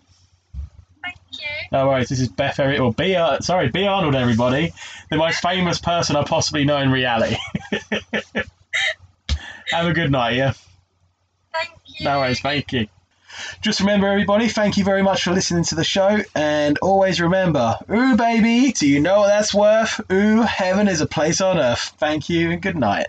Thank 1.04 1.16
you. 1.32 1.48
No 1.72 1.88
worries. 1.88 2.10
This 2.10 2.20
is 2.20 2.28
Beth 2.28 2.60
Every 2.60 2.78
or 2.78 2.94
Bee. 2.94 3.16
Ar- 3.16 3.42
sorry, 3.42 3.70
Bee. 3.70 3.88
Arnold. 3.88 4.16
Everybody, 4.16 4.74
the 5.10 5.18
most 5.18 5.42
famous 5.42 5.80
person 5.80 6.16
I 6.16 6.24
possibly 6.24 6.66
know 6.66 6.78
in 6.78 6.92
reality. 6.92 7.38
Have 9.72 9.88
a 9.88 9.94
good 9.94 10.12
night. 10.12 10.36
Yeah. 10.36 10.54
Thank 11.54 11.72
you. 11.86 12.06
No 12.06 12.20
worries. 12.20 12.42
Thank 12.42 12.74
you. 12.74 12.88
Just 13.62 13.80
remember, 13.80 14.08
everybody, 14.08 14.50
thank 14.50 14.78
you 14.78 14.84
very 14.84 15.02
much 15.02 15.24
for 15.24 15.32
listening 15.32 15.64
to 15.66 15.76
the 15.76 15.84
show. 15.84 16.20
And 16.36 16.78
always 16.80 17.22
remember, 17.22 17.78
ooh, 17.90 18.16
baby, 18.16 18.72
do 18.74 18.88
you 18.88 19.00
know 19.00 19.22
what 19.22 19.28
that's 19.28 19.54
worth? 19.54 20.02
Ooh, 20.12 20.42
heaven 20.42 20.88
is 20.88 21.02
a 21.02 21.06
place 21.08 21.40
on 21.42 21.58
earth. 21.58 21.94
Thank 21.98 22.30
you 22.30 22.52
and 22.52 22.62
good 22.62 22.76
night. 22.76 23.08